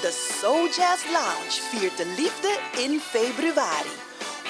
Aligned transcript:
De 0.00 0.12
Soul 0.40 0.68
Jazz 0.68 1.04
Lounge 1.10 1.60
viert 1.70 1.96
de 1.96 2.06
liefde 2.06 2.58
in 2.76 3.00
februari. 3.00 3.90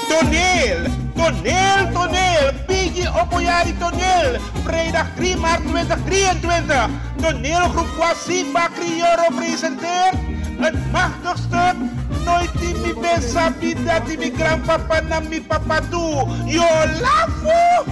Toneel, 0.09 0.85
toneel, 1.15 1.93
toneel. 1.93 2.53
Piggy 2.67 3.07
Opoyari 3.21 3.79
toneel. 3.79 4.41
Vrijdag 4.65 5.07
3 5.17 5.37
maart 5.37 5.67
2023. 5.67 6.89
Toneelgroep 7.21 7.89
Kwasiba 7.97 8.70
Crioro 8.91 9.37
presenteert 9.37 10.17
het 10.59 10.93
machtigste 10.93 11.75
Nooit 12.25 12.51
in 12.61 12.81
mi 12.81 12.95
ben 13.01 13.85
dat 13.85 14.19
mi 14.19 14.33
grandpapa 14.37 15.01
na 15.01 15.21
mi 15.21 15.41
papa 15.41 15.81
toe. 15.91 16.27
Yo 16.47 16.67
lafo! 17.01 17.85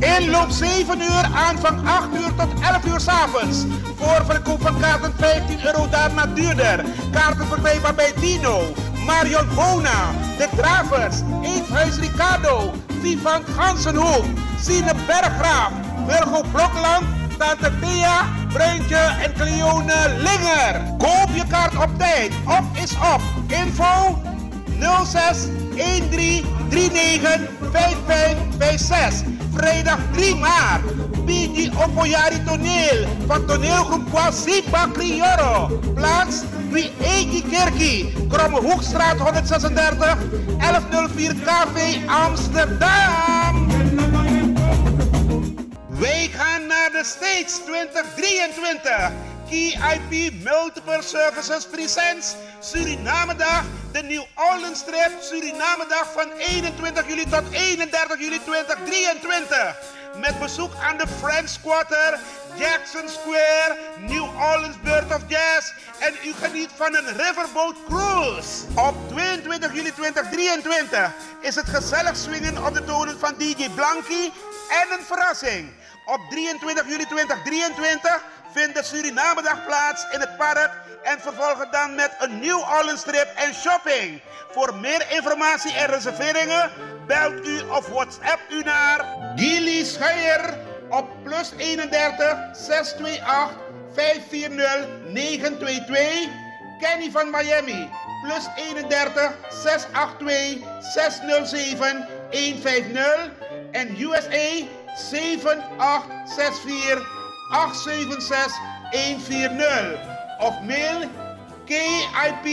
Inloop 0.16 0.50
7 0.50 1.00
uur, 1.00 1.24
aanvang 1.34 1.88
8 1.88 2.08
uur 2.20 2.34
tot 2.36 2.48
11 2.60 2.86
uur 2.86 3.00
s'avonds. 3.00 3.64
Voorverkoop 3.96 4.62
van 4.62 4.80
kaarten 4.80 5.12
15 5.18 5.66
euro, 5.66 5.88
daarna 5.88 6.26
duurder. 6.26 6.84
Kaarten 7.12 7.46
verkrijgbaar 7.46 7.94
bij 7.94 8.12
Dino, 8.20 8.62
Marion 9.06 9.48
Bona, 9.54 10.10
De 10.38 10.48
Travers, 10.56 11.16
Eethuis 11.42 11.96
Ricardo, 11.98 12.72
Vivan 13.00 13.42
Gansenhoek, 13.56 14.24
Sine 14.60 14.92
Berggraaf, 15.06 15.70
Wilgo 16.06 16.42
Blokland, 16.52 17.04
Tante 17.38 17.70
Thea, 17.80 18.26
Bruintje 18.52 18.96
en 18.96 19.32
Cleone 19.32 20.14
Linger. 20.16 20.94
Koop 20.98 21.28
je 21.34 21.46
kaart 21.48 21.76
op 21.76 21.98
tijd. 21.98 22.32
Op 22.44 22.64
is 22.82 22.92
op. 22.92 23.20
Info 23.46 24.18
06 25.04 25.38
13 25.74 26.44
39 26.70 27.40
5556. 27.72 29.34
Vrijdag 29.52 29.98
3 30.12 30.34
maart. 30.34 30.82
Bigi 31.24 31.70
Opoyari 31.84 32.42
Toneel 32.44 33.06
van 33.26 33.46
toneelgroep 33.46 34.10
Kwasipa 34.10 34.88
Crioro. 34.92 35.80
Plaats 35.94 36.42
Wie 36.70 36.92
Eki 37.00 37.44
Kerkie. 37.50 38.26
Kromme 38.28 38.60
Hoekstraat 38.60 39.18
136 39.18 40.16
1104 40.58 41.34
KV 41.34 41.96
Amsterdam. 42.06 43.75
Wij 45.98 46.30
gaan 46.32 46.66
naar 46.66 46.90
de 46.90 47.04
States 47.04 47.54
2023. 47.64 49.10
KIP 49.48 50.32
Multiple 50.42 51.02
Services 51.02 51.66
Presents 51.66 52.34
Suriname 52.60 53.34
Dag, 53.36 53.64
de 53.92 54.02
New 54.02 54.24
Orleans 54.34 54.84
Trip 54.84 55.10
Suriname 55.20 55.86
Dag 55.88 56.12
van 56.12 56.30
21 56.32 57.08
juli 57.08 57.24
tot 57.24 57.42
31 57.50 58.18
juli 58.18 58.40
2023. 58.44 59.76
Met 60.20 60.38
bezoek 60.38 60.72
aan 60.82 60.98
de 60.98 61.06
French 61.20 61.60
Quarter, 61.62 62.18
Jackson 62.54 63.08
Square, 63.08 63.76
New 63.98 64.24
Orleans 64.40 64.80
Bird 64.82 65.14
of 65.14 65.22
Jazz 65.28 65.72
en 65.98 66.14
u 66.24 66.32
geniet 66.32 66.70
van 66.76 66.96
een 66.96 67.16
riverboat 67.16 67.76
cruise. 67.88 68.64
Op 68.74 68.94
22 69.08 69.74
juli 69.74 69.92
2023 69.92 71.10
is 71.40 71.54
het 71.54 71.68
gezellig 71.68 72.16
swingen 72.16 72.66
op 72.66 72.74
de 72.74 72.84
tonen 72.84 73.18
van 73.18 73.34
DJ 73.38 73.68
Blanky 73.74 74.30
en 74.68 74.98
een 74.98 75.04
verrassing. 75.04 75.68
Op 76.06 76.20
23 76.30 76.88
juli 76.88 77.06
2023 77.06 78.24
vindt 78.52 78.74
de 78.74 78.82
Surinamedag 78.82 79.66
plaats 79.66 80.06
in 80.12 80.20
het 80.20 80.36
park 80.36 80.70
en 81.02 81.20
vervolgen 81.20 81.70
dan 81.70 81.94
met 81.94 82.16
een 82.18 82.54
Orleans 82.54 83.02
trip 83.02 83.32
en 83.34 83.54
shopping. 83.54 84.20
Voor 84.50 84.74
meer 84.74 85.06
informatie 85.10 85.72
en 85.72 85.86
reserveringen 85.86 86.70
belt 87.06 87.46
u 87.46 87.60
of 87.60 87.88
WhatsApp 87.88 88.40
u 88.50 88.62
naar 88.62 89.04
Gilly 89.36 89.84
Scheier 89.84 90.58
op 90.90 91.08
plus 91.22 91.52
31 91.56 92.38
628 92.52 93.64
540 93.94 94.88
922. 95.12 96.28
Kenny 96.78 97.10
van 97.10 97.30
Miami 97.30 97.90
plus 98.22 98.46
31 98.56 99.32
682 99.48 100.82
607 100.94 102.08
150 102.30 103.30
en 103.72 104.00
USA 104.00 104.66
7864 104.96 107.04
876 107.52 108.52
140 108.92 110.16
of 110.40 110.64
mail 110.64 111.10
KIP 111.66 112.46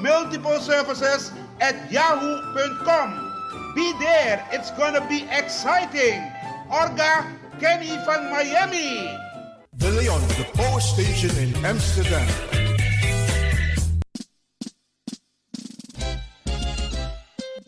Multiple 0.00 0.60
Services 0.60 1.32
at 1.60 1.90
yahoo.com. 1.90 3.24
Be 3.74 3.92
there, 3.98 4.46
it's 4.52 4.70
gonna 4.72 5.00
be 5.08 5.26
exciting. 5.30 6.20
Orga 6.68 7.24
Kenny 7.60 7.96
van 8.04 8.30
Miami. 8.30 9.16
De 9.76 9.90
Leon, 9.90 10.20
the 10.36 10.44
power 10.54 10.80
station 10.80 11.30
in 11.38 11.54
Amsterdam. 11.64 12.26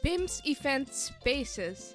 BIMS 0.02 0.42
Event 0.44 0.92
Spaces. 0.92 1.94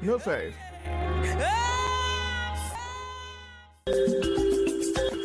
5305. 0.00 0.54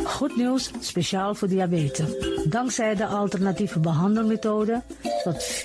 Goed 0.06 0.36
nieuws, 0.36 0.72
speciaal 0.80 1.36
voor 1.36 1.48
diabetes. 1.48 2.10
Dankzij 2.50 2.96
de 2.96 3.06
alternatieve 3.06 3.80
behandelmethode 3.80 4.84
tot 5.24 5.64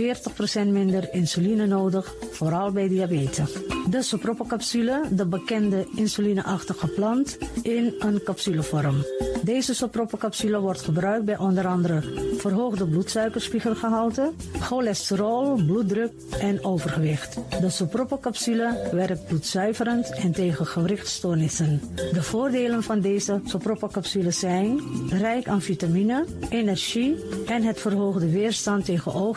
40% 0.64 0.66
minder 0.66 1.08
insuline 1.12 1.66
nodig, 1.66 2.14
vooral 2.30 2.72
bij 2.72 2.88
diabetes. 2.88 3.52
De 3.90 4.02
soproppencapsule, 4.02 5.02
de 5.10 5.26
bekende 5.26 5.86
insulineachtige 5.96 6.88
plant, 6.88 7.38
in 7.62 7.94
een 7.98 8.22
capsulevorm. 8.22 9.04
Deze 9.42 9.74
soproppencapsule 9.74 10.60
wordt 10.60 10.82
gebruikt 10.82 11.24
bij 11.24 11.38
onder 11.38 11.66
andere 11.66 12.02
verhoogde 12.36 12.86
bloedsuikerspiegelgehalte, 12.86 14.32
cholesterol, 14.60 15.54
bloeddruk 15.54 16.12
en 16.40 16.64
overgewicht. 16.64 17.38
De 17.60 17.70
soproppencapsule 17.70 18.88
werkt 18.92 19.26
bloedzuiverend 19.26 20.10
en 20.10 20.32
tegen 20.32 20.66
gewrichtstoornissen. 20.66 21.80
De 22.12 22.22
voordelen 22.22 22.82
van 22.82 23.00
deze 23.00 23.40
soproppencapsule 23.44 24.30
zijn 24.30 24.80
rijk 25.08 25.48
aan 25.48 25.62
vitamine, 25.62 26.24
energie 26.48 27.16
en 27.46 27.62
het 27.62 27.80
verhoogde 27.80 28.30
weerstand 28.30 28.84
tegen 28.84 29.12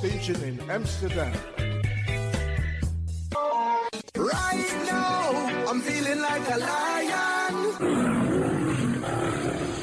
Station 0.00 0.40
in 0.48 0.56
Amsterdam. 0.64 1.32
Right 4.16 4.70
now, 4.88 5.28
I'm 5.68 5.80
feeling 5.84 6.20
like 6.24 6.46
a 6.48 6.56
lion. 6.56 7.54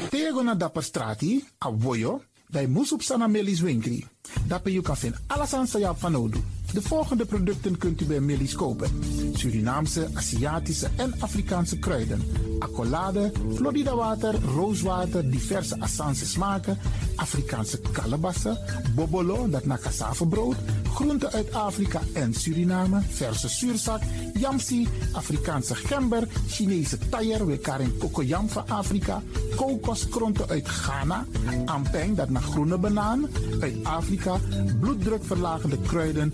Tego 0.09 0.41
na 0.41 0.57
dapper 0.57 0.81
strati, 0.81 1.37
a 1.61 1.69
voyo, 1.69 2.25
dai 2.49 2.65
musup 2.65 3.05
sana 3.05 3.27
melis 3.29 3.61
winkri. 3.61 4.01
Dapper 4.49 4.73
you 4.73 4.81
kan 4.81 4.97
vinden 4.97 5.21
alles 5.29 5.53
sa 5.53 5.93
van 5.93 6.11
nodu. 6.11 6.56
De 6.73 6.81
volgende 6.81 7.25
producten 7.25 7.77
kunt 7.77 8.01
u 8.01 8.05
bij 8.05 8.19
Melis 8.19 8.55
kopen. 8.55 8.89
Surinaamse, 9.33 10.07
Aziatische 10.13 10.87
en 10.95 11.13
Afrikaanse 11.19 11.79
kruiden. 11.79 12.21
Accolade, 12.59 13.31
Florida 13.55 13.95
water, 13.95 14.35
rooswater, 14.55 15.29
diverse 15.31 15.79
Assange 15.79 16.25
smaken. 16.25 16.77
Afrikaanse 17.15 17.79
kalebassen, 17.91 18.57
bobolo, 18.95 19.49
dat 19.49 19.65
na 19.65 19.77
cassavebrood. 19.77 20.55
Groenten 20.93 21.31
uit 21.31 21.53
Afrika 21.53 22.01
en 22.13 22.33
Suriname, 22.33 23.01
verse 23.09 23.49
zuurzak, 23.49 24.01
yamsi, 24.33 24.87
Afrikaanse 25.11 25.75
gember, 25.75 26.27
Chinese 26.47 26.97
taier, 27.09 27.45
we 27.45 27.57
karing 27.57 27.97
kokoyam 27.97 28.49
van 28.49 28.63
Afrika, 28.67 29.21
kokoskronten 29.55 30.49
uit 30.49 30.67
Ghana, 30.67 31.25
ampeng, 31.65 32.15
dat 32.15 32.29
naar 32.29 32.41
groene 32.41 32.77
banaan, 32.77 33.27
uit 33.59 33.83
Afrika, 33.83 34.39
bloeddrukverlagende 34.79 35.77
kruiden 35.81 36.33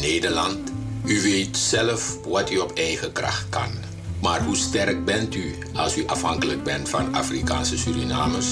Nederland? 0.00 0.58
U 1.04 1.22
weet 1.22 1.56
zelf 1.56 2.18
wat 2.28 2.50
u 2.50 2.58
op 2.58 2.72
eigen 2.72 3.12
kracht 3.12 3.46
kan. 3.48 3.70
Maar 4.20 4.42
hoe 4.42 4.56
sterk 4.56 5.04
bent 5.04 5.34
u 5.34 5.54
als 5.74 5.96
u 5.96 6.06
afhankelijk 6.06 6.62
bent 6.62 6.88
van 6.88 7.14
Afrikaanse 7.14 7.78
Surinamers? 7.78 8.46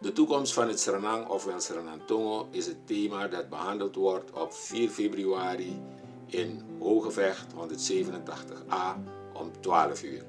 De 0.01 0.13
toekomst 0.13 0.53
van 0.53 0.69
het 0.69 0.81
Sranang 0.81 1.29
ofwel 1.29 1.61
Sranantongo 1.61 2.49
is 2.51 2.67
het 2.67 2.87
thema 2.87 3.29
dat 3.29 3.49
behandeld 3.49 3.95
wordt 3.95 4.31
op 4.33 4.55
4 4.55 4.89
februari 4.89 5.81
in 6.27 6.63
Hogevecht 6.79 7.47
187a 7.53 8.99
om 9.33 9.51
12 9.61 10.03
uur. 10.03 10.25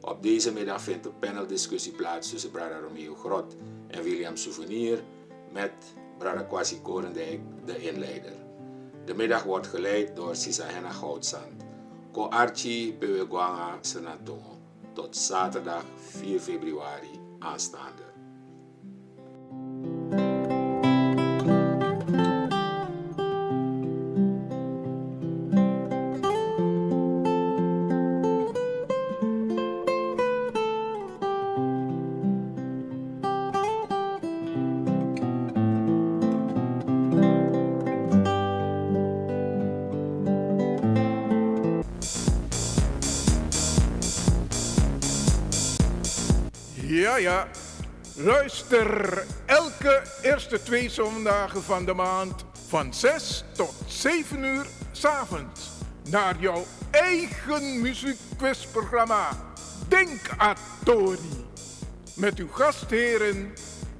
Op 0.00 0.22
deze 0.22 0.52
middag 0.52 0.82
vindt 0.82 1.06
een 1.06 1.18
paneldiscussie 1.18 1.92
plaats 1.92 2.30
tussen 2.30 2.50
Brada 2.50 2.78
Romeo 2.78 3.14
Grot 3.14 3.56
en 3.86 4.02
William 4.02 4.36
Souvenir 4.36 5.02
met 5.52 5.72
Brada 6.18 6.42
Kwasi 6.42 6.80
Korendijk, 6.82 7.40
de 7.64 7.78
inleider. 7.78 8.43
De 9.04 9.14
middag 9.14 9.42
wordt 9.42 9.66
geleid 9.66 10.16
door 10.16 10.36
Sisahena 10.36 10.90
Goudsand. 10.90 11.62
Ko 12.12 12.28
Archie 12.28 12.94
Bewegwanga 12.94 13.78
Senatongo. 13.80 14.56
Tot 14.92 15.16
zaterdag 15.16 15.84
4 15.96 16.40
februari 16.40 17.20
aanstaande. 17.38 18.13
Luister 48.24 49.24
elke 49.46 50.02
eerste 50.22 50.62
twee 50.62 50.90
zondagen 50.90 51.62
van 51.62 51.84
de 51.84 51.94
maand 51.94 52.44
van 52.68 52.94
6 52.94 53.44
tot 53.52 53.74
7 53.86 54.44
uur 54.44 54.66
s'avonds 54.92 55.70
naar 56.10 56.36
jouw 56.38 56.64
eigen 56.90 57.80
muziekquizprogramma 57.80 59.28
Denkatori. 59.88 61.46
Met 62.14 62.38
uw 62.38 62.48
gastheren 62.48 63.52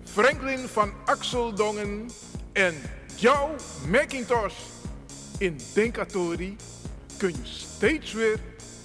Franklin 0.05 0.69
van 0.69 0.93
Axeldongen 1.05 2.11
en 2.53 2.75
jouw 3.15 3.55
Macintosh. 3.89 4.59
In 5.39 5.61
Denkatori 5.75 6.57
kun 7.17 7.31
je 7.31 7.49
steeds 7.49 8.13
weer 8.13 8.39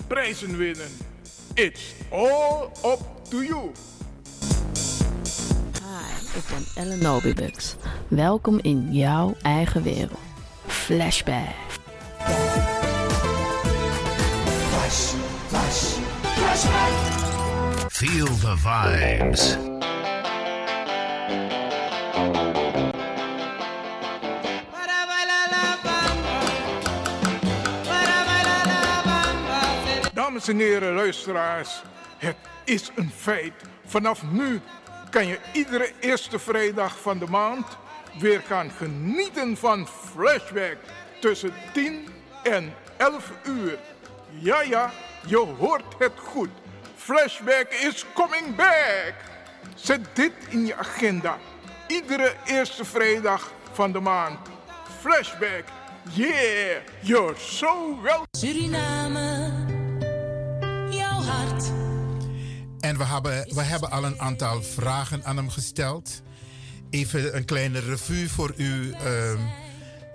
prijzen 0.08 0.58
winnen. 0.58 0.92
It's 1.54 1.94
all 2.12 2.64
up 2.84 3.00
to 3.30 3.44
you. 3.44 3.72
Ik 6.34 6.44
ben 6.50 6.66
Ellen 6.84 7.04
Nobibux. 7.04 7.76
Welkom 8.08 8.60
in 8.62 8.94
jouw 8.94 9.36
eigen 9.42 9.84
wereld. 9.84 10.20
Flashback. 10.68 11.56
Flash, 14.70 15.14
flash, 15.48 15.98
flashback. 16.22 17.92
Feel 17.92 18.26
the 18.26 18.58
vibes. 18.58 19.58
Dames 30.14 30.48
en 30.48 30.58
heren, 30.58 30.94
luisteraars, 30.94 31.82
het 32.18 32.36
is 32.64 32.92
een 32.96 33.12
feit. 33.16 33.54
Vanaf 33.86 34.24
nu 34.32 34.62
kan 35.10 35.28
je 35.28 35.40
iedere 35.52 35.92
eerste 36.00 36.40
vrijdag 36.40 37.00
van 37.00 37.20
de 37.20 37.28
maand 37.28 37.66
weer 38.20 38.42
gaan 38.42 38.72
genieten 38.72 39.58
van 39.58 39.88
Flashback 39.88 40.78
tussen 41.20 41.54
10 41.74 42.08
en 42.44 42.74
11 42.98 43.32
uur. 43.44 43.80
Ja, 44.30 44.62
ja, 44.62 44.92
je 45.26 45.38
hoort 45.38 45.96
het 45.98 46.20
goed. 46.24 46.50
Flashback 46.96 47.68
is 47.70 48.06
coming 48.14 48.56
back. 48.56 49.14
Zet 49.76 50.02
dit 50.14 50.32
in 50.50 50.66
je 50.66 50.76
agenda. 50.76 51.38
Iedere 51.88 52.34
eerste 52.46 52.86
vrijdag 52.86 53.52
van 53.72 53.92
de 53.92 54.00
maand. 54.00 54.40
Flashback. 55.00 55.64
Yeah, 56.14 56.82
you're 57.02 57.36
so 57.38 58.02
welcome. 58.02 58.28
Suriname, 58.32 59.52
jouw 60.90 61.22
hart. 61.22 61.79
En 62.80 62.98
we 62.98 63.04
hebben, 63.04 63.56
we 63.56 63.62
hebben 63.62 63.92
al 63.92 64.04
een 64.04 64.20
aantal 64.20 64.62
vragen 64.64 65.26
aan 65.26 65.38
hem 65.38 65.50
gesteld. 65.50 66.22
Even 66.90 67.36
een 67.36 67.46
kleine 67.46 67.80
revue 67.80 68.30
voor 68.30 68.54
u, 68.58 68.92
ehm, 68.92 69.40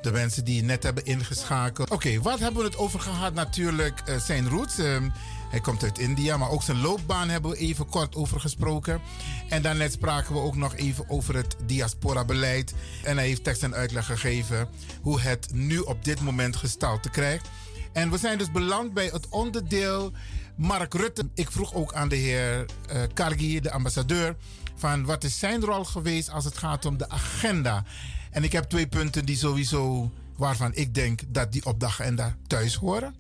de 0.03 0.13
mensen 0.13 0.45
die 0.45 0.63
net 0.63 0.83
hebben 0.83 1.05
ingeschakeld. 1.05 1.91
Oké, 1.91 2.21
wat 2.21 2.39
hebben 2.39 2.61
we 2.63 2.69
het 2.69 2.79
over 2.79 3.01
gehad? 3.01 3.35
Natuurlijk 3.35 4.01
eh, 4.01 4.17
zijn 4.17 4.49
roots. 4.49 4.79
Ehm, 4.79 5.09
hij 5.51 5.61
komt 5.61 5.83
uit 5.83 5.99
India, 5.99 6.37
maar 6.37 6.51
ook 6.51 6.63
zijn 6.63 6.81
loopbaan 6.81 7.29
hebben 7.29 7.51
we 7.51 7.57
even 7.57 7.87
kort 7.87 8.15
over 8.15 8.41
gesproken. 8.41 9.01
En 9.49 9.63
daarnet 9.63 9.93
spraken 9.93 10.35
we 10.35 10.41
ook 10.41 10.57
nog 10.57 10.75
even 10.75 11.05
over 11.09 11.37
het 11.37 11.57
diaspora-beleid. 11.67 12.75
En 13.03 13.17
hij 13.17 13.27
heeft 13.27 13.45
tekst 13.45 13.63
en 13.63 13.75
uitleg 13.75 14.07
gegeven 14.07 14.69
hoe 15.03 15.21
het 15.21 15.49
nu 15.53 15.79
op 15.79 16.05
dit 16.05 16.21
moment 16.21 16.57
gestalte 16.57 17.11
krijgt. 17.11 17.49
En 17.93 18.11
we 18.11 18.19
zijn 18.19 18.39
dus 18.39 18.51
beland 18.51 18.95
bij 18.95 19.07
het 19.13 19.29
onderdeel 19.29 20.13
Mark 20.57 20.95
Rutte. 20.95 21.29
Ik 21.35 21.51
vroeg 21.51 21.75
ook 21.75 21.95
aan 21.95 22.09
de 22.09 22.17
heer 22.17 22.67
uh, 22.93 23.03
Kargi, 23.15 23.61
de 23.61 23.71
ambassadeur, 23.71 24.37
van 24.77 25.05
wat 25.05 25.25
is 25.25 25.39
zijn 25.39 25.61
rol 25.61 25.85
geweest 25.85 26.31
als 26.31 26.45
het 26.45 26.59
gaat 26.59 26.85
om 26.85 26.97
de 26.97 27.09
agenda. 27.09 27.85
En 28.31 28.45
ik 28.45 28.53
heb 28.53 28.65
twee 28.65 28.87
punten 28.87 29.25
die 29.25 29.37
sowieso, 29.37 30.11
waarvan 30.37 30.75
ik 30.75 30.95
denk 30.95 31.21
dat 31.29 31.53
die 31.53 31.65
op 31.65 31.81
de 31.81 31.87
agenda 31.87 32.37
thuis 32.47 32.75
horen. 32.75 33.15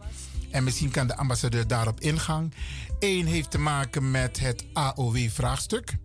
En 0.51 0.65
misschien 0.65 0.91
kan 0.91 1.07
de 1.07 1.17
ambassadeur 1.17 1.67
daarop 1.67 2.01
ingaan. 2.01 2.53
Eén 2.99 3.27
heeft 3.27 3.51
te 3.51 3.59
maken 3.59 4.11
met 4.11 4.41
het 4.41 4.65
AOW-vraagstuk. 4.73 5.97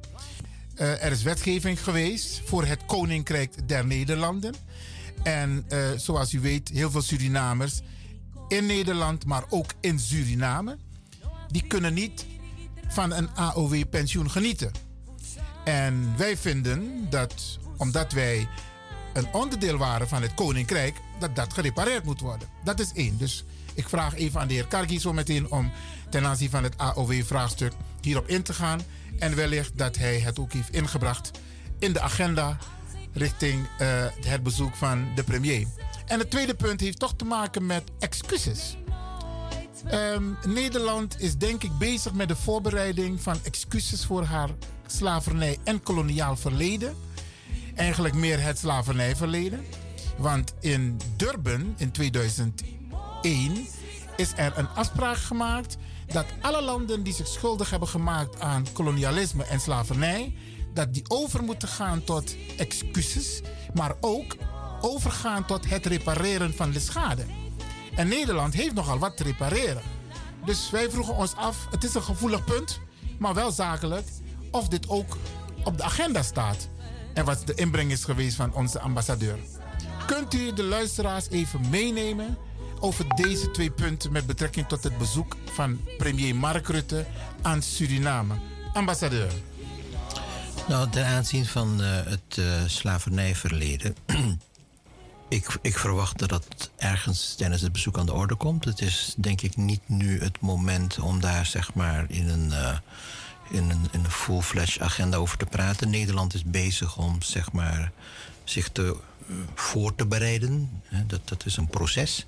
Uh, 0.75 1.03
er 1.03 1.11
is 1.11 1.23
wetgeving 1.23 1.83
geweest 1.83 2.41
voor 2.45 2.65
het 2.65 2.85
Koninkrijk 2.85 3.67
der 3.67 3.85
Nederlanden. 3.85 4.55
En 5.23 5.65
uh, 5.69 5.89
zoals 5.95 6.33
u 6.33 6.39
weet, 6.39 6.69
heel 6.69 6.91
veel 6.91 7.01
Surinamers 7.01 7.81
in 8.47 8.65
Nederland, 8.65 9.25
maar 9.25 9.43
ook 9.49 9.73
in 9.79 9.99
Suriname, 9.99 10.77
die 11.51 11.67
kunnen 11.67 11.93
niet 11.93 12.25
van 12.87 13.11
een 13.11 13.29
AOW-pensioen 13.35 14.31
genieten. 14.31 14.71
En 15.63 16.13
wij 16.17 16.37
vinden 16.37 17.07
dat, 17.09 17.59
omdat 17.77 18.11
wij 18.11 18.47
een 19.13 19.33
onderdeel 19.33 19.77
waren 19.77 20.07
van 20.07 20.21
het 20.21 20.33
Koninkrijk, 20.33 20.95
dat 21.19 21.35
dat 21.35 21.53
gerepareerd 21.53 22.03
moet 22.03 22.19
worden. 22.19 22.47
Dat 22.63 22.79
is 22.79 22.91
één. 22.93 23.17
Dus 23.17 23.43
ik 23.73 23.89
vraag 23.89 24.15
even 24.15 24.39
aan 24.39 24.47
de 24.47 24.53
heer 24.53 24.67
Kargi 24.67 24.99
zo 24.99 25.13
meteen 25.13 25.51
om 25.51 25.71
ten 26.09 26.25
aanzien 26.25 26.49
van 26.49 26.63
het 26.63 26.77
AOW-vraagstuk 26.77 27.73
hierop 28.01 28.27
in 28.27 28.43
te 28.43 28.53
gaan. 28.53 28.81
En 29.19 29.35
wellicht 29.35 29.77
dat 29.77 29.97
hij 29.97 30.19
het 30.19 30.39
ook 30.39 30.53
heeft 30.53 30.73
ingebracht 30.73 31.31
in 31.79 31.93
de 31.93 32.01
agenda 32.01 32.57
richting 33.13 33.67
uh, 33.81 34.05
het 34.21 34.43
bezoek 34.43 34.75
van 34.75 35.07
de 35.15 35.23
premier. 35.23 35.67
En 36.05 36.19
het 36.19 36.29
tweede 36.29 36.53
punt 36.53 36.79
heeft 36.79 36.99
toch 36.99 37.15
te 37.15 37.25
maken 37.25 37.65
met 37.65 37.83
excuses. 37.99 38.77
Um, 39.85 40.37
Nederland 40.47 41.21
is 41.21 41.37
denk 41.37 41.63
ik 41.63 41.77
bezig 41.77 42.13
met 42.13 42.27
de 42.27 42.35
voorbereiding 42.35 43.21
van 43.21 43.37
excuses 43.43 44.05
voor 44.05 44.23
haar 44.23 44.49
slavernij 44.87 45.57
en 45.63 45.83
koloniaal 45.83 46.35
verleden. 46.35 46.95
Eigenlijk 47.75 48.13
meer 48.15 48.41
het 48.41 48.57
slavernijverleden. 48.57 49.65
Want 50.17 50.53
in 50.59 50.99
Durban 51.15 51.73
in 51.77 51.91
2001 51.91 53.67
is 54.15 54.33
er 54.35 54.53
een 54.55 54.67
afspraak 54.67 55.17
gemaakt 55.17 55.77
dat 56.07 56.25
alle 56.41 56.61
landen 56.61 57.03
die 57.03 57.13
zich 57.13 57.27
schuldig 57.27 57.69
hebben 57.69 57.87
gemaakt 57.87 58.39
aan 58.39 58.65
kolonialisme 58.73 59.43
en 59.43 59.59
slavernij, 59.59 60.33
dat 60.73 60.93
die 60.93 61.03
over 61.07 61.43
moeten 61.43 61.67
gaan 61.67 62.03
tot 62.03 62.35
excuses, 62.57 63.41
maar 63.73 63.95
ook 63.99 64.35
overgaan 64.81 65.45
tot 65.45 65.69
het 65.69 65.85
repareren 65.85 66.53
van 66.53 66.71
de 66.71 66.79
schade. 66.79 67.25
En 67.95 68.07
Nederland 68.07 68.53
heeft 68.53 68.73
nogal 68.73 68.99
wat 68.99 69.17
te 69.17 69.23
repareren. 69.23 69.81
Dus 70.45 70.69
wij 70.69 70.89
vroegen 70.89 71.15
ons 71.15 71.35
af, 71.35 71.67
het 71.71 71.83
is 71.83 71.93
een 71.93 72.03
gevoelig 72.03 72.43
punt, 72.43 72.79
maar 73.17 73.33
wel 73.33 73.51
zakelijk, 73.51 74.07
of 74.51 74.67
dit 74.67 74.89
ook 74.89 75.17
op 75.63 75.77
de 75.77 75.83
agenda 75.83 76.21
staat. 76.21 76.67
En 77.13 77.25
wat 77.25 77.41
de 77.45 77.53
inbreng 77.53 77.91
is 77.91 78.03
geweest 78.03 78.35
van 78.35 78.53
onze 78.53 78.79
ambassadeur. 78.79 79.37
Kunt 80.05 80.33
u 80.33 80.53
de 80.53 80.63
luisteraars 80.63 81.29
even 81.29 81.69
meenemen 81.69 82.37
over 82.79 83.05
deze 83.15 83.51
twee 83.51 83.71
punten 83.71 84.11
met 84.11 84.25
betrekking 84.25 84.67
tot 84.67 84.83
het 84.83 84.97
bezoek 84.97 85.35
van 85.53 85.79
premier 85.97 86.35
Mark 86.35 86.67
Rutte 86.67 87.05
aan 87.41 87.61
Suriname? 87.61 88.33
Ambassadeur. 88.73 89.31
Nou, 90.67 90.89
ten 90.89 91.05
aanzien 91.05 91.45
van 91.45 91.81
uh, 91.81 91.87
het 92.05 92.37
uh, 92.39 92.45
slavernijverleden. 92.65 93.95
ik, 95.29 95.57
ik 95.61 95.77
verwacht 95.77 96.19
dat 96.19 96.29
dat 96.29 96.69
ergens 96.77 97.35
tijdens 97.35 97.61
het 97.61 97.71
bezoek 97.71 97.97
aan 97.97 98.05
de 98.05 98.13
orde 98.13 98.35
komt. 98.35 98.65
Het 98.65 98.81
is 98.81 99.13
denk 99.17 99.41
ik 99.41 99.57
niet 99.57 99.81
nu 99.85 100.21
het 100.21 100.39
moment 100.39 100.99
om 100.99 101.19
daar 101.19 101.45
zeg 101.45 101.73
maar 101.73 102.05
in 102.07 102.29
een. 102.29 102.47
Uh, 102.47 102.77
in 103.49 103.69
een, 103.69 103.87
in 103.91 104.03
een 104.03 104.11
full-fledged 104.11 104.81
agenda 104.81 105.17
over 105.17 105.37
te 105.37 105.45
praten. 105.45 105.89
Nederland 105.89 106.33
is 106.33 106.43
bezig 106.43 106.97
om 106.97 107.21
zeg 107.21 107.51
maar, 107.51 107.91
zich 108.43 108.69
te, 108.69 108.97
voor 109.55 109.95
te 109.95 110.05
bereiden. 110.05 110.81
Dat, 111.07 111.27
dat 111.27 111.45
is 111.45 111.57
een 111.57 111.67
proces. 111.67 112.25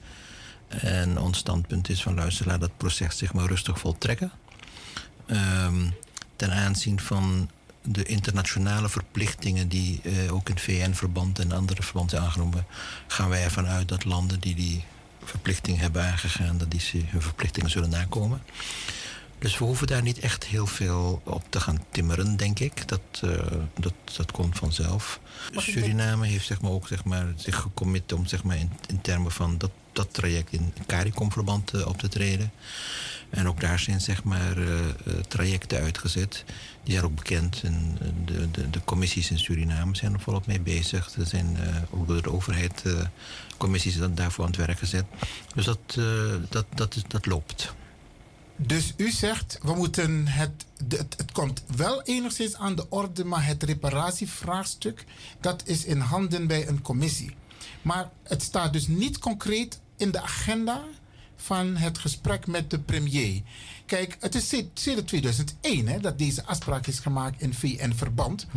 En 0.67 1.19
ons 1.19 1.37
standpunt 1.37 1.89
is 1.89 2.03
van 2.03 2.15
luister, 2.15 2.47
laat 2.47 2.59
dat 2.59 2.77
proces 2.77 3.17
zich 3.17 3.33
maar 3.33 3.47
rustig 3.47 3.79
voltrekken. 3.79 4.31
Um, 5.27 5.93
ten 6.35 6.51
aanzien 6.51 6.99
van 6.99 7.49
de 7.81 8.03
internationale 8.03 8.89
verplichtingen 8.89 9.67
die 9.67 9.99
uh, 10.03 10.33
ook 10.33 10.49
in 10.49 10.59
VN-verband 10.59 11.39
en 11.39 11.51
andere 11.51 11.83
verbanden 11.83 12.11
zijn 12.11 12.23
aangenomen, 12.23 12.65
gaan 13.07 13.29
wij 13.29 13.43
ervan 13.43 13.67
uit 13.67 13.87
dat 13.87 14.05
landen 14.05 14.39
die 14.39 14.55
die 14.55 14.83
verplichting 15.23 15.77
hebben 15.79 16.03
aangegaan, 16.03 16.57
dat 16.57 16.71
die 16.71 16.81
hun 17.07 17.21
verplichtingen 17.21 17.69
zullen 17.69 17.89
nakomen. 17.89 18.41
Dus 19.41 19.57
we 19.57 19.65
hoeven 19.65 19.87
daar 19.87 20.01
niet 20.01 20.19
echt 20.19 20.45
heel 20.45 20.67
veel 20.67 21.21
op 21.23 21.43
te 21.49 21.59
gaan 21.59 21.85
timmeren, 21.89 22.37
denk 22.37 22.59
ik. 22.59 22.87
Dat, 22.87 23.01
uh, 23.23 23.31
dat, 23.79 23.93
dat 24.17 24.31
komt 24.31 24.57
vanzelf. 24.57 25.19
Suriname 25.55 26.27
heeft 26.27 26.45
zeg 26.45 26.61
maar, 26.61 26.71
ook 26.71 26.87
zeg 26.87 27.03
maar, 27.03 27.33
zich 27.35 27.55
gecommit 27.55 28.13
om 28.13 28.25
zeg 28.25 28.43
maar, 28.43 28.57
in, 28.57 28.71
in 28.87 29.01
termen 29.01 29.31
van 29.31 29.57
dat, 29.57 29.71
dat 29.91 30.13
traject 30.13 30.51
in 30.51 30.73
CARICOM-verband 30.85 31.73
uh, 31.73 31.87
op 31.87 31.97
te 31.97 32.07
treden. 32.07 32.51
En 33.31 33.47
ook 33.47 33.59
daar 33.59 33.79
zijn 33.79 34.01
zeg 34.01 34.23
maar, 34.23 34.57
uh, 34.57 34.79
trajecten 35.27 35.79
uitgezet. 35.79 36.43
Die 36.83 36.93
zijn 36.93 37.05
ook 37.05 37.15
bekend. 37.15 37.61
En 37.63 37.97
de, 38.25 38.51
de, 38.51 38.69
de 38.69 38.83
commissies 38.83 39.31
in 39.31 39.39
Suriname 39.39 39.95
zijn 39.95 40.13
er 40.13 40.19
volop 40.19 40.47
mee 40.47 40.59
bezig. 40.59 41.13
Er 41.15 41.25
zijn 41.25 41.57
ook 41.89 42.07
door 42.07 42.21
de 42.21 42.31
overheid 42.31 42.83
commissies 43.57 43.97
daarvoor 44.13 44.45
aan 44.45 44.51
het 44.51 44.59
werk 44.59 44.77
gezet. 44.77 45.05
Dus 45.55 45.65
dat, 45.65 45.99
dat, 46.49 46.65
dat, 46.75 46.95
dat 47.07 47.25
loopt. 47.25 47.73
Dus 48.67 48.93
u 48.97 49.11
zegt, 49.11 49.59
we 49.61 49.75
moeten 49.75 50.27
het, 50.27 50.65
het, 50.87 51.13
het 51.17 51.31
komt 51.31 51.63
wel 51.75 52.01
enigszins 52.01 52.55
aan 52.55 52.75
de 52.75 52.89
orde, 52.89 53.25
maar 53.25 53.45
het 53.45 53.63
reparatievraagstuk, 53.63 55.05
dat 55.39 55.61
is 55.65 55.85
in 55.85 55.99
handen 55.99 56.47
bij 56.47 56.67
een 56.67 56.81
commissie. 56.81 57.35
Maar 57.81 58.09
het 58.23 58.41
staat 58.41 58.73
dus 58.73 58.87
niet 58.87 59.17
concreet 59.17 59.79
in 59.97 60.11
de 60.11 60.21
agenda 60.21 60.83
van 61.41 61.75
het 61.75 61.97
gesprek 61.97 62.47
met 62.47 62.69
de 62.69 62.79
premier. 62.79 63.41
Kijk, 63.85 64.17
het 64.19 64.35
is 64.35 64.47
sinds 64.47 64.81
sinds 64.81 65.01
2001 65.05 65.87
hè, 65.87 65.99
dat 65.99 66.17
deze 66.17 66.45
afspraak 66.45 66.87
is 66.87 66.99
gemaakt 66.99 67.41
in 67.41 67.53
VN-verband. 67.53 68.47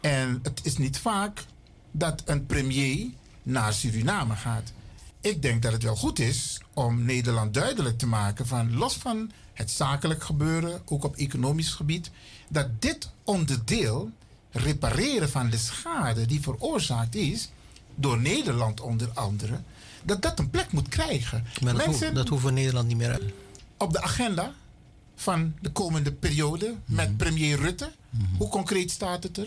En 0.00 0.40
het 0.42 0.60
is 0.62 0.76
niet 0.76 0.98
vaak 0.98 1.44
dat 1.90 2.22
een 2.24 2.46
premier 2.46 3.06
naar 3.42 3.72
Suriname 3.72 4.34
gaat. 4.34 4.72
Ik 5.20 5.42
denk 5.42 5.62
dat 5.62 5.72
het 5.72 5.82
wel 5.82 5.96
goed 5.96 6.18
is 6.18 6.60
om 6.74 7.04
Nederland 7.04 7.54
duidelijk 7.54 7.98
te 7.98 8.06
maken 8.06 8.46
van 8.46 8.76
los 8.76 8.94
van 8.94 9.30
het 9.52 9.70
zakelijk 9.70 10.22
gebeuren, 10.22 10.82
ook 10.84 11.04
op 11.04 11.16
economisch 11.16 11.70
gebied, 11.70 12.10
dat 12.48 12.82
dit 12.82 13.10
onderdeel 13.24 14.10
repareren 14.50 15.30
van 15.30 15.50
de 15.50 15.56
schade 15.56 16.26
die 16.26 16.40
veroorzaakt 16.40 17.14
is 17.14 17.50
door 17.94 18.20
Nederland 18.20 18.80
onder 18.80 19.08
andere, 19.14 19.60
dat 20.06 20.22
dat 20.22 20.38
een 20.38 20.50
plek 20.50 20.72
moet 20.72 20.88
krijgen. 20.88 21.44
Maar 21.62 21.74
dat, 21.74 21.86
Mensen 21.86 22.14
hoeft, 22.14 22.28
dat 22.30 22.52
Nederland 22.52 22.88
niet 22.88 22.96
meer 22.96 23.10
uit. 23.12 23.22
op 23.76 23.92
de 23.92 24.02
agenda 24.02 24.52
van 25.16 25.54
de 25.60 25.70
komende 25.70 26.12
periode 26.12 26.74
met 26.84 27.16
premier 27.16 27.58
Rutte. 27.58 27.90
Hoe 28.38 28.48
concreet 28.48 28.90
staat 28.90 29.22
het 29.22 29.38
er? 29.38 29.46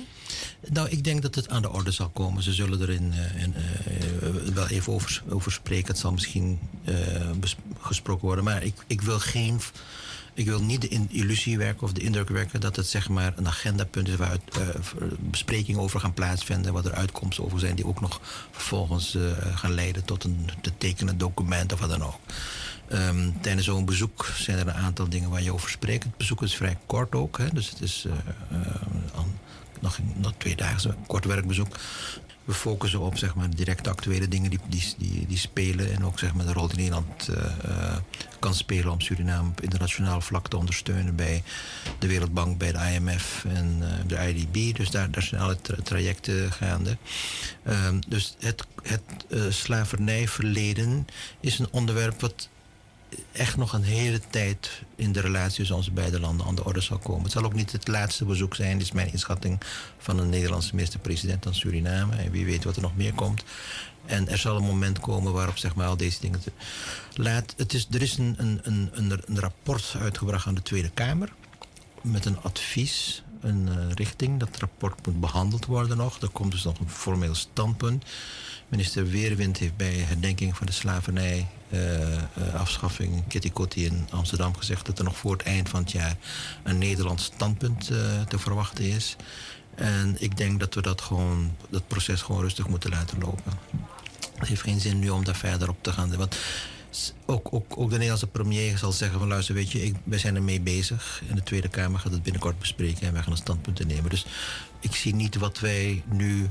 Nou, 0.70 0.90
ik 0.90 1.04
denk 1.04 1.22
dat 1.22 1.36
het 1.36 1.50
aan 1.50 1.62
de 1.62 1.72
orde 1.72 1.92
zal 1.92 2.10
komen. 2.10 2.44
Ze 2.44 2.54
zullen 2.54 2.82
er 2.82 2.90
in, 2.90 3.14
eh, 3.14 3.44
in, 3.44 3.54
eh, 3.56 4.30
wel 4.54 4.68
even 4.68 4.94
over, 4.94 5.24
over 5.30 5.52
spreken. 5.52 5.88
Het 5.88 5.98
zal 5.98 6.12
misschien 6.12 6.60
bes- 7.40 7.56
gesproken 7.80 8.26
worden. 8.26 8.44
Maar 8.44 8.64
ik, 8.64 8.76
ik 8.88 9.02
wil 9.02 9.20
geen. 9.20 9.60
Ik 10.40 10.46
wil 10.46 10.62
niet 10.64 10.82
de 10.82 11.08
illusie 11.10 11.58
werken 11.58 11.84
of 11.84 11.94
de 11.94 12.02
indruk 12.02 12.30
werken 12.30 12.62
dat 12.62 12.76
het 12.76 12.88
zeg 12.88 13.10
maar 13.10 13.34
een 13.36 13.48
agendapunt 13.48 14.08
is 14.08 14.16
waaruit 14.16 14.42
eh, 14.52 14.68
besprekingen 15.20 15.82
over 15.82 16.00
gaan 16.00 16.14
plaatsvinden, 16.14 16.74
wat 16.74 16.86
er 16.86 16.94
uitkomsten 16.94 17.44
over 17.44 17.60
zijn, 17.60 17.76
die 17.76 17.86
ook 17.86 18.02
nog 18.02 18.22
vervolgens 18.52 19.16
eh, 19.16 19.22
gaan 19.56 19.74
leiden 19.74 20.06
tot 20.06 20.24
een 20.24 20.50
te 20.62 20.72
tekenen 20.78 21.18
document 21.18 21.74
of 21.74 21.80
wat 21.80 21.90
dan 21.90 22.04
ook. 22.04 22.20
Ehm, 22.88 23.30
tijdens 23.42 23.66
zo'n 23.66 23.86
bezoek 23.86 24.26
zijn 24.38 24.58
er 24.58 24.68
een 24.68 24.74
aantal 24.74 25.10
dingen 25.10 25.30
waar 25.30 25.42
je 25.44 25.54
over 25.54 25.70
spreekt. 25.70 26.04
Het 26.04 26.18
bezoek 26.18 26.44
is 26.44 26.56
vrij 26.56 26.78
kort 26.86 27.16
ook, 27.16 27.38
hè, 27.38 27.50
dus 27.54 27.70
het 27.70 27.82
is 27.82 28.06
an- 29.16 29.38
nog, 29.80 30.00
nog 30.16 30.34
twee 30.38 30.56
dagen, 30.56 30.90
een 30.90 31.06
kort 31.08 31.26
werkbezoek. 31.26 31.76
We 32.50 32.56
focussen 32.56 33.00
op 33.00 33.18
zeg 33.18 33.36
maar, 33.36 33.50
directe 33.50 33.90
actuele 33.90 34.28
dingen 34.28 34.50
die, 34.50 34.60
die, 34.98 35.26
die, 35.28 35.38
spelen. 35.38 35.94
En 35.94 36.06
ook 36.06 36.20
zeg 36.20 36.34
maar, 36.34 36.46
de 36.46 36.54
rol 36.54 36.68
die 36.68 36.78
Nederland 36.78 37.28
eh, 37.28 37.46
eh, 37.64 37.98
kan 38.40 38.56
spelen 38.56 38.92
om 38.92 39.02
Suriname 39.02 39.50
op 39.50 39.62
internationaal 39.62 40.22
vlak 40.22 40.48
te 40.48 40.58
ondersteunen 40.58 41.16
bij 41.16 41.44
de 42.00 42.08
Wereldbank, 42.08 42.58
bij 42.58 42.72
de 42.72 42.92
IMF 42.94 43.46
en 43.48 43.78
eh, 43.82 44.08
de 44.08 44.34
IDB. 44.34 44.78
Dus 44.78 44.92
daar, 44.92 45.12
daar 45.12 45.24
zijn 45.24 45.42
alle 45.42 45.62
tra- 45.62 45.82
trajecten 45.84 46.52
gaande. 46.52 46.98
Ehm, 47.64 48.00
dus 48.08 48.36
het, 48.40 48.66
het 48.84 49.02
slavernijverleden 49.50 51.08
is 51.40 51.60
een 51.60 51.68
onderwerp 51.72 52.22
wat 52.22 52.50
echt 53.32 53.58
nog 53.58 53.74
een 53.74 53.84
hele 53.84 54.20
tijd 54.30 54.82
in 54.96 55.12
de 55.12 55.20
relatie 55.20 55.56
tussen 55.56 55.76
onze 55.76 55.92
beide 55.92 56.20
landen 56.20 56.46
aan 56.46 56.56
de 56.56 56.66
orde 56.66 56.82
zal 56.82 56.98
komen. 56.98 57.24
Het 57.24 57.32
zal 57.32 57.44
ook 57.44 57.54
niet 57.54 57.72
het 57.72 57.88
laatste 57.88 58.26
bezoek 58.26 58.56
zijn, 58.56 58.80
is 58.80 58.92
mijn 58.92 59.12
inschatting 59.12 59.60
van 59.98 60.20
een 60.20 60.30
Nederlandse 60.30 60.76
minister-president 60.76 61.46
aan 61.46 61.56
Suriname. 61.56 62.16
En 62.16 62.32
wie 62.32 62.46
weet 62.46 62.64
wat 62.64 62.76
er 62.76 62.82
nog 62.82 62.96
meer 62.96 63.14
komt. 63.14 63.44
En 64.06 64.28
er 64.28 64.38
zal 64.38 64.56
een 64.56 64.64
moment 64.64 65.00
komen 65.00 65.34
waarop 65.34 65.58
zeg 65.58 65.76
maar, 65.76 65.88
al 65.88 65.98
deze 65.98 66.20
dingen. 66.20 66.40
Te... 66.40 66.52
Laat, 67.14 67.54
het 67.58 67.74
is, 67.74 67.88
er 67.92 68.02
is 68.02 68.18
een, 68.18 68.36
een, 68.38 68.60
een, 68.64 68.90
een, 68.94 69.22
een 69.26 69.40
rapport 69.40 69.96
uitgebracht 70.00 70.48
aan 70.48 70.56
de 70.56 70.62
Tweede 70.62 70.90
Kamer 70.90 71.30
met 72.02 72.26
een 72.26 72.42
advies, 72.42 73.24
een 73.42 73.70
eh, 73.70 73.92
richting. 73.94 74.40
Dat 74.40 74.58
rapport 74.58 75.06
moet 75.06 75.20
behandeld 75.20 75.66
worden 75.66 75.98
nog. 75.98 76.22
Er 76.22 76.30
komt 76.30 76.52
dus 76.52 76.64
nog 76.64 76.80
een 76.80 76.90
formeel 76.90 77.36
standpunt. 77.36 78.06
Minister 78.70 79.08
Weerwind 79.08 79.58
heeft 79.58 79.78
bij 79.78 79.94
herdenking 79.94 80.58
van 80.58 80.66
de 80.66 80.72
slavernij, 80.72 81.48
eh, 81.70 82.14
eh, 82.14 82.24
afschaffing 82.54 83.28
Kitty 83.28 83.52
Kotti 83.52 83.86
in 83.86 84.08
Amsterdam 84.12 84.56
gezegd 84.56 84.86
dat 84.86 84.98
er 84.98 85.04
nog 85.04 85.18
voor 85.18 85.32
het 85.32 85.42
eind 85.42 85.70
van 85.70 85.80
het 85.80 85.92
jaar 85.92 86.18
een 86.64 86.78
Nederlands 86.78 87.24
standpunt 87.24 87.90
eh, 87.90 88.22
te 88.22 88.40
verwachten 88.40 88.84
is. 88.86 89.16
En 89.76 90.16
ik 90.20 90.38
denk 90.38 90.60
dat 90.60 90.74
we 90.74 90.82
dat 90.82 91.02
gewoon, 91.02 91.56
dat 91.70 91.88
proces 91.88 92.22
gewoon 92.22 92.42
rustig 92.42 92.68
moeten 92.68 92.90
laten 92.90 93.20
lopen. 93.20 93.54
Het 94.36 94.48
heeft 94.48 94.62
geen 94.62 94.80
zin 94.80 95.00
nu 95.00 95.10
om 95.10 95.24
daar 95.24 95.36
verder 95.36 95.70
op 95.70 95.78
te 95.82 95.92
gaan. 95.92 96.18
Want 96.18 96.38
ook, 97.26 97.54
ook, 97.54 97.78
ook 97.78 97.88
de 97.90 97.94
Nederlandse 97.94 98.28
premier 98.28 98.78
zal 98.78 98.92
zeggen 98.92 99.20
van 99.20 99.28
luister, 99.28 99.56
weet 99.56 99.72
je, 99.72 99.84
ik, 99.84 99.96
wij 100.04 100.20
zijn 100.20 100.36
ermee 100.36 100.62
bezig. 100.62 101.22
En 101.30 101.36
de 101.36 101.44
Tweede 101.44 101.70
Kamer 101.70 102.00
gaat 102.00 102.12
het 102.12 102.24
binnenkort 102.24 102.60
bespreken 102.60 103.08
en 103.08 103.14
wij 103.14 103.22
gaan 103.22 103.32
een 103.32 103.38
standpunt 103.38 103.88
nemen. 103.88 104.10
Dus 104.10 104.26
ik 104.80 104.96
zie 104.96 105.16
niet 105.16 105.36
wat 105.36 105.60
wij 105.60 106.04
nu 106.06 106.50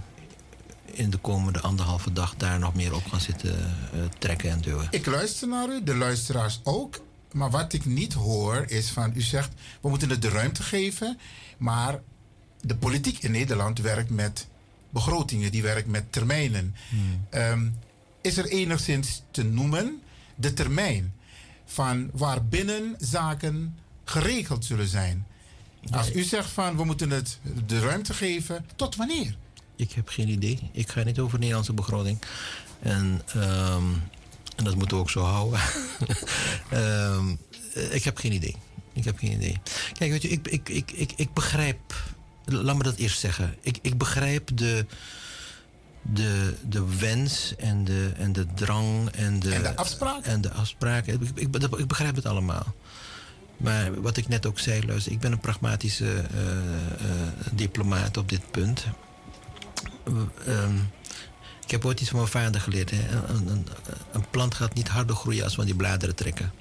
in 0.92 1.11
de 1.11 1.16
komende 1.16 1.61
anderhalve 1.61 2.12
dag 2.12 2.35
daar 2.37 2.59
nog 2.59 2.74
meer 2.74 2.94
op 2.94 3.07
gaan 3.07 3.20
zitten 3.20 3.57
eh, 3.59 4.01
trekken 4.18 4.51
en 4.51 4.61
duwen. 4.61 4.88
Ik 4.90 5.07
luister 5.07 5.48
naar 5.48 5.68
u, 5.68 5.83
de 5.83 5.94
luisteraars 5.94 6.61
ook. 6.64 7.01
Maar 7.33 7.51
wat 7.51 7.72
ik 7.72 7.85
niet 7.85 8.12
hoor 8.12 8.64
is 8.66 8.90
van, 8.90 9.12
u 9.14 9.20
zegt, 9.20 9.53
we 9.81 9.88
moeten 9.88 10.11
het 10.11 10.22
de 10.22 10.29
ruimte 10.29 10.62
geven. 10.62 11.18
Maar 11.59 12.01
de 12.61 12.77
politiek 12.77 13.22
in 13.22 13.31
Nederland 13.31 13.81
werkt 13.81 14.11
met 14.11 14.46
begrotingen, 14.90 15.53
die 15.53 15.62
werkt 15.62 15.88
met 15.88 16.12
termijnen. 16.12 16.74
Ehm, 17.31 17.68
is 18.20 18.37
er 18.37 18.46
enigszins 18.46 19.22
te 19.31 19.44
noemen 19.44 20.01
de 20.35 20.55
termijn 20.55 21.14
van 21.64 22.11
waarbinnen 22.12 22.96
zaken 22.98 23.79
geregeld 24.05 24.64
zullen 24.64 24.88
zijn? 24.88 25.27
Als 25.90 26.14
u 26.14 26.22
zegt 26.22 26.51
van, 26.51 26.77
we 26.77 26.85
moeten 26.85 27.11
het 27.11 27.38
de 27.66 27.81
ruimte 27.81 28.14
geven, 28.14 28.66
tot 28.77 28.96
wanneer? 28.96 29.37
Ik 29.78 29.92
heb 29.92 30.08
geen 30.08 30.28
idee. 30.28 30.58
Ik 30.72 30.88
ga 30.88 31.02
niet 31.02 31.18
over 31.18 31.32
de 31.32 31.38
Nederlandse 31.38 31.72
begroting. 31.72 32.18
En, 32.80 33.22
ehm, 33.26 33.84
en 34.56 34.64
dat 34.64 34.74
moeten 34.74 34.96
we 34.96 35.02
ook 35.02 35.10
zo 35.10 35.20
houden. 35.20 35.60
Ehm, 36.70 37.34
eh, 37.74 37.94
ik 37.94 38.04
heb 38.04 38.18
geen 38.18 38.32
idee. 38.32 38.56
Ik 38.92 39.04
heb 39.04 39.18
geen 39.18 39.32
idee. 39.32 39.60
Kijk, 39.92 40.10
weet 40.10 40.22
je, 40.22 40.28
ik, 40.28 40.48
ik, 40.48 40.68
ik, 40.68 40.90
ik, 40.90 41.12
ik 41.16 41.32
begrijp. 41.34 41.94
Laat 42.44 42.76
me 42.76 42.82
dat 42.82 42.96
eerst 42.96 43.18
zeggen. 43.18 43.54
Ik, 43.60 43.78
ik 43.82 43.98
begrijp 43.98 44.50
de, 44.54 44.86
de, 46.02 46.54
de 46.68 46.96
wens 46.98 47.54
en 47.56 47.84
de, 47.84 48.12
en 48.16 48.32
de 48.32 48.46
drang 48.54 49.10
en 49.10 49.40
de, 49.40 49.54
En 49.54 49.62
de 49.62 49.76
afspraken. 49.76 50.30
En 50.30 50.40
de 50.40 50.52
afspraken. 50.52 51.14
Ik, 51.34 51.52
ik, 51.54 51.78
ik 51.78 51.86
begrijp 51.86 52.14
het 52.14 52.26
allemaal. 52.26 52.74
Maar 53.56 54.00
wat 54.00 54.16
ik 54.16 54.28
net 54.28 54.46
ook 54.46 54.58
zei, 54.58 54.86
luister, 54.86 55.12
ik 55.12 55.20
ben 55.20 55.32
een 55.32 55.40
pragmatische 55.40 56.12
eh, 56.14 56.50
eh, 56.50 57.28
diplomaat 57.52 58.16
op 58.16 58.28
dit 58.28 58.50
punt. 58.50 58.86
Ehm, 60.46 60.76
ik 61.64 61.70
heb 61.70 61.84
ooit 61.84 62.00
iets 62.00 62.10
van 62.10 62.18
mijn 62.18 62.30
vader 62.30 62.60
geleerd. 62.60 62.90
Hè. 62.90 62.96
Een, 63.28 63.48
een, 63.48 63.66
een 64.12 64.24
plant 64.30 64.54
gaat 64.54 64.74
niet 64.74 64.88
harder 64.88 65.16
groeien 65.16 65.44
als 65.44 65.58
aan 65.58 65.64
die 65.64 65.74
bladeren 65.74 66.14
trekken. 66.14 66.52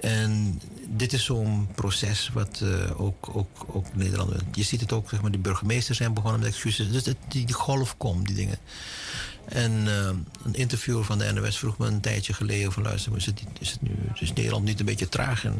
En 0.00 0.60
dit 0.88 1.12
is 1.12 1.24
zo'n 1.24 1.68
proces 1.74 2.30
wat 2.32 2.60
eh, 2.62 3.00
ook, 3.00 3.28
ook, 3.32 3.66
ook 3.66 3.94
Nederland... 3.94 4.32
Je 4.52 4.62
ziet 4.62 4.80
het 4.80 4.92
ook, 4.92 5.08
zeg 5.08 5.22
maar, 5.22 5.30
de 5.30 5.38
burgemeesters 5.38 5.98
zijn 5.98 6.14
begonnen 6.14 6.40
met 6.40 6.48
excuses. 6.48 6.90
Dus 6.90 7.02
die, 7.02 7.16
die 7.28 7.52
golf 7.52 7.96
komt, 7.96 8.26
die 8.26 8.36
dingen. 8.36 8.58
En 9.44 9.72
eh, 9.86 10.06
een 10.44 10.54
interviewer 10.54 11.04
van 11.04 11.18
de 11.18 11.32
NOS 11.32 11.58
vroeg 11.58 11.78
me 11.78 11.86
een 11.86 12.00
tijdje 12.00 12.32
geleden... 12.32 12.72
van 12.72 12.82
luister, 12.82 13.16
is, 13.16 13.26
het, 13.26 13.42
is, 13.58 13.70
het 13.70 13.82
nu, 13.82 13.96
is 14.14 14.32
Nederland 14.32 14.64
niet 14.64 14.80
een 14.80 14.86
beetje 14.86 15.08
traag 15.08 15.44
en 15.44 15.54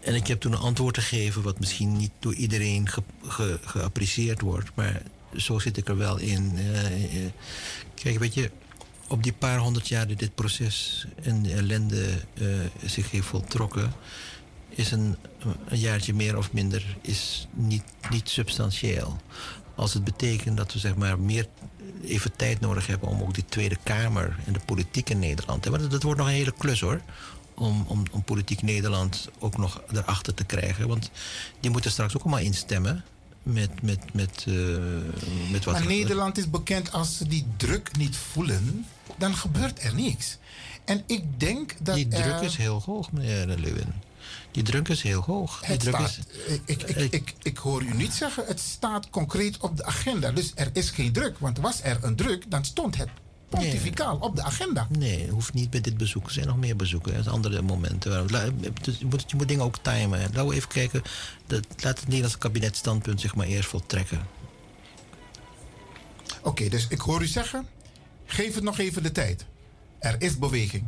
En 0.00 0.14
ik 0.14 0.26
heb 0.26 0.40
toen 0.40 0.52
een 0.52 0.58
antwoord 0.58 0.98
gegeven... 0.98 1.42
wat 1.42 1.58
misschien 1.58 1.96
niet 1.96 2.12
door 2.18 2.34
iedereen 2.34 2.88
ge, 2.88 3.02
ge- 3.26 3.58
geapprecieerd 3.64 4.40
wordt... 4.40 4.70
maar 4.74 5.02
zo 5.36 5.58
zit 5.58 5.76
ik 5.76 5.88
er 5.88 5.96
wel 5.96 6.18
in. 6.18 6.52
Eh, 6.56 6.84
eh, 6.86 7.30
kijk, 7.94 8.18
weet 8.18 8.34
je 8.34 8.50
op 9.08 9.22
die 9.22 9.32
paar 9.32 9.58
honderd 9.58 9.88
jaar 9.88 10.08
dat 10.08 10.18
dit 10.18 10.34
proces 10.34 11.06
en 11.22 11.42
de 11.42 11.52
ellende 11.52 12.06
eh, 12.34 12.46
zich 12.84 13.10
heeft 13.10 13.26
voltrokken, 13.26 13.92
is 14.68 14.90
een, 14.90 15.16
jaartje 15.70 16.14
meer 16.14 16.36
of 16.36 16.52
minder 16.52 16.96
is 17.00 17.48
niet, 17.52 17.84
niet 18.10 18.28
substantieel. 18.28 19.16
Als 19.74 19.94
het 19.94 20.04
betekent 20.04 20.56
dat 20.56 20.72
we 20.72 20.78
zeg 20.78 20.94
maar 20.96 21.18
meer 21.18 21.46
even 22.04 22.36
tijd 22.36 22.60
nodig 22.60 22.86
hebben 22.86 23.08
om 23.08 23.22
ook 23.22 23.34
die 23.34 23.44
Tweede 23.48 23.76
Kamer 23.82 24.36
en 24.46 24.52
de 24.52 24.60
politiek 24.64 25.10
in 25.10 25.18
Nederland. 25.18 25.64
Want 25.64 25.90
dat 25.90 26.02
wordt 26.02 26.18
nog 26.18 26.28
een 26.28 26.34
hele 26.34 26.54
klus 26.58 26.80
hoor. 26.80 27.00
Om, 27.58 27.84
om, 27.88 28.02
om 28.10 28.22
politiek 28.24 28.62
Nederland 28.62 29.28
ook 29.38 29.56
nog 29.56 29.82
erachter 29.92 30.34
te 30.34 30.44
krijgen. 30.44 30.88
Want 30.88 31.10
die 31.60 31.70
moeten 31.70 31.90
straks 31.90 32.16
ook 32.16 32.22
allemaal 32.22 32.40
instemmen 32.40 33.04
met, 33.42 33.82
met, 33.82 34.14
met, 34.14 34.44
eh, 34.48 34.54
met 35.50 35.64
wat 35.64 35.74
Maar 35.74 35.82
er- 35.82 35.88
Nederland 35.88 36.38
is 36.38 36.50
bekend 36.50 36.92
als 36.92 37.16
ze 37.16 37.26
die 37.26 37.46
druk 37.56 37.96
niet 37.96 38.16
voelen, 38.16 38.86
dan 39.18 39.34
gebeurt 39.36 39.82
er 39.82 39.94
niks. 39.94 40.36
En 40.84 41.02
ik 41.06 41.40
denk 41.40 41.74
dat 41.80 41.94
Die 41.94 42.08
druk 42.08 42.24
er- 42.24 42.42
is 42.42 42.56
heel 42.56 42.82
hoog, 42.84 43.12
meneer 43.12 43.46
Lewin. 43.46 43.92
Die 44.50 44.62
druk 44.62 44.88
is 44.88 45.02
heel 45.02 45.20
hoog. 45.22 45.60
Die 45.66 45.76
druk 45.76 45.94
staat, 45.94 46.18
is, 46.46 46.54
ik, 46.66 46.82
ik, 46.82 46.96
ik, 46.96 47.12
ik, 47.12 47.34
ik 47.42 47.56
hoor 47.56 47.82
u 47.82 47.94
niet 47.94 48.12
zeggen, 48.12 48.44
het 48.46 48.60
staat 48.60 49.10
concreet 49.10 49.58
op 49.58 49.76
de 49.76 49.84
agenda. 49.84 50.32
Dus 50.32 50.52
er 50.54 50.70
is 50.72 50.90
geen 50.90 51.12
druk. 51.12 51.38
Want 51.38 51.58
was 51.58 51.82
er 51.82 51.98
een 52.04 52.16
druk, 52.16 52.50
dan 52.50 52.64
stond 52.64 52.96
het 52.96 53.08
pontificaal 53.48 54.16
op 54.16 54.36
de 54.36 54.42
agenda. 54.42 54.86
Nee, 54.90 55.28
hoeft 55.30 55.54
niet 55.54 55.70
bij 55.70 55.80
dit 55.80 55.96
bezoek. 55.96 56.26
Er 56.26 56.32
zijn 56.32 56.46
nog 56.46 56.56
meer 56.56 56.76
bezoeken. 56.76 57.14
Er 57.14 57.22
zijn 57.22 57.34
andere 57.34 57.62
momenten. 57.62 58.26
Dus 58.82 58.98
je, 58.98 59.06
moet, 59.06 59.24
je 59.26 59.36
moet 59.36 59.48
dingen 59.48 59.64
ook 59.64 59.76
timen. 59.82 60.20
Laten 60.20 60.46
we 60.46 60.54
even 60.54 60.68
kijken. 60.68 61.02
Dat, 61.46 61.66
laat 61.76 61.96
het 61.98 62.04
Nederlandse 62.06 62.38
kabinetstandpunt 62.38 63.20
zich 63.20 63.34
maar 63.34 63.46
eerst 63.46 63.68
voltrekken. 63.68 64.26
Oké, 66.42 66.68
dus 66.68 66.86
ik 66.88 67.00
hoor 67.00 67.22
u 67.22 67.26
zeggen, 67.26 67.66
geef 68.26 68.54
het 68.54 68.64
nog 68.64 68.78
even 68.78 69.02
de 69.02 69.12
tijd. 69.12 69.44
Er 69.98 70.14
is 70.18 70.38
beweging. 70.38 70.84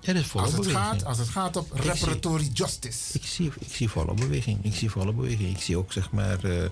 Er 0.00 0.16
is 0.16 0.26
volle 0.26 0.44
als 0.44 0.52
het 0.52 0.62
beweging. 0.62 0.86
Gaat, 0.90 1.04
als 1.04 1.18
het 1.18 1.28
gaat 1.28 1.56
op 1.56 1.74
Ik 1.74 1.82
zie- 1.82 1.90
reparatory 1.92 2.50
justice. 2.52 3.18
Ik 3.18 3.24
zie, 3.24 3.52
ik 3.58 3.72
zie 3.74 3.88
volle 3.88 4.14
beweging. 4.14 4.64
Ik 4.64 4.74
zie 4.74 4.90
volle 4.90 5.12
beweging. 5.12 5.50
Ik 5.56 5.62
zie 5.62 5.76
ook 5.76 5.92
zeg 5.92 6.10
maar 6.10 6.44
eh, 6.44 6.64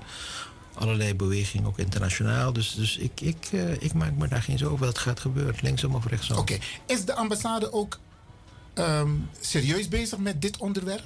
allerlei 0.79 1.15
beweging, 1.15 1.67
ook 1.67 1.79
internationaal. 1.79 2.53
Dus, 2.53 2.75
dus 2.75 2.97
ik, 2.97 3.21
ik, 3.21 3.49
eh, 3.53 3.73
ik 3.83 3.93
maak 3.93 4.13
me 4.17 4.29
daar 4.29 4.43
geen 4.43 4.59
zorgen 4.59 4.75
over. 4.77 4.87
Dat 4.87 4.99
gaat 4.99 5.21
gebeuren, 5.21 5.55
linksom 5.63 5.95
of 5.95 6.07
rechtsom. 6.07 6.37
Oké, 6.37 6.59
is 6.87 7.05
de 7.05 7.15
ambassade 7.15 7.73
ook 7.73 7.99
ehm, 8.75 9.11
serieus 9.41 9.89
bezig 9.89 10.19
met 10.19 10.43
dit 10.43 10.57
onderwerp? 10.57 11.05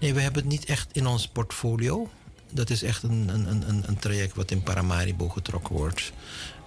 Nee, 0.00 0.14
we 0.14 0.20
hebben 0.20 0.40
het 0.42 0.50
niet 0.50 0.64
echt 0.64 0.88
in 0.92 1.06
ons 1.06 1.28
portfolio. 1.28 2.10
Dat 2.50 2.70
is 2.70 2.82
echt 2.82 3.02
een, 3.02 3.28
een, 3.28 3.48
een- 3.50 3.68
een, 3.68 3.82
een 3.86 3.98
traject 3.98 4.34
wat 4.36 4.50
in 4.50 4.62
Paramaribo 4.62 5.28
getrokken 5.28 5.74
wordt. 5.74 6.12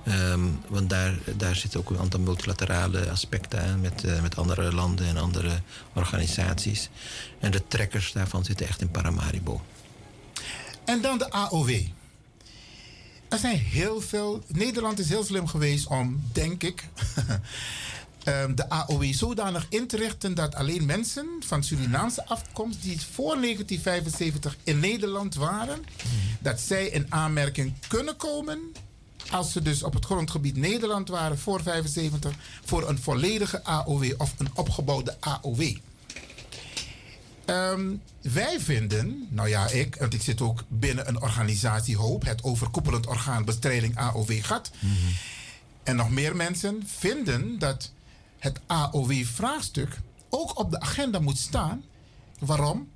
Ehm, 0.03 0.41
want 0.67 0.89
daar, 0.89 1.17
daar 1.38 1.55
zitten 1.55 1.79
ook 1.79 1.89
een 1.89 1.99
aantal 1.99 2.19
multilaterale 2.19 3.10
aspecten 3.10 3.62
aan 3.63 3.81
met, 3.81 4.03
eh, 4.03 4.21
met 4.21 4.38
andere 4.38 4.73
landen 4.73 5.07
en 5.07 5.17
andere 5.17 5.62
organisaties. 5.93 6.89
En 7.39 7.51
de 7.51 7.62
trekkers 7.67 8.12
daarvan 8.12 8.45
zitten 8.45 8.67
echt 8.67 8.81
in 8.81 8.91
Paramaribo. 8.91 9.62
En 10.86 11.01
dan 11.01 11.17
de 11.17 11.31
AOW. 11.31 11.69
Er 13.29 13.37
zijn 13.37 13.57
heel 13.57 14.01
veel. 14.01 14.43
Nederland 14.47 14.99
is 14.99 15.09
heel 15.09 15.23
slim 15.23 15.47
geweest 15.47 15.87
om, 15.87 16.23
denk 16.31 16.63
ik, 16.63 16.83
ehm, 18.23 18.55
de 18.55 18.69
AOW 18.69 19.13
zodanig 19.13 19.65
in 19.69 19.87
te 19.87 19.97
richten 19.97 20.33
dat 20.33 20.55
alleen 20.55 20.85
mensen 20.85 21.27
van 21.39 21.63
Surinaamse 21.63 22.25
afkomst 22.25 22.81
die 22.81 23.01
voor 23.01 23.41
1975 23.41 24.57
in 24.63 24.79
Nederland 24.79 25.35
waren, 25.35 25.83
dat 26.39 26.59
zij 26.59 26.87
in 26.87 27.05
aanmerking 27.09 27.73
kunnen 27.87 28.15
komen. 28.15 28.59
Als 29.31 29.51
ze 29.51 29.61
dus 29.61 29.83
op 29.83 29.93
het 29.93 30.05
grondgebied 30.05 30.55
Nederland 30.55 31.09
waren 31.09 31.39
voor 31.39 31.61
75 31.61 32.33
voor 32.65 32.89
een 32.89 32.99
volledige 32.99 33.63
AOW 33.63 34.13
of 34.17 34.33
een 34.37 34.49
opgebouwde 34.53 35.17
AOW. 35.19 35.75
Ehm, 37.47 37.95
wij 38.21 38.60
vinden, 38.60 39.27
nou 39.29 39.49
ja, 39.49 39.67
ik, 39.67 39.95
want 39.95 40.13
ik 40.13 40.21
zit 40.21 40.41
ook 40.41 40.63
binnen 40.67 41.07
een 41.07 41.21
organisatie 41.21 41.97
Hoop, 41.97 42.25
het 42.25 42.43
overkoepelend 42.43 43.07
orgaan 43.07 43.45
bestrijding 43.45 43.97
AOW 43.97 44.31
GAT. 44.43 44.71
En 45.83 45.95
nog 45.95 46.10
meer 46.10 46.36
mensen 46.36 46.83
vinden 46.86 47.60
dat 47.60 47.91
het 48.39 48.60
AOW-vraagstuk 48.65 49.97
ook 50.29 50.60
op 50.60 50.71
de 50.71 50.79
agenda 50.79 51.19
moet 51.19 51.38
staan. 51.38 51.83
Waarom? 52.39 52.89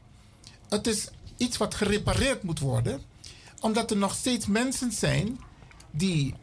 Het 0.69 0.87
is 0.87 1.07
iets 1.37 1.57
wat 1.57 1.75
gerepareerd 1.75 2.43
moet 2.43 2.59
worden, 2.59 3.01
omdat 3.59 3.91
er 3.91 3.97
nog 3.97 4.13
steeds 4.13 4.45
mensen 4.45 4.91
zijn 4.91 5.39
die 5.91 6.35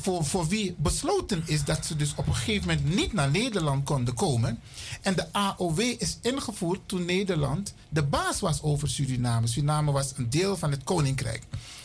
voor, 0.00 0.24
voor 0.24 0.48
wie 0.48 0.74
besloten 0.78 1.42
is 1.46 1.64
dat 1.64 1.86
ze 1.86 1.96
dus 1.96 2.14
op 2.14 2.26
een 2.26 2.34
gegeven 2.34 2.68
moment 2.68 2.94
niet 2.94 3.12
naar 3.12 3.30
Nederland 3.30 3.84
konden 3.84 4.14
komen. 4.14 4.60
En 5.02 5.14
de 5.14 5.32
AOW 5.32 5.80
is 5.80 6.18
ingevoerd 6.22 6.80
toen 6.86 7.04
Nederland 7.04 7.74
de 7.88 8.02
baas 8.02 8.40
was 8.40 8.62
over 8.62 8.88
Suriname. 8.88 9.46
Suriname 9.46 9.92
was 9.92 10.12
een 10.16 10.30
deel 10.30 10.56
van 10.56 10.70
het 10.70 10.84
koninkrijk. 10.84 11.42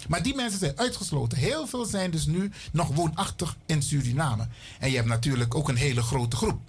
Maar 0.08 0.24
die 0.24 0.36
mensen 0.36 0.60
zijn 0.60 0.78
uitgesloten. 0.78 1.38
Heel 1.38 1.68
veel 1.68 1.86
zijn 1.86 2.12
dus 2.12 2.26
nu 2.26 2.52
nog 2.72 2.88
woonachtig 2.88 3.58
in 3.66 3.82
Suriname. 3.82 4.48
En 4.80 4.90
je 4.90 4.96
hebt 4.96 5.08
natuurlijk 5.08 5.56
ook 5.56 5.70
een 5.70 5.76
hele 5.76 6.02
grote 6.02 6.36
groep. 6.36 6.60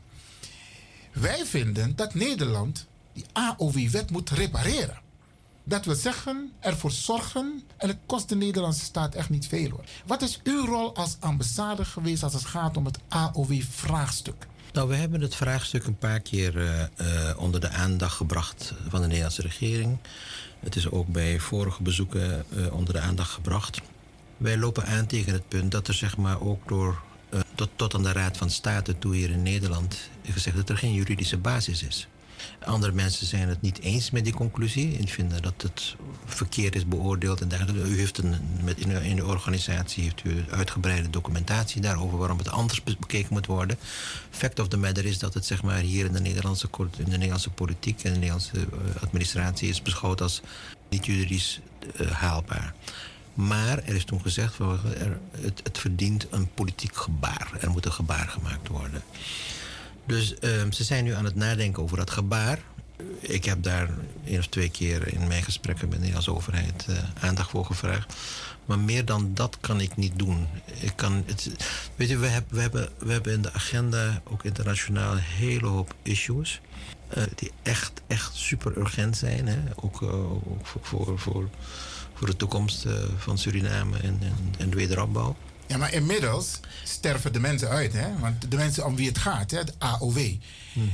Wij 1.12 1.46
vinden 1.46 1.96
dat 1.96 2.14
Nederland 2.14 2.86
die 3.12 3.24
AOW-wet 3.32 4.10
moet 4.10 4.30
repareren. 4.30 5.04
Dat 5.68 5.84
wil 5.84 5.94
zeggen, 5.94 6.52
ervoor 6.60 6.90
zorgen, 6.90 7.62
en 7.76 7.88
het 7.88 7.98
kost 8.06 8.28
de 8.28 8.36
Nederlandse 8.36 8.84
staat 8.84 9.14
echt 9.14 9.30
niet 9.30 9.46
veel 9.46 9.70
hoor. 9.70 9.84
Wat 10.06 10.22
is 10.22 10.40
uw 10.44 10.66
rol 10.66 10.94
als 10.94 11.16
ambassade 11.20 11.84
geweest 11.84 12.22
als 12.22 12.32
het 12.32 12.44
gaat 12.44 12.76
om 12.76 12.84
het 12.84 12.98
AOW-vraagstuk? 13.08 14.46
Nou, 14.72 14.88
we 14.88 14.94
hebben 14.94 15.20
het 15.20 15.34
vraagstuk 15.34 15.84
een 15.86 15.98
paar 15.98 16.20
keer 16.20 16.58
eh, 16.58 16.82
eh, 16.82 17.38
onder 17.38 17.60
de 17.60 17.68
aandacht 17.68 18.16
gebracht 18.16 18.74
van 18.88 19.00
de 19.00 19.06
Nederlandse 19.06 19.42
regering. 19.42 19.98
Het 20.60 20.76
is 20.76 20.90
ook 20.90 21.08
bij 21.08 21.38
vorige 21.38 21.82
bezoeken 21.82 22.44
eh, 22.50 22.74
onder 22.74 22.94
de 22.94 23.00
aandacht 23.00 23.30
gebracht. 23.30 23.80
Wij 24.36 24.58
lopen 24.58 24.86
aan 24.86 25.06
tegen 25.06 25.32
het 25.32 25.48
punt 25.48 25.70
dat 25.72 25.88
er 25.88 25.94
zeg 25.94 26.16
maar 26.16 26.40
ook 26.40 26.68
door 26.68 27.02
tot, 27.54 27.68
tot 27.76 27.94
aan 27.94 28.02
de 28.02 28.12
Raad 28.12 28.36
van 28.36 28.50
State 28.50 28.98
toe 28.98 29.14
hier 29.14 29.30
in 29.30 29.42
Nederland 29.42 30.10
gezegd 30.24 30.56
dat 30.56 30.68
er 30.68 30.78
geen 30.78 30.92
juridische 30.92 31.38
basis 31.38 31.82
is. 31.82 32.08
Andere 32.64 32.92
mensen 32.92 33.26
zijn 33.26 33.48
het 33.48 33.62
niet 33.62 33.80
eens 33.80 34.10
met 34.10 34.24
die 34.24 34.34
conclusie 34.34 34.98
en 34.98 35.08
vinden 35.08 35.42
dat 35.42 35.62
het 35.62 35.96
verkeerd 36.24 36.74
is 36.74 36.86
beoordeeld. 36.86 37.40
En 37.40 37.48
dergelijke. 37.48 37.88
U 37.88 37.98
heeft 37.98 38.18
een, 38.18 38.34
met, 38.62 38.78
in, 38.78 39.16
de, 39.16 39.24
organisatie 39.26 40.02
heeft 40.02 40.24
u 40.24 40.44
uitgebreide 40.50 41.10
documentatie 41.10 41.80
daarover 41.80 42.18
waarom 42.18 42.38
het 42.38 42.48
anders 42.48 42.82
be- 42.82 42.96
bekeken 43.00 43.32
moet 43.32 43.46
worden. 43.46 43.76
Fact 44.30 44.58
of 44.58 44.68
the 44.68 44.76
matter 44.76 45.04
is 45.04 45.18
dat 45.18 45.34
het 45.34 45.46
zeg 45.46 45.62
maar, 45.62 45.78
hier 45.78 46.04
in 46.04 46.12
de 46.12 46.20
Nederlandse, 46.20 46.68
in 46.96 47.04
de 47.04 47.10
Nederlandse 47.10 47.50
politiek 47.50 48.02
en 48.02 48.12
de 48.12 48.18
Nederlandse 48.18 48.58
eh, 48.58 49.02
administratie 49.02 49.68
is 49.68 49.82
beschouwd 49.82 50.20
als 50.20 50.40
niet 50.88 51.06
juridisch 51.06 51.60
eh, 51.96 52.10
haalbaar. 52.10 52.74
Maar 53.34 53.78
er 53.78 53.94
is 53.94 54.04
toen 54.04 54.20
gezegd, 54.20 54.58
het, 55.40 55.60
het 55.62 55.78
verdient 55.78 56.26
een 56.30 56.48
politiek 56.54 56.96
gebaar. 56.96 57.50
Er 57.60 57.70
moet 57.70 57.86
een 57.86 57.92
gebaar 57.92 58.28
gemaakt 58.28 58.68
worden. 58.68 59.02
Dus 60.06 60.38
ehm, 60.38 60.70
ze 60.70 60.84
zijn 60.84 61.04
nu 61.04 61.12
aan 61.14 61.24
het 61.24 61.34
nadenken 61.34 61.82
over 61.82 61.96
dat 61.96 62.10
gebaar. 62.10 62.58
Ik 63.20 63.44
heb 63.44 63.62
daar 63.62 63.90
één 64.26 64.38
of 64.38 64.46
twee 64.46 64.70
keer 64.70 65.12
in 65.12 65.26
mijn 65.26 65.42
gesprekken 65.42 65.88
met 65.88 65.98
de 65.98 66.04
Nederlandse 66.04 66.34
overheid 66.34 66.86
eh, 66.88 67.24
aandacht 67.24 67.50
voor 67.50 67.64
gevraagd. 67.64 68.14
Maar 68.64 68.78
meer 68.78 69.04
dan 69.04 69.30
dat 69.34 69.58
kan 69.60 69.80
ik 69.80 69.96
niet 69.96 70.18
doen. 70.18 70.46
Ik 70.80 70.92
kan 70.96 71.22
het, 71.26 71.50
weet 71.96 72.08
je, 72.08 72.18
we, 72.18 72.26
hebben 72.26 72.54
we, 72.54 72.60
hebben, 72.60 72.88
we 72.98 73.12
hebben 73.12 73.32
in 73.32 73.42
de 73.42 73.52
agenda, 73.52 74.22
ook 74.24 74.44
internationaal, 74.44 75.12
een 75.12 75.18
hele 75.18 75.66
hoop 75.66 75.94
issues. 76.02 76.60
eh, 77.08 77.22
die 77.34 77.50
echt, 77.62 77.92
echt 78.06 78.34
super 78.34 78.78
urgent 78.78 79.16
zijn. 79.16 79.46
Hè? 79.46 79.58
Ook, 79.74 80.02
eh, 80.02 80.08
voor, 80.62 80.80
voor, 80.82 81.18
voor, 81.18 81.48
voor 82.14 82.26
de 82.26 82.36
toekomst 82.36 82.86
van 83.16 83.38
Suriname 83.38 83.96
en, 83.98 84.18
en, 84.20 84.54
en 84.58 84.70
de 84.70 84.76
wederopbouw. 84.76 85.36
Ja, 85.66 85.76
maar 85.76 85.92
inmiddels 85.92 86.60
sterven 86.84 87.32
de 87.32 87.40
mensen 87.40 87.68
uit. 87.68 87.92
Hè? 87.92 88.18
Want 88.18 88.50
de 88.50 88.56
mensen 88.56 88.86
om 88.86 88.96
wie 88.96 89.08
het 89.08 89.18
gaat, 89.18 89.50
hè, 89.50 89.64
de 89.64 89.72
AOW, 89.78 90.18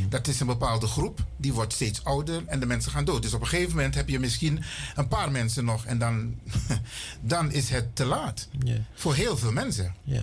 dat 0.09 0.29
is 0.29 0.41
een 0.41 0.47
bepaalde 0.47 0.87
groep. 0.87 1.25
Die 1.37 1.53
wordt 1.53 1.73
steeds 1.73 2.05
ouder 2.05 2.43
en 2.47 2.61
de 2.61 2.67
mensen 2.67 2.93
gaan 2.93 3.05
dood. 3.05 3.23
Dus 3.23 3.35
op 3.35 3.41
een 3.41 3.47
gegeven 3.47 3.77
moment 3.77 3.95
heb 3.95 4.09
je 4.09 4.19
misschien 4.19 4.63
een 4.95 5.09
paar 5.09 5.31
mensen 5.31 5.65
nog. 5.65 5.85
En 5.85 5.99
dan, 5.99 6.35
dan 7.21 7.53
is 7.53 7.71
het 7.71 7.97
te 7.97 8.05
laat. 8.05 8.49
Voor 8.95 9.15
heel 9.15 9.37
veel 9.37 9.53
mensen. 9.53 9.95
Ja. 10.05 10.23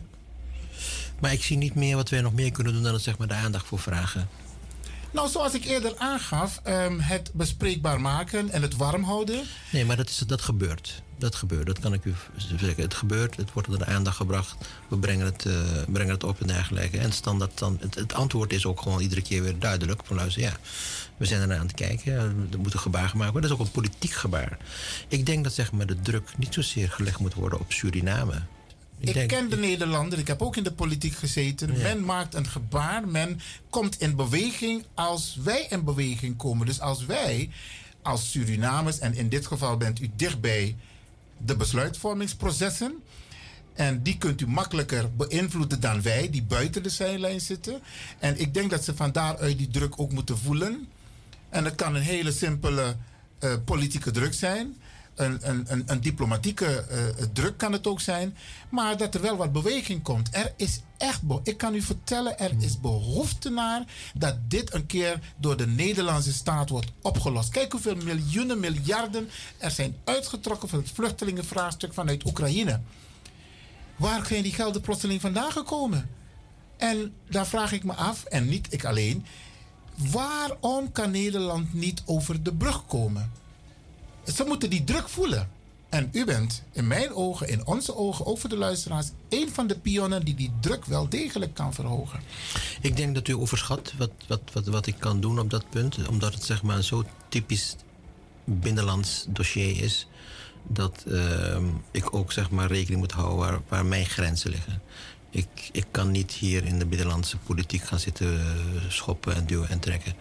Maar 1.19 1.31
ik 1.31 1.43
zie 1.43 1.57
niet 1.57 1.75
meer 1.75 1.95
wat 1.95 2.09
wij 2.09 2.21
nog 2.21 2.33
meer 2.33 2.51
kunnen 2.51 2.73
doen 2.73 2.83
dan 2.83 2.93
het, 2.93 3.01
zeg 3.01 3.17
maar, 3.17 3.27
de 3.27 3.33
aandacht 3.33 3.67
voor 3.67 3.79
vragen. 3.79 4.29
Nou, 5.11 5.29
zoals 5.29 5.53
ik 5.53 5.65
eerder 5.65 5.97
aangaf, 5.97 6.59
ehm, 6.63 6.99
het 6.99 7.31
bespreekbaar 7.33 8.01
maken 8.01 8.49
en 8.49 8.61
het 8.61 8.75
warm 8.75 9.03
houden. 9.03 9.43
Nee, 9.71 9.85
maar 9.85 9.97
dat, 9.97 10.09
is, 10.09 10.17
dat 10.17 10.41
gebeurt. 10.41 11.01
Dat 11.19 11.35
gebeurt, 11.35 11.65
dat 11.65 11.79
kan 11.79 11.93
ik 11.93 12.05
u 12.05 12.13
zeggen. 12.35 12.83
Het 12.83 12.93
gebeurt, 12.93 13.35
het 13.35 13.53
wordt 13.53 13.67
onder 13.67 13.85
de 13.85 13.93
aandacht 13.93 14.15
gebracht. 14.15 14.55
We 14.87 14.97
brengen 14.97 15.25
het, 15.25 15.45
eh, 15.45 15.53
brengen 15.87 16.13
het 16.13 16.23
op 16.23 16.41
en 16.41 16.47
dergelijke. 16.47 16.97
En 16.97 17.11
standaard, 17.11 17.57
dan, 17.57 17.77
het, 17.79 17.95
het 17.95 18.13
antwoord 18.13 18.53
is 18.53 18.65
ook 18.65 18.81
gewoon 18.81 18.99
iedere 19.01 19.21
keer 19.21 19.41
weer 19.43 19.59
duidelijk. 19.59 20.01
Van 20.05 20.15
luister, 20.15 20.41
ja, 20.41 20.57
we 21.17 21.25
zijn 21.25 21.41
ernaar 21.41 21.59
aan 21.59 21.65
het 21.65 21.75
kijken. 21.75 22.13
Er 22.51 22.59
moet 22.59 22.73
een 22.73 22.79
gebaar 22.79 23.09
gemaakt 23.09 23.31
worden. 23.31 23.49
Dat 23.49 23.59
is 23.59 23.65
ook 23.65 23.67
een 23.67 23.81
politiek 23.81 24.11
gebaar. 24.11 24.57
Ik 25.07 25.25
denk 25.25 25.43
dat 25.43 25.53
zeg 25.53 25.71
maar, 25.71 25.85
de 25.85 26.01
druk 26.01 26.37
niet 26.37 26.53
zozeer 26.53 26.89
gelegd 26.89 27.19
moet 27.19 27.33
worden 27.33 27.59
op 27.59 27.71
Suriname. 27.71 28.41
Ik, 28.99 29.27
ken 29.27 29.49
de 29.49 29.57
Nederlander, 29.57 30.19
ik 30.19 30.27
heb 30.27 30.41
ook 30.41 30.55
in 30.55 30.63
de 30.63 30.71
politiek 30.71 31.13
gezeten. 31.13 31.77
Men 31.77 32.05
maakt 32.05 32.35
een 32.35 32.47
gebaar, 32.47 33.07
men 33.07 33.39
komt 33.69 34.01
in 34.01 34.15
beweging 34.15 34.85
als 34.93 35.37
wij 35.43 35.65
in 35.69 35.83
beweging 35.83 36.37
komen. 36.37 36.65
Dus 36.65 36.79
als 36.79 37.05
wij 37.05 37.49
als 38.01 38.31
Surinamers, 38.31 38.99
en 38.99 39.15
in 39.15 39.29
dit 39.29 39.47
geval 39.47 39.77
bent 39.77 40.01
u 40.01 40.09
dichtbij 40.15 40.75
de 41.45 41.55
besluitvormingsprocessen. 41.55 43.03
En 43.73 44.03
die 44.03 44.17
kunt 44.17 44.41
u 44.41 44.47
makkelijker 44.47 45.15
beïnvloeden 45.15 45.79
dan 45.79 46.01
wij, 46.01 46.29
die 46.29 46.43
buiten 46.43 46.83
de 46.83 46.89
zijlijn 46.89 47.41
zitten. 47.41 47.81
En 48.19 48.39
ik 48.39 48.53
denk 48.53 48.69
dat 48.69 48.83
ze 48.83 48.95
van 48.95 49.11
daaruit 49.11 49.57
die 49.57 49.67
druk 49.67 49.99
ook 49.99 50.11
moeten 50.11 50.37
voelen. 50.37 50.87
En 51.49 51.65
het 51.65 51.75
kan 51.75 51.95
een 51.95 52.01
hele 52.01 52.31
simpele 52.31 52.95
eh, 53.39 53.53
politieke 53.65 54.11
druk 54.11 54.33
zijn. 54.33 54.75
Een, 55.19 55.83
een, 55.85 56.01
diplomatieke 56.01 56.65
eh, 56.65 57.25
druk 57.33 57.57
kan 57.57 57.71
het 57.71 57.87
ook 57.87 58.01
zijn. 58.01 58.37
Maar 58.69 58.97
dat 58.97 59.15
er 59.15 59.21
wel 59.21 59.35
wat 59.35 59.51
beweging 59.51 60.03
komt. 60.03 60.29
Er 60.31 60.53
is 60.55 60.81
echt, 60.97 61.21
ik 61.43 61.57
kan 61.57 61.75
u 61.75 61.81
vertellen, 61.81 62.39
er 62.39 62.51
is 62.59 62.79
behoefte 62.79 63.49
naar 63.49 63.83
dat 64.13 64.35
dit 64.47 64.73
een 64.73 64.85
keer 64.85 65.19
door 65.37 65.57
de 65.57 65.67
Nederlandse 65.67 66.33
staat 66.33 66.69
wordt 66.69 66.91
opgelost. 67.01 67.49
Kijk 67.49 67.71
hoeveel 67.71 67.95
miljoenen, 67.95 68.59
miljarden 68.59 69.29
er 69.57 69.71
zijn 69.71 69.95
uitgetrokken 70.03 70.69
van 70.69 70.79
het 70.79 70.91
vluchtelingenvraagstuk 70.91 71.93
vanuit 71.93 72.25
Oekraïne. 72.25 72.79
Waar 73.95 74.25
zijn 74.25 74.43
die 74.43 74.53
gelden 74.53 74.81
plotseling 74.81 75.21
vandaan 75.21 75.51
gekomen? 75.51 76.09
En 76.77 77.13
daar 77.29 77.47
vraag 77.47 77.71
ik 77.71 77.83
me 77.83 77.93
af, 77.93 78.23
en 78.23 78.49
niet 78.49 78.73
ik 78.73 78.85
alleen, 78.85 79.25
waarom 79.95 80.91
kan 80.91 81.11
Nederland 81.11 81.73
niet 81.73 82.01
over 82.05 82.43
de 82.43 82.53
brug 82.53 82.85
komen? 82.85 83.31
Ze 84.35 84.43
moeten 84.43 84.69
die 84.69 84.83
druk 84.83 85.09
voelen. 85.09 85.49
En 85.89 86.09
u 86.11 86.25
bent 86.25 86.63
in 86.71 86.87
mijn 86.87 87.13
ogen, 87.13 87.47
in 87.47 87.65
onze 87.65 87.95
ogen, 87.95 88.25
ook 88.25 88.37
voor 88.37 88.49
de 88.49 88.57
luisteraars, 88.57 89.07
een 89.29 89.49
van 89.49 89.67
de 89.67 89.79
pionnen 89.79 90.25
die 90.25 90.35
die 90.35 90.51
druk 90.59 90.85
wel 90.85 91.09
degelijk 91.09 91.53
kan 91.53 91.73
verhogen. 91.73 92.19
Ik 92.81 92.97
denk 92.97 93.15
dat 93.15 93.27
u 93.27 93.33
overschat 93.33 93.93
wat, 93.97 94.11
wat, 94.27 94.41
wat, 94.53 94.65
wat 94.65 94.87
ik 94.87 94.95
kan 94.99 95.21
doen 95.21 95.39
op 95.39 95.49
dat 95.49 95.69
punt, 95.69 96.07
omdat 96.07 96.33
het 96.33 96.43
zeg 96.43 96.63
maar 96.63 96.83
zo 96.83 97.03
typisch 97.29 97.75
binnenlands 98.43 99.25
dossier 99.27 99.83
is, 99.83 100.07
dat 100.67 101.03
uh, 101.07 101.57
ik 101.91 102.13
ook 102.13 102.31
zeg 102.31 102.49
maar 102.49 102.67
rekening 102.67 102.99
moet 102.99 103.11
houden 103.11 103.37
waar, 103.37 103.61
waar 103.67 103.85
mijn 103.85 104.05
grenzen 104.05 104.49
liggen. 104.49 104.81
Ik, 105.29 105.69
ik 105.71 105.85
kan 105.91 106.11
niet 106.11 106.31
hier 106.31 106.65
in 106.65 106.79
de 106.79 106.85
binnenlandse 106.85 107.37
politiek 107.37 107.83
gaan 107.83 107.99
zitten 107.99 108.41
schoppen 108.87 109.35
en 109.35 109.45
duwen 109.45 109.69
en 109.69 109.79
trekken. 109.79 110.13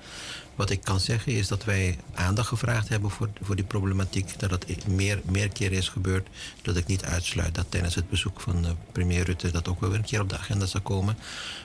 Wat 0.59 0.71
ik 0.71 0.81
kan 0.81 1.01
zeggen 1.01 1.33
is 1.33 1.49
dat 1.49 1.64
wij 1.64 1.99
aandacht 2.14 2.49
gevraagd 2.49 2.88
hebben 2.88 3.11
voor, 3.11 3.29
voor 3.42 3.57
die 3.57 3.64
problematiek. 3.64 4.38
Dat 4.38 4.51
het 4.51 4.87
meer, 4.87 5.21
meer 5.25 5.49
keer 5.49 5.73
is 5.73 5.88
gebeurd. 5.88 6.29
Dat 6.62 6.77
ik 6.77 6.87
niet 6.87 7.05
uitsluit 7.05 7.55
dat 7.55 7.66
tijdens 7.68 7.94
het 7.94 8.11
bezoek 8.11 8.40
van 8.40 8.64
uh, 8.64 8.71
premier 8.92 9.25
Rutte 9.25 9.51
dat 9.51 9.68
ook 9.68 9.81
wel 9.81 9.90
weer 9.90 9.99
een 9.99 10.05
keer 10.05 10.21
op 10.21 10.29
de 10.29 10.38
agenda 10.38 10.66
zal 10.66 10.81
komen. 10.81 11.18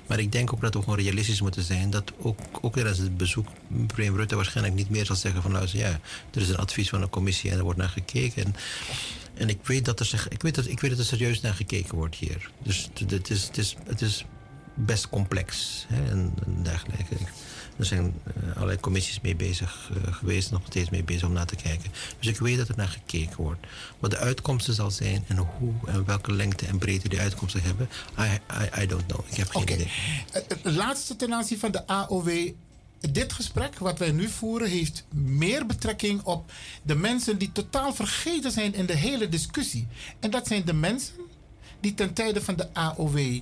Maar 0.07 0.19
ik 0.19 0.31
denk 0.31 0.53
ook 0.53 0.61
dat 0.61 0.73
we 0.73 0.79
gewoon 0.79 0.99
realistisch 0.99 1.41
moeten 1.41 1.63
zijn. 1.63 1.89
Dat 1.89 2.11
ook, 2.17 2.39
ook 2.61 2.73
tijdens 2.73 2.97
het 2.97 3.17
bezoek 3.17 3.47
premier 3.87 4.15
Rutte 4.15 4.35
waarschijnlijk 4.35 4.75
niet 4.75 4.89
meer 4.89 5.05
zal 5.05 5.15
zeggen 5.15 5.41
van 5.41 5.51
luister 5.51 5.79
ja, 5.79 5.99
er 6.33 6.41
is 6.41 6.49
een 6.49 6.57
advies 6.57 6.89
van 6.89 7.01
een 7.01 7.09
commissie 7.09 7.51
en 7.51 7.57
er 7.57 7.63
wordt 7.63 7.79
naar 7.79 7.89
gekeken. 7.89 8.45
En, 8.45 8.55
en 9.33 9.49
ik 9.49 9.59
weet 9.63 9.85
dat 9.85 9.99
er, 9.99 10.25
ik 10.29 10.41
weet 10.41 10.55
dat, 10.55 10.67
ik 10.67 10.79
weet 10.79 10.91
dat 10.91 10.99
er 10.99 11.05
serieus 11.05 11.41
naar 11.41 11.53
gekeken 11.53 11.95
wordt 11.95 12.15
hier. 12.15 12.49
Dus 12.63 12.89
het 12.93 13.29
is, 13.29 13.43
het 13.43 13.57
is, 13.57 13.75
het 13.85 14.01
is 14.01 14.25
best 14.73 15.09
complex 15.09 15.85
hè, 15.87 16.09
en, 16.09 16.33
en 16.45 16.63
dergelijke. 16.63 17.15
Er 17.77 17.85
zijn 17.85 18.13
uh, 18.43 18.55
allerlei 18.55 18.79
commissies 18.79 19.21
mee 19.21 19.35
bezig 19.35 19.91
uh, 19.91 20.13
geweest, 20.13 20.51
nog 20.51 20.61
steeds 20.65 20.89
mee 20.89 21.03
bezig 21.03 21.27
om 21.27 21.33
naar 21.33 21.45
te 21.45 21.55
kijken. 21.55 21.91
Dus 22.19 22.27
ik 22.27 22.37
weet 22.37 22.57
dat 22.57 22.67
er 22.67 22.77
naar 22.77 22.87
gekeken 22.87 23.37
wordt. 23.37 23.67
Wat 23.99 24.11
de 24.11 24.17
uitkomsten 24.17 24.73
zal 24.73 24.91
zijn 24.91 25.23
en 25.27 25.37
hoe 25.37 25.73
en 25.87 26.05
welke 26.05 26.31
lengte 26.31 26.65
en 26.65 26.77
breedte 26.77 27.09
die 27.09 27.19
uitkomsten 27.19 27.61
hebben, 27.61 27.89
I, 28.19 28.23
I, 28.23 28.81
I 28.81 28.87
don't 28.87 29.05
know. 29.05 29.25
Ik 29.29 29.37
heb 29.37 29.49
geen 29.49 29.61
okay. 29.61 29.75
idee. 29.75 29.91
Het 30.31 30.75
laatste 30.75 31.15
ten 31.15 31.33
aanzien 31.33 31.59
van 31.59 31.71
de 31.71 31.87
AOW 31.87 32.53
dit 33.11 33.33
gesprek 33.33 33.79
wat 33.79 33.99
wij 33.99 34.11
nu 34.11 34.29
voeren 34.29 34.69
heeft 34.69 35.05
meer 35.09 35.65
betrekking 35.65 36.21
op 36.23 36.51
de 36.83 36.95
mensen 36.95 37.37
die 37.37 37.51
totaal 37.51 37.93
vergeten 37.93 38.51
zijn 38.51 38.73
in 38.73 38.85
de 38.85 38.95
hele 38.95 39.29
discussie. 39.29 39.87
En 40.19 40.31
dat 40.31 40.47
zijn 40.47 40.65
de 40.65 40.73
mensen 40.73 41.15
die 41.79 41.93
ten 41.93 42.13
tijde 42.13 42.41
van 42.41 42.55
de 42.55 42.73
AOW, 42.73 43.39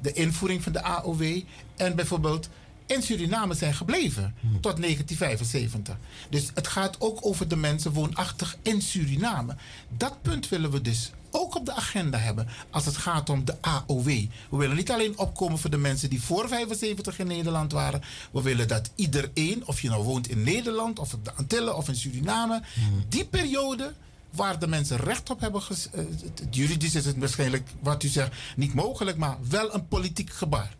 de 0.00 0.12
invoering 0.12 0.62
van 0.62 0.72
de 0.72 0.82
AOW 0.82 1.42
en 1.76 1.96
bijvoorbeeld 1.96 2.48
in 2.88 3.02
Suriname 3.02 3.54
zijn 3.54 3.74
gebleven 3.74 4.34
tot 4.60 4.76
1975. 4.76 5.96
Dus 6.30 6.50
het 6.54 6.68
gaat 6.68 6.96
ook 7.00 7.18
over 7.20 7.48
de 7.48 7.56
mensen 7.56 7.92
woonachtig 7.92 8.56
in 8.62 8.82
Suriname. 8.82 9.56
Dat 9.96 10.22
punt 10.22 10.48
willen 10.48 10.70
we 10.70 10.80
dus 10.80 11.10
ook 11.30 11.54
op 11.54 11.66
de 11.66 11.74
agenda 11.74 12.18
hebben 12.18 12.48
als 12.70 12.84
het 12.86 12.96
gaat 12.96 13.30
om 13.30 13.44
de 13.44 13.54
AOW. 13.60 14.06
We 14.50 14.56
willen 14.56 14.76
niet 14.76 14.90
alleen 14.90 15.18
opkomen 15.18 15.58
voor 15.58 15.70
de 15.70 15.76
mensen 15.76 16.10
die 16.10 16.22
voor 16.22 16.48
75 16.48 17.18
in 17.18 17.26
Nederland 17.26 17.72
waren. 17.72 18.02
We 18.30 18.42
willen 18.42 18.68
dat 18.68 18.90
iedereen, 18.94 19.66
of 19.66 19.80
je 19.80 19.88
nou 19.88 20.04
woont 20.04 20.28
in 20.28 20.42
Nederland 20.42 20.98
of 20.98 21.14
op 21.14 21.24
de 21.24 21.32
Antillen 21.32 21.76
of 21.76 21.88
in 21.88 21.96
Suriname, 21.96 22.62
die 23.08 23.24
periode 23.24 23.94
waar 24.30 24.58
de 24.58 24.66
mensen 24.66 24.96
recht 24.96 25.30
op 25.30 25.40
hebben. 25.40 25.62
Uh, 25.94 26.04
juridisch 26.50 26.94
is 26.94 27.04
het 27.04 27.18
waarschijnlijk, 27.18 27.68
wat 27.80 28.02
u 28.02 28.08
zegt, 28.08 28.32
niet 28.56 28.74
mogelijk, 28.74 29.16
maar 29.16 29.36
wel 29.48 29.74
een 29.74 29.88
politiek 29.88 30.32
gebaar. 30.32 30.76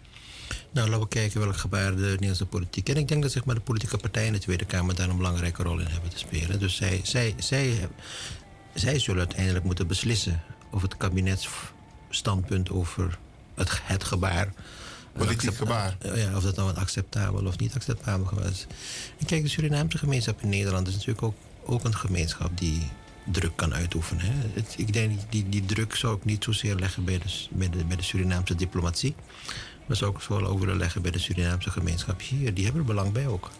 Nou, 0.71 0.89
laten 0.89 1.03
we 1.03 1.09
kijken 1.09 1.41
welk 1.41 1.57
gebaar 1.57 1.97
de 1.97 2.03
Nederlandse 2.03 2.47
politiek. 2.47 2.89
En 2.89 2.97
ik 2.97 3.09
denk 3.09 3.23
dat 3.23 3.33
zeg 3.33 3.45
maar, 3.45 3.55
de 3.55 3.61
politieke 3.61 3.97
partijen 3.97 4.27
in 4.27 4.33
de 4.33 4.39
Tweede 4.39 4.65
Kamer 4.65 4.95
daar 4.95 5.09
een 5.09 5.17
belangrijke 5.17 5.63
rol 5.63 5.79
in 5.79 5.87
hebben 5.87 6.11
te 6.11 6.19
spelen. 6.19 6.59
Dus 6.59 6.77
zij, 6.77 7.01
zij, 7.03 7.35
zij, 7.39 7.89
zij 8.75 8.99
zullen 8.99 9.19
uiteindelijk 9.19 9.65
moeten 9.65 9.87
beslissen 9.87 10.43
of 10.71 10.83
het 10.83 10.97
kabinetsstandpunt 10.97 12.71
over 12.71 13.19
het, 13.55 13.81
het 13.83 14.05
gebaar. 14.05 14.53
Politiek 15.13 15.55
gebaar. 15.55 15.97
Ja, 16.15 16.37
of 16.37 16.43
dat 16.43 16.57
nou 16.57 16.75
acceptabel 16.75 17.47
of 17.47 17.59
niet 17.59 17.75
acceptabel 17.75 18.43
is. 18.51 18.67
En 19.19 19.27
kijk, 19.27 19.43
de 19.43 19.49
Surinaamse 19.49 19.99
gemeenschap 19.99 20.43
in 20.43 20.49
Nederland 20.49 20.89
is 20.89 20.93
natuurlijk 20.93 21.23
ook, 21.23 21.35
ook 21.65 21.85
een 21.85 21.95
gemeenschap 21.95 22.59
die 22.59 22.89
druk 23.25 23.57
kan 23.57 23.75
uitoefenen. 23.75 24.25
Hè. 24.25 24.33
Het, 24.53 24.75
ik 24.77 24.93
denk 24.93 25.21
die, 25.31 25.49
die 25.49 25.65
druk 25.65 25.95
zou 25.95 26.17
ik 26.17 26.25
niet 26.25 26.45
zozeer 26.45 26.75
leggen 26.75 27.05
bij 27.05 27.19
de, 27.19 27.47
bij 27.51 27.71
de, 27.71 27.85
bij 27.85 27.97
de 27.97 28.03
Surinaamse 28.03 28.55
diplomatie. 28.55 29.15
Maar 29.89 29.97
zou 29.97 30.11
ik 30.11 30.17
het 30.17 30.29
wel 30.29 30.47
over 30.47 30.61
willen 30.61 30.77
leggen 30.77 31.03
bij 31.03 31.11
de 31.11 31.19
Surinaamse 31.19 31.71
gemeenschap 31.71 32.21
hier. 32.21 32.55
Die 32.55 32.65
hebben 32.65 32.83
er 32.83 32.89
belang 32.89 33.13
bij 33.13 33.27
ook. 33.27 33.51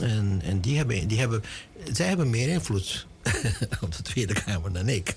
En, 0.00 0.40
en 0.44 0.60
die 0.60 0.76
hebben, 0.76 1.08
die 1.08 1.18
hebben, 1.18 1.42
zij 1.92 2.06
hebben 2.06 2.30
meer 2.30 2.48
invloed 2.48 3.06
op 3.80 3.96
de 3.96 4.02
Tweede 4.02 4.32
Kamer 4.32 4.72
dan 4.72 4.88
ik. 4.88 5.16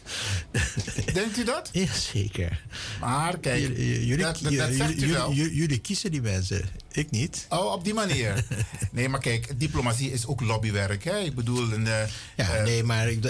Denkt 1.14 1.38
u 1.38 1.44
dat? 1.44 1.70
Ja, 1.74 1.94
zeker. 1.94 2.64
Maar 3.00 3.40
kijk, 3.40 3.78
jullie 3.78 5.80
kiezen 5.80 6.12
die 6.12 6.22
mensen, 6.22 6.70
ik 6.92 7.12
niet. 7.12 7.46
Oh, 7.50 7.72
op 7.72 7.84
die 7.84 7.94
manier. 7.94 8.46
nee, 8.92 9.10
maar 9.10 9.20
kijk, 9.20 9.60
diplomatie 9.60 10.12
is 10.12 10.26
ook 10.26 10.42
lobbywerk. 10.42 11.04
Hè? 11.04 11.20
Ik 11.20 11.36
bedoel... 11.36 11.72
Een, 11.72 11.86
uh, 11.86 12.04
ja, 12.36 12.58
uh, 12.58 12.64
nee, 12.64 12.84
maar 12.84 13.10
ik, 13.10 13.22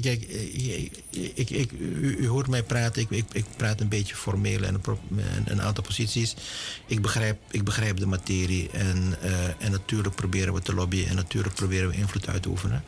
kijk, 0.00 0.22
ik, 1.34 1.50
ik, 1.50 1.72
u, 1.72 2.16
u, 2.16 2.28
hoort 2.28 2.48
mij 2.48 2.62
praten. 2.62 3.02
Ik, 3.02 3.10
ik, 3.10 3.24
ik 3.32 3.44
praat 3.56 3.80
een 3.80 3.88
beetje 3.88 4.14
formeel 4.14 4.62
en 4.62 4.74
een, 4.84 4.98
een 5.44 5.62
aantal 5.62 5.84
posities. 5.84 6.34
Ik 6.86 7.02
begrijp, 7.02 7.38
ik 7.50 7.64
begrijp 7.64 7.96
de 7.96 8.06
materie. 8.06 8.70
En, 8.70 9.14
uh, 9.24 9.64
en 9.64 9.70
natuurlijk 9.70 10.14
proberen 10.14 10.54
we 10.54 10.60
te 10.60 10.74
lobbyen. 10.74 11.08
En 11.08 11.16
natuurlijk 11.16 11.54
proberen 11.54 11.88
we 11.88 11.96
invloed 11.96 12.28
uit 12.28 12.42
te 12.42 12.48
oefenen. 12.48 12.84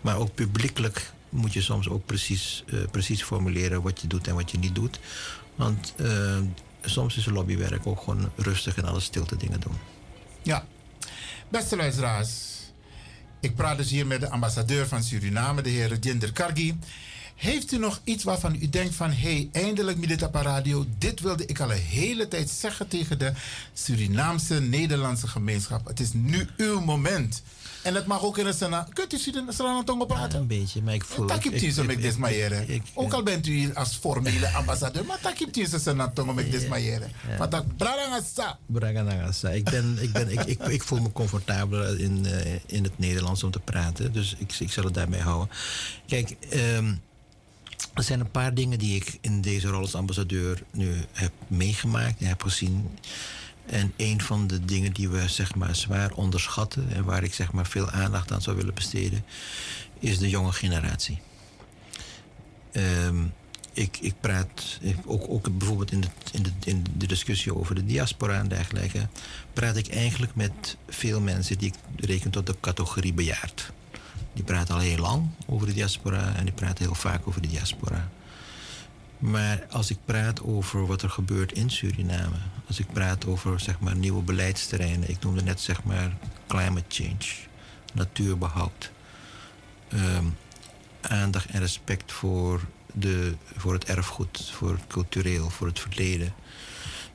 Maar 0.00 0.16
ook 0.16 0.34
publiekelijk 0.34 1.12
moet 1.28 1.52
je 1.52 1.60
soms 1.60 1.88
ook 1.88 2.06
precies, 2.06 2.64
uh, 2.66 2.80
precies 2.90 3.22
formuleren 3.22 3.82
wat 3.82 4.00
je 4.00 4.06
doet 4.06 4.26
en 4.26 4.34
wat 4.34 4.50
je 4.50 4.58
niet 4.58 4.74
doet. 4.74 5.00
Want 5.54 5.94
soms 6.84 7.16
is 7.16 7.26
lobbywerk 7.26 7.86
ook 7.86 8.00
gewoon 8.00 8.30
rustig 8.36 8.76
en 8.76 8.84
alles 8.84 9.04
stilte 9.04 9.36
dingen 9.36 9.60
doen. 9.60 9.76
Ja, 10.42 10.64
beste 11.48 11.76
luisteraars. 11.76 12.30
Ik 13.40 13.54
praat 13.54 13.76
dus 13.76 13.90
hier 13.90 14.06
met 14.06 14.20
de 14.20 14.30
ambassadeur 14.30 14.86
van 14.86 15.02
Suriname, 15.02 15.62
de 15.62 15.70
heer 15.70 15.98
Jinder 15.98 16.32
Kargi. 16.32 16.78
Heeft 17.34 17.72
u 17.72 17.78
nog 17.78 18.00
iets 18.04 18.24
waarvan 18.24 18.54
u 18.54 18.68
denkt 18.68 18.94
van... 18.94 19.12
hey, 19.12 19.48
eindelijk 19.52 19.98
Militapa 19.98 20.42
Radio... 20.42 20.86
dit 20.98 21.20
wilde 21.20 21.46
ik 21.46 21.60
al 21.60 21.72
een 21.72 21.78
hele 21.78 22.28
tijd 22.28 22.50
zeggen 22.50 22.88
tegen 22.88 23.18
de 23.18 23.32
Surinaamse 23.72 24.60
Nederlandse 24.60 25.28
gemeenschap. 25.28 25.86
Het 25.86 26.00
is 26.00 26.12
nu 26.12 26.48
uw 26.56 26.80
moment. 26.80 27.42
En 27.82 27.94
het 27.94 28.06
mag 28.06 28.22
ook 28.22 28.38
in 28.38 28.46
het 28.46 28.56
Sena. 28.56 28.88
Kunt 28.92 29.12
u 29.12 29.18
Suriname 29.18 29.84
tongo 29.84 30.04
praten? 30.04 30.32
Ja, 30.32 30.38
een 30.38 30.46
beetje, 30.46 30.82
maar 30.82 30.94
ik 30.94 31.04
voel... 31.04 31.26
Tak 31.26 31.44
hebt 31.44 31.62
u 31.62 31.70
zo 31.70 31.84
met. 31.84 32.16
Ook 32.94 33.12
al 33.12 33.22
bent 33.22 33.46
u 33.46 33.52
hier 33.52 33.74
als 33.74 33.96
formele 33.96 34.48
ambassadeur, 34.60 35.04
maar 35.04 35.20
tak 35.20 35.38
hebt 35.38 35.56
u 35.56 35.66
zo 35.66 35.78
Sena 35.78 36.08
tongo 36.08 36.32
met 36.32 36.50
desmayeren. 36.50 37.12
Maar 37.38 37.50
dat 37.50 37.76
bragangasa. 37.76 38.58
Bragangasa. 38.66 39.50
Ik, 39.50 39.64
ben, 39.64 39.98
ik, 40.00 40.12
ben, 40.12 40.32
ik, 40.32 40.44
ik, 40.44 40.58
ik 40.66 40.82
voel 40.82 41.00
me 41.00 41.12
comfortabel 41.12 41.94
in, 41.96 42.24
uh, 42.26 42.54
in 42.66 42.82
het 42.82 42.98
Nederlands 42.98 43.42
om 43.42 43.50
te 43.50 43.60
praten. 43.60 44.12
Dus 44.12 44.34
ik, 44.38 44.52
ik 44.58 44.72
zal 44.72 44.84
het 44.84 44.94
daarmee 44.94 45.20
houden. 45.20 45.48
Kijk, 46.06 46.36
um, 46.54 47.00
er 47.94 48.02
zijn 48.02 48.20
een 48.20 48.30
paar 48.30 48.54
dingen 48.54 48.78
die 48.78 48.96
ik 48.96 49.18
in 49.20 49.40
deze 49.40 49.68
rol 49.68 49.80
als 49.80 49.94
ambassadeur 49.94 50.62
nu 50.70 50.94
heb 51.12 51.32
meegemaakt 51.46 52.20
en 52.20 52.26
heb 52.26 52.42
gezien. 52.42 52.98
En 53.66 53.92
een 53.96 54.20
van 54.20 54.46
de 54.46 54.64
dingen 54.64 54.92
die 54.92 55.08
we 55.08 55.28
zeg 55.28 55.54
maar 55.54 55.76
zwaar 55.76 56.12
onderschatten 56.12 56.92
en 56.92 57.04
waar 57.04 57.22
ik 57.22 57.34
zeg 57.34 57.52
maar 57.52 57.66
veel 57.66 57.90
aandacht 57.90 58.32
aan 58.32 58.42
zou 58.42 58.56
willen 58.56 58.74
besteden, 58.74 59.24
is 59.98 60.18
de 60.18 60.28
jonge 60.28 60.52
generatie. 60.52 61.20
Um, 62.72 63.32
ik, 63.72 63.98
ik 64.00 64.14
praat 64.20 64.80
ook, 65.04 65.24
ook 65.28 65.58
bijvoorbeeld 65.58 65.92
in 65.92 66.00
de, 66.00 66.08
in, 66.32 66.42
de, 66.42 66.50
in 66.64 66.86
de 66.96 67.06
discussie 67.06 67.54
over 67.54 67.74
de 67.74 67.84
diaspora 67.84 68.38
en 68.38 68.48
dergelijke, 68.48 69.08
praat 69.52 69.76
ik 69.76 69.88
eigenlijk 69.88 70.34
met 70.34 70.76
veel 70.88 71.20
mensen 71.20 71.58
die 71.58 71.68
ik 71.68 72.04
reken 72.04 72.30
tot 72.30 72.46
de 72.46 72.56
categorie 72.60 73.12
bejaard. 73.12 73.72
Die 74.32 74.44
praten 74.44 74.74
al 74.74 74.80
heel 74.80 74.98
lang 74.98 75.28
over 75.46 75.66
de 75.66 75.72
diaspora 75.72 76.34
en 76.34 76.44
die 76.44 76.54
praten 76.54 76.84
heel 76.84 76.94
vaak 76.94 77.26
over 77.26 77.42
de 77.42 77.48
diaspora. 77.48 78.08
Maar 79.18 79.66
als 79.70 79.90
ik 79.90 79.98
praat 80.04 80.42
over 80.42 80.86
wat 80.86 81.02
er 81.02 81.10
gebeurt 81.10 81.52
in 81.52 81.70
Suriname, 81.70 82.36
als 82.72 82.80
ik 82.80 82.92
praat 82.92 83.26
over 83.26 83.60
zeg 83.60 83.80
maar, 83.80 83.96
nieuwe 83.96 84.22
beleidsterreinen, 84.22 85.10
ik 85.10 85.22
noemde 85.22 85.42
net 85.42 85.60
zeg 85.60 85.84
maar 85.84 86.16
climate 86.46 86.84
change, 86.88 87.26
natuurbehoud, 87.92 88.90
um, 89.94 90.36
aandacht 91.00 91.46
en 91.46 91.60
respect 91.60 92.12
voor, 92.12 92.60
de, 92.92 93.34
voor 93.56 93.72
het 93.72 93.84
erfgoed, 93.84 94.50
voor 94.54 94.70
het 94.70 94.86
cultureel, 94.86 95.50
voor 95.50 95.66
het 95.66 95.78
verleden, 95.78 96.34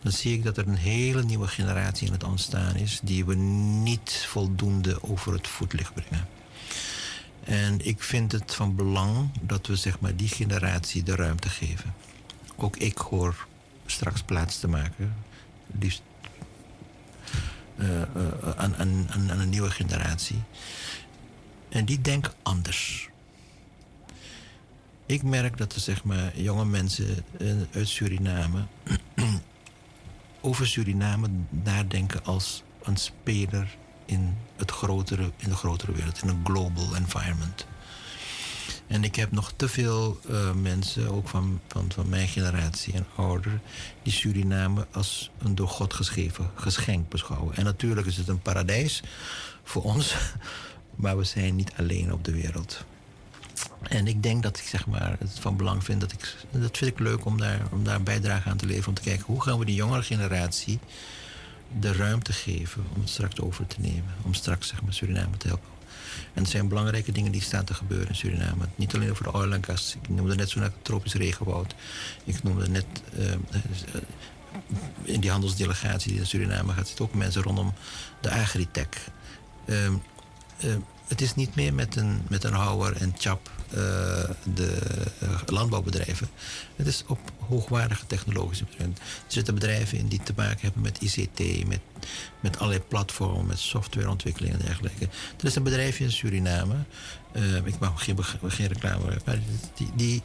dan 0.02 0.12
zie 0.12 0.34
ik 0.34 0.44
dat 0.44 0.58
er 0.58 0.68
een 0.68 0.76
hele 0.76 1.24
nieuwe 1.24 1.48
generatie 1.48 2.08
in 2.08 2.14
het 2.14 2.24
ontstaan 2.24 2.76
is 2.76 3.00
die 3.04 3.26
we 3.26 3.36
niet 3.36 4.26
voldoende 4.28 5.04
over 5.04 5.34
het 5.34 5.48
voetlicht 5.48 5.94
brengen. 5.94 6.28
En 7.44 7.86
ik 7.86 8.04
vind 8.04 8.32
het 8.32 8.56
van 8.56 8.76
belang 8.76 9.30
dat 9.42 9.68
we 9.68 9.76
zeg 9.76 10.00
maar, 10.00 10.16
die 10.16 10.30
generatie 10.30 11.04
de 11.04 11.16
ruimte 11.16 11.50
geven. 11.50 11.94
Ook 12.56 12.78
ik 12.78 12.98
hoor 12.98 13.48
straks 13.86 14.22
plaats 14.22 14.60
te 14.60 14.68
maken 14.68 15.26
liefst 15.80 16.02
eh, 17.78 18.02
eh, 18.02 18.08
aan, 18.56 18.76
aan, 18.76 19.08
aan, 19.10 19.40
een 19.40 19.50
nieuwe 19.50 19.70
generatie. 19.70 20.44
En 21.70 21.86
die 21.86 22.02
denken 22.02 22.34
anders. 22.42 23.10
Ik 25.06 25.24
merk 25.24 25.58
dat 25.58 25.74
er 25.74 25.80
zeg 25.80 26.04
maar 26.04 26.40
jonge 26.40 26.66
mensen 26.66 27.26
eh, 27.40 27.48
uit 27.72 27.88
Suriname 27.88 28.66
over 30.42 30.68
Suriname 30.68 31.28
nadenken 31.50 32.26
als 32.26 32.64
een 32.84 32.98
speler 32.98 33.78
in, 34.06 34.38
het 34.56 34.72
grotere, 34.72 35.32
in 35.38 35.50
de 35.50 35.56
grotere 35.56 35.92
wereld, 35.92 36.22
in 36.22 36.30
een 36.30 36.46
global 36.46 36.96
environment. 36.96 37.68
En 38.88 39.04
ik 39.04 39.16
heb 39.16 39.32
nog 39.32 39.54
te 39.56 39.68
veel 39.68 40.20
eh, 40.30 40.54
mensen, 40.54 41.12
ook 41.12 41.28
van, 41.28 41.60
van, 41.68 41.92
van 41.92 42.10
mijn 42.10 42.28
generatie 42.28 42.94
en 42.94 43.06
ouder, 43.16 43.60
die 44.04 44.14
Suriname 44.14 44.88
als 44.92 45.32
een 45.38 45.56
door 45.56 45.68
God 45.68 45.94
geschreven 45.94 46.52
geschenk 46.56 47.10
beschouwen. 47.10 47.56
En 47.56 47.64
natuurlijk 47.64 48.08
is 48.08 48.18
het 48.18 48.28
een 48.28 48.42
paradijs 48.42 49.04
voor 49.64 49.84
ons, 49.84 50.16
maar 50.96 51.18
we 51.18 51.24
zijn 51.24 51.56
niet 51.56 51.72
alleen 51.78 52.14
op 52.14 52.24
de 52.24 52.32
wereld. 52.32 52.86
En 53.82 54.08
ik 54.08 54.24
denk 54.24 54.44
dat 54.44 54.58
ik 54.58 54.64
zeg 54.64 54.88
maar, 54.88 55.16
het 55.20 55.40
van 55.40 55.58
belang 55.58 55.84
vind 55.84 56.02
dat 56.02 56.12
ik. 56.12 56.36
Dat 56.52 56.78
vind 56.78 56.92
ik 56.92 57.00
leuk 57.00 57.26
om 57.26 57.38
daar, 57.38 57.62
om 57.72 57.84
daar 57.84 57.96
een 57.96 58.04
bijdrage 58.04 58.50
aan 58.50 58.58
te 58.58 58.66
leveren. 58.66 58.90
Om 58.90 58.94
te 58.94 59.02
kijken 59.02 59.26
hoe 59.26 59.42
gaan 59.42 59.60
we 59.60 59.66
die 59.66 59.76
jongere 59.76 60.04
generatie 60.04 60.80
de 61.80 61.94
ruimte 61.94 62.34
geven 62.34 62.86
om 62.96 63.02
het 63.02 63.10
straks 63.10 63.40
over 63.40 63.68
te 63.68 63.76
nemen. 63.80 64.14
Om 64.22 64.34
straks 64.34 64.68
zeg 64.68 64.82
maar, 64.82 64.94
Suriname 64.94 65.38
te 65.38 65.48
helpen. 65.48 65.77
En 66.38 66.44
er 66.44 66.50
zijn 66.50 66.68
belangrijke 66.68 67.12
dingen 67.12 67.32
die 67.32 67.42
staan 67.42 67.66
te 67.66 67.74
gebeuren 67.74 68.08
in 68.08 68.16
Suriname. 68.16 68.68
Niet 68.76 68.96
alleen 68.96 69.12
over 69.12 69.24
de 69.24 69.34
oil 69.34 69.54
en 69.54 69.64
gas. 69.64 69.98
Ik 70.02 70.10
noemde 70.10 70.36
net 70.36 70.50
zo 70.50 70.60
net 70.60 70.72
tropisch 70.82 71.14
regenwoud. 71.14 71.76
Ik 72.24 72.44
noemde 72.44 72.70
net 72.70 72.86
uh, 73.20 73.34
in 75.04 75.20
die 75.20 75.32
handelsdelegatie 75.32 76.12
die 76.12 76.20
in 76.20 76.26
Suriname 76.26 76.74
gaat, 76.74 76.88
zitten 76.88 77.06
ook 77.06 77.14
mensen 77.14 77.42
rondom 77.42 77.74
de 78.22 78.32
agritech. 78.32 78.88
Uh, 79.66 79.90
het 81.08 81.22
is 81.22 81.36
niet 81.36 81.56
meer 81.56 81.74
met 81.74 81.96
een, 81.96 82.22
met 82.28 82.44
een 82.44 82.54
houwer 82.54 82.96
en 82.96 83.14
chap 83.18 83.52
de 83.70 84.78
uh, 85.24 85.40
landbouwbedrijven. 85.46 86.30
Het 86.76 86.88
is 86.88 87.04
op 87.08 87.20
hoogwaardige 87.48 88.06
technologische 88.06 88.64
bedrijven. 88.64 88.96
Er 89.04 89.24
zitten 89.28 89.54
bedrijven 89.54 89.98
in 89.98 90.08
die 90.08 90.24
te 90.24 90.34
maken 90.36 90.60
hebben 90.62 90.82
met 90.82 91.02
ICT, 91.02 91.68
met, 91.68 91.80
met 92.40 92.58
allerlei 92.58 92.84
platformen, 92.88 93.46
met 93.46 93.60
softwareontwikkeling 93.60 94.54
en 94.54 94.66
dergelijke. 94.66 95.08
Er 95.40 95.46
is 95.46 95.56
een 95.56 95.64
bedrijfje 95.64 96.04
in 96.04 96.12
Suriname, 96.12 96.76
uh, 97.32 97.56
ik 97.56 97.80
mag 97.80 98.04
geen, 98.04 98.18
geen 98.48 98.68
reclame, 98.68 99.18
maar 99.26 99.40
die, 99.76 99.90
die, 99.96 100.22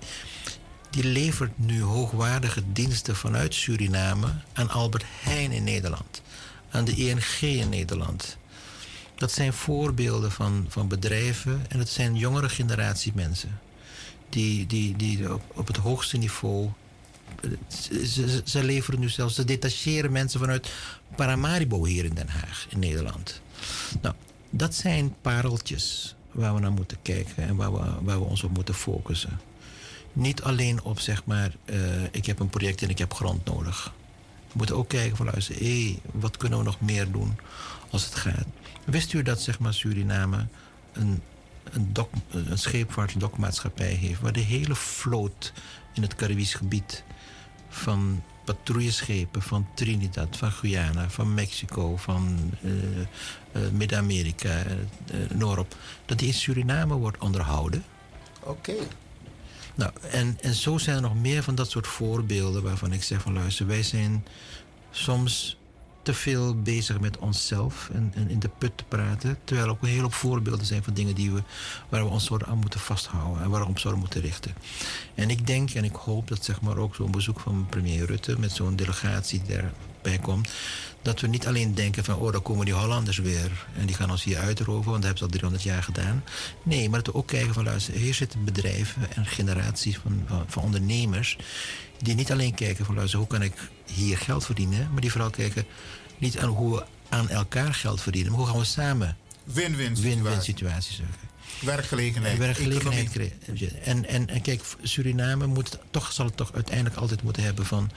die 0.91 1.05
levert 1.05 1.59
nu 1.59 1.83
hoogwaardige 1.83 2.63
diensten 2.73 3.17
vanuit 3.17 3.55
Suriname 3.55 4.35
aan 4.53 4.71
Albert 4.71 5.05
Heijn 5.07 5.53
in 5.53 5.65
Nederland, 5.65 6.23
aan 6.71 6.85
de 6.85 6.95
ING 6.95 7.41
in 7.41 7.69
Nederland. 7.69 8.37
Dat 9.23 9.33
zijn 9.33 9.53
voorbeelden 9.53 10.33
van, 10.33 10.67
van 10.69 10.89
bedrijven 10.89 11.65
en 11.69 11.79
het 11.79 11.89
zijn 11.89 12.17
jongere 12.17 12.49
generatie 12.49 13.13
mensen. 13.15 13.61
Die, 14.29 14.67
die, 14.67 14.97
die 14.97 15.33
op, 15.33 15.43
op 15.55 15.67
het 15.67 15.77
hoogste 15.77 16.17
niveau. 16.17 16.69
Ze, 18.45 18.65
leveren 18.65 19.01
nu 19.01 19.09
zelfs, 19.09 19.35
ze 19.35 19.45
detacheren 19.45 20.13
mensen 20.13 20.41
vanuit 20.41 20.71
Paramaribo 21.17 21.85
hier 21.85 22.05
in 22.05 22.15
Den 22.15 22.29
Haag, 22.29 22.67
in 22.69 22.79
Nederland. 22.79 23.41
Nou, 24.01 24.15
dat 24.51 24.75
zijn 24.75 25.15
pareltjes 25.21 26.15
waar 26.33 26.55
we 26.55 26.61
naar 26.61 26.73
moeten 26.73 26.99
kijken 27.03 27.43
en 27.43 27.57
waar 27.57 27.73
we, 27.73 27.91
waar 28.01 28.19
we 28.19 28.25
ons 28.25 28.43
op 28.43 28.55
moeten 28.55 28.75
focussen. 28.75 29.41
Niet 30.13 30.43
alleen 30.43 30.83
op 30.83 31.01
zeg 31.01 31.25
maar, 31.25 31.53
uh, 31.65 32.05
ik 32.11 32.27
heb 32.27 32.39
een 32.41 32.51
project 32.51 32.83
en 32.83 32.89
ik 32.89 32.99
heb 32.99 33.15
grond 33.15 33.45
nodig. 33.45 33.93
We 34.53 34.59
moeten 34.59 34.77
ook 34.77 34.89
kijken 34.89 35.17
van 35.17 35.27
luister, 35.27 35.55
hé, 35.59 35.99
wat 36.13 36.37
kunnen 36.37 36.59
we 36.59 36.65
nog 36.65 36.81
meer 36.81 37.11
doen 37.11 37.39
als 37.91 38.05
het 38.05 38.15
gaat. 38.15 38.47
Wist 38.85 39.13
u 39.13 39.23
dat 39.23 39.41
zeg 39.41 39.59
maar, 39.59 39.75
Suriname 39.75 40.47
een, 40.93 41.23
een, 41.65 41.93
dok, 41.93 42.11
een 42.31 42.59
scheepvaartdokmaatschappij 42.59 43.93
heeft... 43.93 44.21
waar 44.21 44.33
de 44.33 44.41
hele 44.41 44.75
vloot 44.75 45.53
in 45.93 46.03
het 46.03 46.15
Caribisch 46.15 46.55
gebied 46.55 47.05
van 47.69 48.23
patrouilleschepen 48.45 49.43
van 49.43 49.67
Trinidad, 49.75 50.37
van 50.37 50.53
Guyana, 50.53 51.11
van 51.11 51.35
Mexico, 51.35 51.97
van 51.97 52.51
uh, 52.61 52.73
uh, 53.01 53.71
Midden-Amerika, 53.73 54.63
uh, 54.67 55.31
Noorop, 55.31 55.77
dat 56.07 56.19
die 56.19 56.29
in 56.29 56.35
Suriname 56.35 56.95
wordt 56.95 57.19
onderhouden. 57.19 57.85
Oké. 58.41 58.75
Nou, 59.75 59.93
en, 60.11 60.39
en 60.41 60.55
zo 60.55 60.79
zijn 60.79 60.97
er 60.97 61.03
nog 61.03 61.15
meer 61.15 61.43
van 61.43 61.55
dat 61.55 61.71
soort 61.71 61.87
voorbeelden 61.87 62.63
waarvan 62.63 62.93
ik 62.93 63.03
zeg 63.03 63.21
van 63.23 63.33
luister, 63.33 63.67
wij 63.67 63.83
zijn 63.83 64.25
soms 64.91 65.57
te 66.03 66.15
veel 66.15 66.63
bezig 66.63 67.01
met 67.01 67.19
onszelf 67.19 67.91
en, 67.93 68.13
in 68.29 68.39
de 68.39 68.51
put 68.59 68.77
te 68.77 68.85
praten. 68.89 69.39
Terwijl 69.45 69.67
er 69.67 69.73
ook 69.73 69.83
een 69.83 69.89
hele 69.89 70.03
hoop 70.03 70.15
voorbeelden 70.15 70.67
zijn 70.67 70.83
van 70.83 70.95
dingen 70.95 71.15
die 71.15 71.31
we, 71.31 71.43
waar 71.89 72.05
we 72.05 72.11
ons 72.11 72.25
zouden 72.25 72.49
aan 72.49 72.59
moeten 72.59 72.81
vasthouden 72.81 73.43
en 73.43 73.51
waarop 73.51 73.79
zouden 73.79 74.03
moeten 74.03 74.21
richten. 74.21 74.55
En 75.15 75.31
ik 75.31 75.47
denk 75.47 75.71
en 75.71 75.85
ik 75.85 75.95
hoop 75.95 76.29
dat 76.29 76.45
zeg 76.45 76.61
maar, 76.61 76.77
ook 76.77 76.95
zo'n 76.95 77.11
bezoek 77.11 77.41
van 77.41 77.67
premier 77.71 78.07
Rutte 78.07 78.39
met 78.39 78.53
zo'n 78.53 78.77
delegatie 78.77 79.43
die 79.43 79.57
erbij 79.57 80.19
komt. 80.19 80.53
Dat 81.03 81.21
we 81.21 81.27
niet 81.27 81.47
alleen 81.47 81.75
denken 81.75 82.05
van, 82.05 82.15
oh, 82.15 82.33
dan 82.33 82.43
komen 82.43 82.65
die 82.65 82.75
Hollanders 82.75 83.19
weer 83.19 83.67
en 83.79 83.87
die 83.87 83.97
gaan 83.97 84.11
ons 84.11 84.25
hier 84.25 84.39
uitroven, 84.39 84.91
want 84.91 85.03
dat 85.03 85.05
hebben 85.05 85.19
ze 85.19 85.25
al 85.25 85.31
300 85.31 85.63
jaar 85.63 85.83
gedaan. 85.83 86.25
Nee, 86.63 86.89
maar 86.89 87.03
dat 87.03 87.13
we 87.13 87.21
ook 87.21 87.27
kijken 87.27 87.55
van, 87.55 87.65
luister, 87.65 87.95
hier 87.95 88.15
zitten 88.15 88.45
bedrijven 88.45 89.13
en 89.15 89.27
generaties 89.27 89.99
van, 89.99 90.23
van, 90.27 90.45
van 90.47 90.63
ondernemers 90.63 91.37
die 91.99 92.15
niet 92.15 92.33
alleen 92.33 92.55
kijken 92.55 92.85
van, 92.85 92.95
luister, 92.95 93.19
hoe 93.19 93.29
kan 93.29 93.43
ik 93.43 93.55
hier 93.85 94.19
geld 94.19 94.45
verdienen, 94.45 94.89
maar 94.93 95.01
die 95.01 95.11
vooral 95.11 95.31
kijken 95.31 95.65
niet 96.19 96.39
aan 96.39 96.49
hoe 96.49 96.77
we 96.77 96.85
aan 97.09 97.29
elkaar 97.29 97.75
geld 97.75 98.01
verdienen, 98.01 98.31
maar 98.33 98.41
hoe 98.41 98.49
gaan 98.49 98.59
we 98.59 98.65
samen 98.65 99.17
win-win 99.45 99.97
situaties. 99.97 100.45
situaties 100.45 101.01
Werkgelegenheid. 101.61 102.39
werkgelegenheid 102.39 103.11
creëren. 103.11 103.83
En, 103.85 104.07
en, 104.09 104.29
en 104.29 104.41
kijk, 104.41 104.63
Suriname 104.83 105.47
moet, 105.47 105.79
toch, 105.91 106.13
zal 106.13 106.27
het 106.27 106.37
toch 106.37 106.55
uiteindelijk 106.55 106.97
altijd 106.97 107.23
moeten 107.23 107.43
hebben 107.43 107.67
van, 107.67 107.91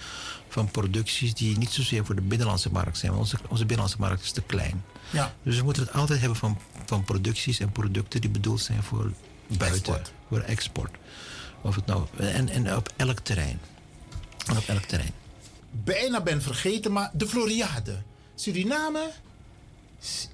van 0.56 0.72
producties 0.72 1.34
die 1.34 1.58
niet 1.58 1.72
zozeer 1.72 2.06
voor 2.06 2.16
de 2.16 2.22
binnenlandse 2.22 2.72
markt 2.72 2.98
zijn. 2.98 3.12
Want 3.12 3.24
onze, 3.24 3.38
onze 3.48 3.66
binnenlandse 3.66 4.00
markt 4.00 4.24
is 4.24 4.32
te 4.32 4.42
klein. 4.42 4.84
Ja. 5.10 5.34
Dus 5.44 5.58
we 5.58 5.64
moeten 5.64 5.84
het 5.84 5.94
altijd 5.94 6.20
hebben 6.20 6.38
van, 6.38 6.58
van 6.86 7.04
producties 7.04 7.60
en 7.60 7.72
producten 7.72 8.22
die 8.22 8.30
bedoeld 8.30 8.62
zijn 8.62 8.84
voor 8.84 9.12
buiten, 9.48 9.68
export. 9.70 10.12
voor 10.28 10.40
export. 10.40 10.96
Of 11.62 11.76
het 11.76 11.86
nou, 11.86 12.06
en, 12.18 12.50
en 12.50 12.76
op 12.76 12.94
elk 12.96 13.20
terrein. 13.20 13.60
En 14.46 14.58
op 14.58 14.68
elk 14.68 14.84
terrein. 14.84 15.14
Bijna 15.72 16.22
ben 16.22 16.42
vergeten, 16.42 16.92
maar 16.92 17.10
de 17.14 17.28
Floriade. 17.28 18.02
Suriname, 18.36 19.12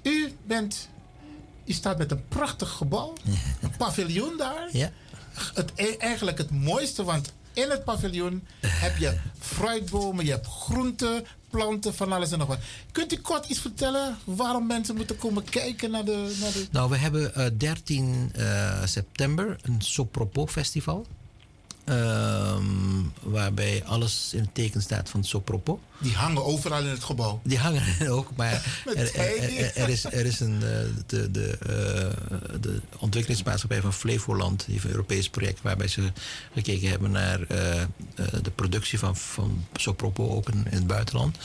u 0.02 0.32
bent. 0.46 0.88
U 1.64 1.72
staat 1.72 1.98
met 1.98 2.10
een 2.10 2.28
prachtig 2.28 2.70
gebouw, 2.70 3.12
een 3.62 3.76
paviljoen 3.76 4.36
daar. 4.36 4.68
Ja. 4.72 4.90
Het, 5.54 5.72
eigenlijk 5.98 6.38
het 6.38 6.50
mooiste, 6.50 7.04
want 7.04 7.32
in 7.52 7.70
het 7.70 7.84
paviljoen 7.84 8.42
heb 8.66 8.96
je 8.96 9.18
fruitbomen, 9.38 10.24
je 10.24 10.30
hebt 10.30 10.46
groenten, 10.46 11.26
planten, 11.50 11.94
van 11.94 12.12
alles 12.12 12.32
en 12.32 12.38
nog 12.38 12.48
wat. 12.48 12.58
Kunt 12.92 13.12
u 13.12 13.16
kort 13.16 13.46
iets 13.46 13.60
vertellen 13.60 14.18
waarom 14.24 14.66
mensen 14.66 14.96
moeten 14.96 15.16
komen 15.16 15.44
kijken 15.44 15.90
naar 15.90 16.04
de. 16.04 16.36
Naar 16.40 16.52
de... 16.52 16.66
Nou, 16.70 16.90
we 16.90 16.96
hebben 16.96 17.32
uh, 17.36 17.46
13 17.58 18.32
uh, 18.36 18.84
september 18.84 19.56
een 19.62 19.80
Sopropo 19.82 20.46
Festival. 20.46 21.06
Um, 21.84 23.12
waarbij 23.22 23.84
alles 23.84 24.30
in 24.34 24.40
het 24.40 24.54
teken 24.54 24.82
staat 24.82 25.10
van 25.10 25.24
Sopropo. 25.24 25.80
Die 25.98 26.14
hangen 26.14 26.44
overal 26.44 26.80
in 26.80 26.86
het 26.86 27.04
gebouw. 27.04 27.40
Die 27.44 27.58
hangen 27.58 27.82
ook, 28.16 28.36
maar 28.36 28.52
er, 28.96 29.14
er, 29.14 29.58
er, 29.58 29.76
er, 29.76 29.88
is, 29.88 30.04
er 30.04 30.26
is 30.26 30.40
een, 30.40 30.54
uh, 30.54 30.60
de, 31.06 31.30
de, 31.30 31.58
uh, 31.62 32.56
de 32.60 32.80
ontwikkelingsmaatschappij 32.98 33.80
van 33.80 33.92
Flevoland, 33.92 34.66
die 34.66 34.80
een 34.84 34.90
Europees 34.90 35.28
project, 35.28 35.62
waarbij 35.62 35.88
ze 35.88 36.12
gekeken 36.54 36.88
hebben 36.88 37.10
naar 37.10 37.40
uh, 37.40 37.46
de 38.42 38.50
productie 38.54 38.98
van, 38.98 39.16
van 39.16 39.64
Sopropo 39.74 40.28
ook 40.28 40.48
in, 40.48 40.66
in 40.70 40.76
het 40.76 40.86
buitenland. 40.86 41.38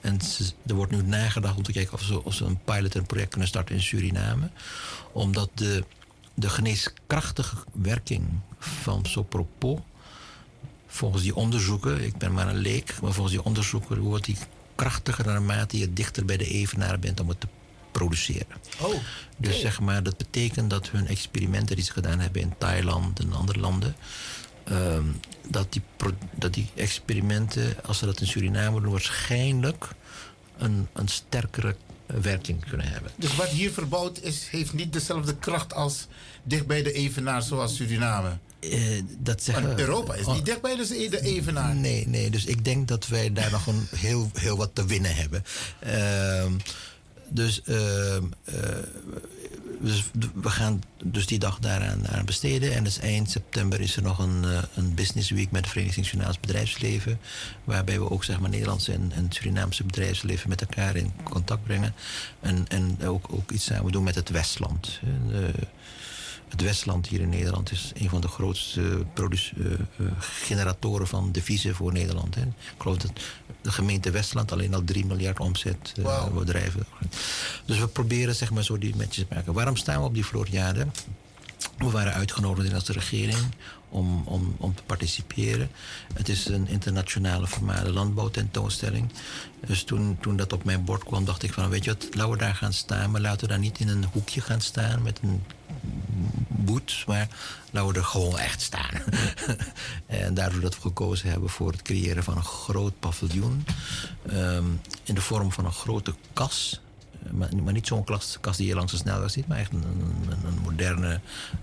En 0.00 0.20
ze, 0.20 0.52
er 0.66 0.74
wordt 0.74 0.92
nu 0.92 1.02
nagedacht 1.02 1.56
om 1.56 1.62
te 1.62 1.72
kijken 1.72 1.92
of 1.92 2.02
ze, 2.02 2.24
of 2.24 2.34
ze 2.34 2.44
een 2.44 2.60
pilot 2.64 2.94
en 2.94 3.06
project 3.06 3.30
kunnen 3.30 3.48
starten 3.48 3.74
in 3.74 3.82
Suriname. 3.82 4.50
Omdat 5.12 5.50
de 5.54 5.84
de 6.38 6.48
geneeskrachtige 6.48 7.56
werking 7.72 8.26
van 8.58 9.06
Sopropo, 9.06 9.84
volgens 10.86 11.22
die 11.22 11.34
onderzoeken, 11.34 12.04
ik 12.04 12.16
ben 12.16 12.32
maar 12.32 12.48
een 12.48 12.56
leek, 12.56 13.00
maar 13.00 13.12
volgens 13.12 13.34
die 13.34 13.44
onderzoeken 13.44 13.98
wordt 13.98 14.24
die 14.24 14.36
krachtiger 14.74 15.26
naarmate 15.26 15.78
je 15.78 15.92
dichter 15.92 16.24
bij 16.24 16.36
de 16.36 16.46
evenaar 16.46 16.98
bent 16.98 17.20
om 17.20 17.28
het 17.28 17.40
te 17.40 17.48
produceren. 17.92 18.56
Oh, 18.80 18.94
Dus 19.36 19.60
zeg 19.60 19.80
maar, 19.80 20.02
dat 20.02 20.16
betekent 20.16 20.70
dat 20.70 20.90
hun 20.90 21.06
experimenten 21.06 21.76
die 21.76 21.84
ze 21.84 21.92
gedaan 21.92 22.20
hebben 22.20 22.42
in 22.42 22.54
Thailand 22.58 23.20
en 23.20 23.32
andere 23.32 23.58
landen, 23.58 23.96
um, 24.70 25.20
dat, 25.48 25.72
die 25.72 25.82
dat 26.34 26.54
die 26.54 26.70
experimenten, 26.74 27.76
als 27.84 27.98
ze 27.98 28.06
dat 28.06 28.20
in 28.20 28.26
Suriname 28.26 28.80
doen, 28.80 28.90
waarschijnlijk 28.90 29.88
een, 30.58 30.88
een 30.92 31.08
sterkere 31.08 31.76
werking 32.06 32.64
kunnen 32.68 32.88
hebben. 32.88 33.10
Dus 33.16 33.36
wat 33.36 33.48
hier 33.48 33.72
verbouwd 33.72 34.20
is, 34.20 34.48
heeft 34.48 34.72
niet 34.72 34.92
dezelfde 34.92 35.36
kracht 35.36 35.74
als 35.74 36.06
dicht 36.42 36.66
bij 36.66 36.82
de 36.82 36.92
evenaar 36.92 37.42
zoals 37.42 37.76
Suriname? 37.76 38.38
Eh, 38.60 39.02
dat 39.18 39.42
zeggen, 39.42 39.78
Europa 39.78 40.14
is 40.14 40.26
niet 40.26 40.44
dichtbij 40.44 40.76
dus 40.76 40.88
de 40.88 41.20
evenaar. 41.22 41.74
Nee, 41.74 42.08
nee, 42.08 42.30
dus 42.30 42.44
ik 42.44 42.64
denk 42.64 42.88
dat 42.88 43.06
wij 43.06 43.32
daar 43.32 43.50
nog 43.50 43.66
een 43.66 43.86
heel, 43.96 44.30
heel 44.34 44.56
wat 44.56 44.70
te 44.72 44.86
winnen 44.86 45.14
hebben. 45.14 45.44
Ehm, 45.78 46.52
dus, 47.28 47.62
ehm, 47.62 48.24
eh, 48.44 48.54
dus 49.80 50.04
we 50.34 50.50
gaan 50.50 50.82
dus 51.04 51.26
die 51.26 51.38
dag 51.38 51.58
daaraan 51.58 52.08
aan 52.08 52.24
besteden. 52.24 52.74
En 52.74 52.84
dus 52.84 52.98
eind 52.98 53.30
september 53.30 53.80
is 53.80 53.96
er 53.96 54.02
nog 54.02 54.18
een, 54.18 54.44
eh, 54.44 54.62
een 54.74 54.94
business 54.94 55.30
week 55.30 55.50
met 55.50 55.60
het 55.60 55.70
Vereniging 55.70 56.06
Surinaams 56.06 56.40
Bedrijfsleven. 56.40 57.20
Waarbij 57.64 57.98
we 57.98 58.10
ook 58.10 58.24
zeg 58.24 58.40
maar, 58.40 58.50
Nederlandse 58.50 58.92
en, 58.92 59.12
en 59.14 59.26
Surinaamse 59.30 59.84
bedrijfsleven 59.84 60.48
met 60.48 60.60
elkaar 60.60 60.96
in 60.96 61.12
contact 61.22 61.64
brengen. 61.64 61.94
En, 62.40 62.68
en 62.68 62.98
ook, 63.06 63.26
ook 63.30 63.50
iets 63.50 63.64
samen 63.64 63.92
doen 63.92 64.04
met 64.04 64.14
het 64.14 64.30
Westland. 64.30 65.00
Het 66.48 66.62
Westland 66.62 67.06
hier 67.06 67.20
in 67.20 67.28
Nederland 67.28 67.70
is 67.70 67.92
een 67.94 68.08
van 68.08 68.20
de 68.20 68.28
grootste 68.28 69.04
eh, 69.14 69.72
eh, 69.72 70.12
generatoren 70.20 71.06
van 71.06 71.32
deviezen 71.32 71.74
voor 71.74 71.92
Nederland. 71.92 72.34
Hè. 72.34 72.42
Ik 72.42 72.74
geloof 72.78 72.96
dat 72.96 73.12
de 73.60 73.72
gemeente 73.72 74.10
Westland 74.10 74.52
alleen 74.52 74.74
al 74.74 74.84
3 74.84 75.06
miljard 75.06 75.40
omzet 75.40 75.92
eh, 76.04 76.26
bedrijven. 76.26 76.86
Dus 77.64 77.78
we 77.78 77.86
proberen 77.86 78.34
zeg 78.34 78.50
maar 78.50 78.64
zo 78.64 78.78
die 78.78 78.96
matches 78.96 79.24
te 79.28 79.34
maken. 79.34 79.52
Waarom 79.52 79.76
staan 79.76 80.00
we 80.00 80.06
op 80.06 80.14
die 80.14 80.24
Floriade? 80.24 80.86
We 81.78 81.90
waren 81.90 82.12
uitgenodigd 82.12 82.74
als 82.74 82.84
de 82.84 82.92
regering 82.92 83.54
om, 83.88 84.22
om, 84.24 84.54
om 84.58 84.74
te 84.74 84.82
participeren. 84.82 85.70
Het 86.14 86.28
is 86.28 86.46
een 86.46 86.68
internationale 86.68 87.46
formale 87.46 87.92
landbouwtentoonstelling. 87.92 89.10
Dus 89.66 89.82
toen, 89.82 90.18
toen 90.20 90.36
dat 90.36 90.52
op 90.52 90.64
mijn 90.64 90.84
bord 90.84 91.04
kwam, 91.04 91.24
dacht 91.24 91.42
ik 91.42 91.52
van... 91.52 91.68
weet 91.68 91.84
je 91.84 91.90
wat, 91.90 92.08
laten 92.14 92.32
we 92.32 92.38
daar 92.38 92.54
gaan 92.54 92.72
staan... 92.72 93.10
maar 93.10 93.20
laten 93.20 93.40
we 93.40 93.46
daar 93.46 93.58
niet 93.58 93.80
in 93.80 93.88
een 93.88 94.04
hoekje 94.12 94.40
gaan 94.40 94.60
staan 94.60 95.02
met 95.02 95.20
een 95.22 95.42
boet... 96.48 97.04
maar 97.06 97.28
laten 97.70 97.92
we 97.92 97.98
er 97.98 98.04
gewoon 98.04 98.38
echt 98.38 98.60
staan. 98.60 98.90
en 100.06 100.34
daardoor 100.34 100.60
dat 100.60 100.74
we 100.74 100.80
gekozen 100.80 101.30
hebben 101.30 101.50
voor 101.50 101.72
het 101.72 101.82
creëren 101.82 102.24
van 102.24 102.36
een 102.36 102.44
groot 102.44 102.98
paviljoen... 102.98 103.66
ehm, 104.28 104.64
in 105.02 105.14
de 105.14 105.20
vorm 105.20 105.52
van 105.52 105.64
een 105.64 105.72
grote 105.72 106.14
kas... 106.32 106.80
Maar, 107.32 107.72
niet 107.72 107.86
zo'n 107.86 108.04
klas- 108.04 108.38
kast 108.40 108.58
die 108.58 108.66
je 108.66 108.74
langs 108.74 108.92
de 108.92 108.98
snelweg 108.98 109.30
ziet, 109.30 109.46
maar 109.46 109.58
echt 109.58 109.72
een, 109.72 109.82
een, 109.82 110.46
een 110.46 110.58
moderne 110.62 111.20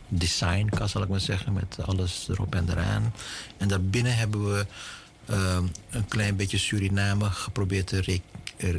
designkast, 0.08 0.92
zal 0.92 1.02
ik 1.02 1.10
maar 1.10 1.20
zeggen, 1.20 1.54
met 1.54 1.78
alles 1.86 2.28
erop 2.30 2.56
en 2.56 2.70
eraan. 2.70 3.14
En 3.58 3.68
daarbinnen 3.68 4.18
hebben 4.18 4.54
we 4.54 4.66
ehm, 5.26 5.64
een 5.90 6.08
klein 6.08 6.36
beetje 6.36 6.58
Suriname 6.58 7.30
geprobeerd 7.30 7.88
te 7.88 8.02
re 8.02 8.22
eh, 8.58 8.70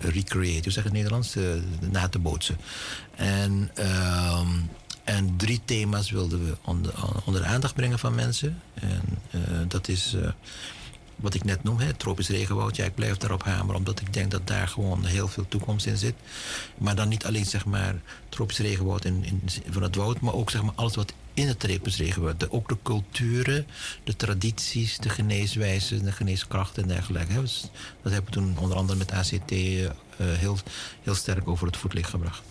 recreate, 0.00 0.62
hoe 0.62 0.72
zeg 0.72 0.84
het 0.84 0.92
Nederlands? 0.92 1.36
Eh, 1.36 1.42
na 1.90 2.08
te 2.08 2.18
bootsen. 2.18 2.56
En, 3.14 3.70
ehm, 3.74 4.48
en 5.04 5.36
drie 5.36 5.60
thema's 5.64 6.10
wilden 6.10 6.44
we 6.44 6.56
onder, 6.64 6.94
onder 7.24 7.42
de 7.42 7.48
aandacht 7.48 7.74
brengen 7.74 7.98
van 7.98 8.14
mensen. 8.14 8.60
En 8.74 9.02
eh, 9.30 9.40
dat 9.68 9.88
is 9.88 10.16
wat 11.16 11.34
ik 11.34 11.44
net 11.44 11.62
noem, 11.62 11.78
tropisch 11.96 12.28
regenwoud. 12.28 12.76
Ja, 12.76 12.84
ik 12.84 12.94
blijf 12.94 13.16
daarop 13.16 13.42
hameren, 13.42 13.76
omdat 13.76 14.00
ik 14.00 14.12
denk 14.12 14.30
dat 14.30 14.46
daar 14.46 14.68
gewoon 14.68 15.04
heel 15.04 15.28
veel 15.28 15.48
toekomst 15.48 15.86
in 15.86 15.96
zit. 15.96 16.14
Maar 16.78 16.96
dan 16.96 17.08
niet 17.08 17.24
alleen 17.24 17.46
zeg 17.46 17.64
maar 17.64 17.94
tropisch 18.28 18.58
regenwoud 18.58 19.04
in, 19.04 19.24
in, 19.24 19.42
van 19.70 19.82
het 19.82 19.96
woud, 19.96 20.20
maar 20.20 20.34
ook 20.34 20.50
zeg 20.50 20.62
maar 20.62 20.74
alles 20.74 20.94
wat 20.94 21.12
in 21.34 21.48
het 21.48 21.60
tropisch 21.60 21.96
regenwoud. 21.96 22.50
Ook 22.50 22.68
de 22.68 22.76
culturen, 22.82 23.66
de 24.04 24.16
tradities, 24.16 24.98
de 24.98 25.08
geneeswijzen, 25.08 26.04
de 26.04 26.12
geneeskrachten 26.12 26.82
en 26.82 26.88
dergelijke. 26.88 27.32
Hè. 27.32 27.40
Dus 27.40 27.70
dat 28.02 28.12
hebben 28.12 28.32
we 28.32 28.40
toen 28.40 28.58
onder 28.58 28.76
andere 28.76 28.98
met 28.98 29.12
ACT 29.12 29.50
eh, 29.50 29.84
eh, 29.84 29.92
heel, 30.16 30.58
heel 31.02 31.14
sterk 31.14 31.48
over 31.48 31.66
het 31.66 31.76
voetlicht 31.76 32.10
gebracht. 32.10 32.42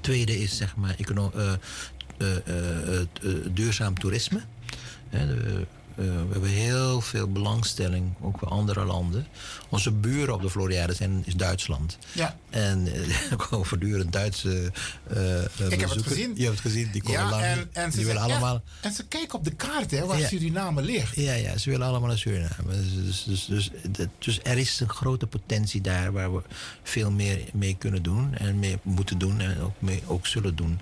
Tweede 0.00 0.38
is 0.38 0.56
zeg 0.56 0.76
maar 0.76 0.96
eh, 0.98 1.52
duurzaam 3.52 3.98
toerisme. 3.98 4.40
Hè, 5.08 5.26
eh, 5.98 6.04
we 6.04 6.32
hebben 6.32 6.50
heel 6.50 7.00
veel 7.00 7.28
belangstelling, 7.32 8.14
ook 8.20 8.40
bij 8.40 8.48
andere 8.48 8.84
landen. 8.84 9.26
Onze 9.68 9.90
buren 9.92 10.34
op 10.34 10.42
de 10.42 10.50
Floriade 10.50 10.94
zijn, 10.94 11.22
is 11.24 11.34
Duitsland. 11.34 11.98
Ja. 12.12 12.36
En 12.50 12.86
eh, 12.92 13.30
er 13.30 13.36
komen 13.36 13.66
voortdurend 13.66 14.12
Duitse 14.12 14.72
eh, 15.06 15.70
Ik 15.70 15.80
heb 15.80 15.90
het 15.90 16.02
gezien. 16.02 16.32
Je 16.34 16.42
hebt 16.42 16.62
het 16.62 16.72
gezien, 16.72 16.90
die 16.92 17.02
komen 17.02 17.20
Ja, 17.20 17.30
lang. 17.30 17.42
en, 17.42 17.68
en, 17.72 17.90
ze 17.90 17.96
die 17.96 18.06
willen 18.06 18.22
echt- 18.22 18.30
allemaal... 18.30 18.62
en 18.80 18.92
ze 18.92 19.06
kijken 19.06 19.38
op 19.38 19.44
de 19.44 19.54
kaart 19.54 19.90
hè, 19.90 20.04
waar 20.06 20.18
Ja. 20.18 20.28
Suriname 20.28 20.82
ligt. 20.82 21.16
Ja, 21.16 21.32
ja, 21.32 21.56
ze 21.58 21.70
willen 21.70 21.86
allemaal 21.86 22.08
naar 22.08 22.18
Suriname. 22.18 22.72
Dus, 23.04 23.24
dus, 23.24 23.46
dus, 23.46 23.70
dus, 23.90 24.06
dus 24.18 24.40
er 24.42 24.58
is 24.58 24.80
een 24.80 24.88
grote 24.90 25.26
potentie 25.26 25.80
daar 25.80 26.12
waar 26.12 26.34
we 26.34 26.42
veel 26.82 27.10
meer 27.10 27.40
mee 27.52 27.76
kunnen 27.78 28.02
doen. 28.02 28.34
En 28.34 28.58
mee 28.58 28.78
moeten 28.82 29.18
doen 29.18 29.40
en 29.40 29.60
ook, 29.60 29.74
mee, 29.78 30.02
ook 30.06 30.26
zullen 30.26 30.56
doen. 30.56 30.80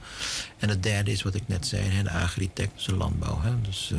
En 0.58 0.68
het 0.68 0.82
derde 0.82 1.10
is 1.10 1.22
wat 1.22 1.34
ik 1.34 1.42
net 1.48 1.66
zei, 1.66 1.82
hè, 1.88 2.02
de 2.02 2.10
agritech, 2.10 2.68
de 2.86 2.96
landbouw. 2.96 3.40
Hè. 3.42 3.60
Dus 3.60 3.92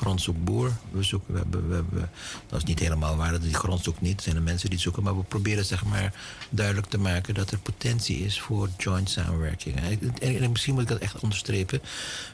eh 0.00 0.06
grond 0.06 0.20
zoekt 0.22 0.44
boer. 0.44 0.72
We 0.90 1.02
zoeken, 1.02 1.32
we 1.32 1.38
hebben, 1.38 1.68
we 1.90 2.04
dat 2.48 2.58
is 2.58 2.64
niet 2.64 2.78
helemaal 2.78 3.16
waar, 3.16 3.32
dat 3.32 3.42
die 3.42 3.54
grond 3.54 3.84
zoekt 3.84 4.00
niet. 4.00 4.22
Zijn 4.22 4.34
de 4.34 4.40
mensen 4.40 4.70
die 4.70 4.78
zoeken. 4.78 5.02
Maar 5.02 5.16
we 5.16 5.22
proberen 5.22 5.64
zeg 5.64 5.84
maar 5.84 6.12
duidelijk 6.50 6.86
te 6.86 6.98
maken 6.98 7.34
dat 7.34 7.50
er 7.50 7.58
potentie 7.58 8.24
is 8.24 8.40
voor 8.40 8.68
joint 8.78 9.10
samenwerking. 9.10 9.76
En, 9.76 9.98
en- 10.20 10.40
en 10.42 10.50
misschien 10.50 10.74
moet 10.74 10.82
ik 10.82 10.88
dat 10.88 10.98
echt 10.98 11.20
onderstrepen. 11.20 11.80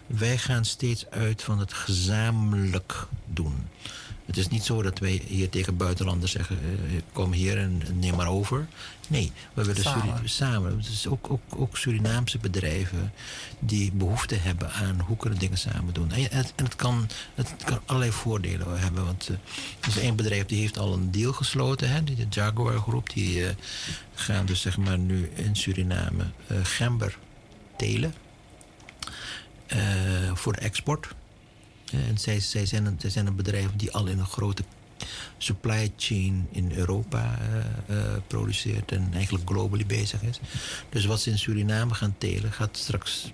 Wij 0.06 0.38
gaan 0.38 0.64
steeds 0.64 1.10
uit 1.10 1.42
van 1.42 1.58
het 1.58 1.72
gezamenlijk 1.72 3.06
doen. 3.26 3.54
Het 4.26 4.36
is 4.36 4.48
niet 4.48 4.64
zo 4.64 4.82
dat 4.82 4.98
wij 4.98 5.22
hier 5.26 5.48
tegen 5.48 5.76
buitenlanders 5.76 6.32
zeggen: 6.32 6.58
eh, 6.62 7.02
kom 7.12 7.32
hier 7.32 7.58
en 7.58 7.82
neem 7.94 8.16
maar 8.16 8.28
over. 8.28 8.66
Nee, 9.08 9.32
we 9.54 9.64
willen 9.64 9.82
Samen. 9.82 10.16
Suri- 10.16 10.28
samen. 10.28 10.76
Het 10.76 10.88
is 10.88 11.06
ook, 11.06 11.30
ook, 11.30 11.42
ook 11.56 11.76
Surinaamse 11.76 12.38
bedrijven 12.38 13.12
die 13.58 13.92
behoefte 13.92 14.34
hebben 14.34 14.72
aan 14.72 15.00
hoe 15.00 15.16
kunnen 15.16 15.38
dingen 15.38 15.58
samen 15.58 15.94
doen. 15.94 16.12
En, 16.12 16.22
het, 16.22 16.52
en 16.56 16.64
het, 16.64 16.76
kan, 16.76 17.08
het 17.34 17.54
kan 17.64 17.80
allerlei 17.86 18.12
voordelen 18.12 18.80
hebben. 18.80 19.04
Want 19.04 19.28
eh, 19.28 19.34
er 19.80 19.88
is 19.88 19.98
één 19.98 20.16
bedrijf 20.16 20.46
die 20.46 20.60
heeft 20.60 20.78
al 20.78 20.92
een 20.92 21.10
deal 21.10 21.32
gesloten, 21.32 21.90
hè, 21.90 22.04
de 22.04 22.26
Jaguar 22.30 22.78
groep. 22.78 23.10
Die 23.10 23.46
eh, 23.46 23.54
gaan 24.14 24.46
dus 24.46 24.60
zeg 24.60 24.76
maar 24.76 24.98
nu 24.98 25.30
in 25.34 25.56
Suriname 25.56 26.24
gember 26.62 27.18
telen 27.76 28.14
voor 30.34 30.52
de 30.52 30.60
export. 30.60 31.08
Eh, 31.92 32.08
En 32.08 32.18
zij, 32.18 32.40
zij, 32.40 32.66
zijn 32.66 32.86
een, 32.86 32.96
zij 33.00 33.10
zijn 33.10 33.26
een 33.26 33.36
bedrijf 33.36 33.68
die 33.76 33.92
al 33.92 34.06
in 34.06 34.18
een 34.18 34.26
grote 34.26 34.62
supply 35.38 35.92
chain 35.96 36.48
in 36.52 36.72
Europa 36.72 37.38
eh, 37.38 37.96
eh, 37.96 38.22
produceert 38.26 38.92
en 38.92 39.08
eigenlijk 39.12 39.48
globally 39.48 39.86
bezig 39.86 40.22
is. 40.22 40.40
Dus 40.88 41.04
wat 41.04 41.20
ze 41.20 41.30
in 41.30 41.38
Suriname 41.38 41.94
gaan 41.94 42.14
telen, 42.18 42.52
gaat 42.52 42.76
straks 42.76 43.32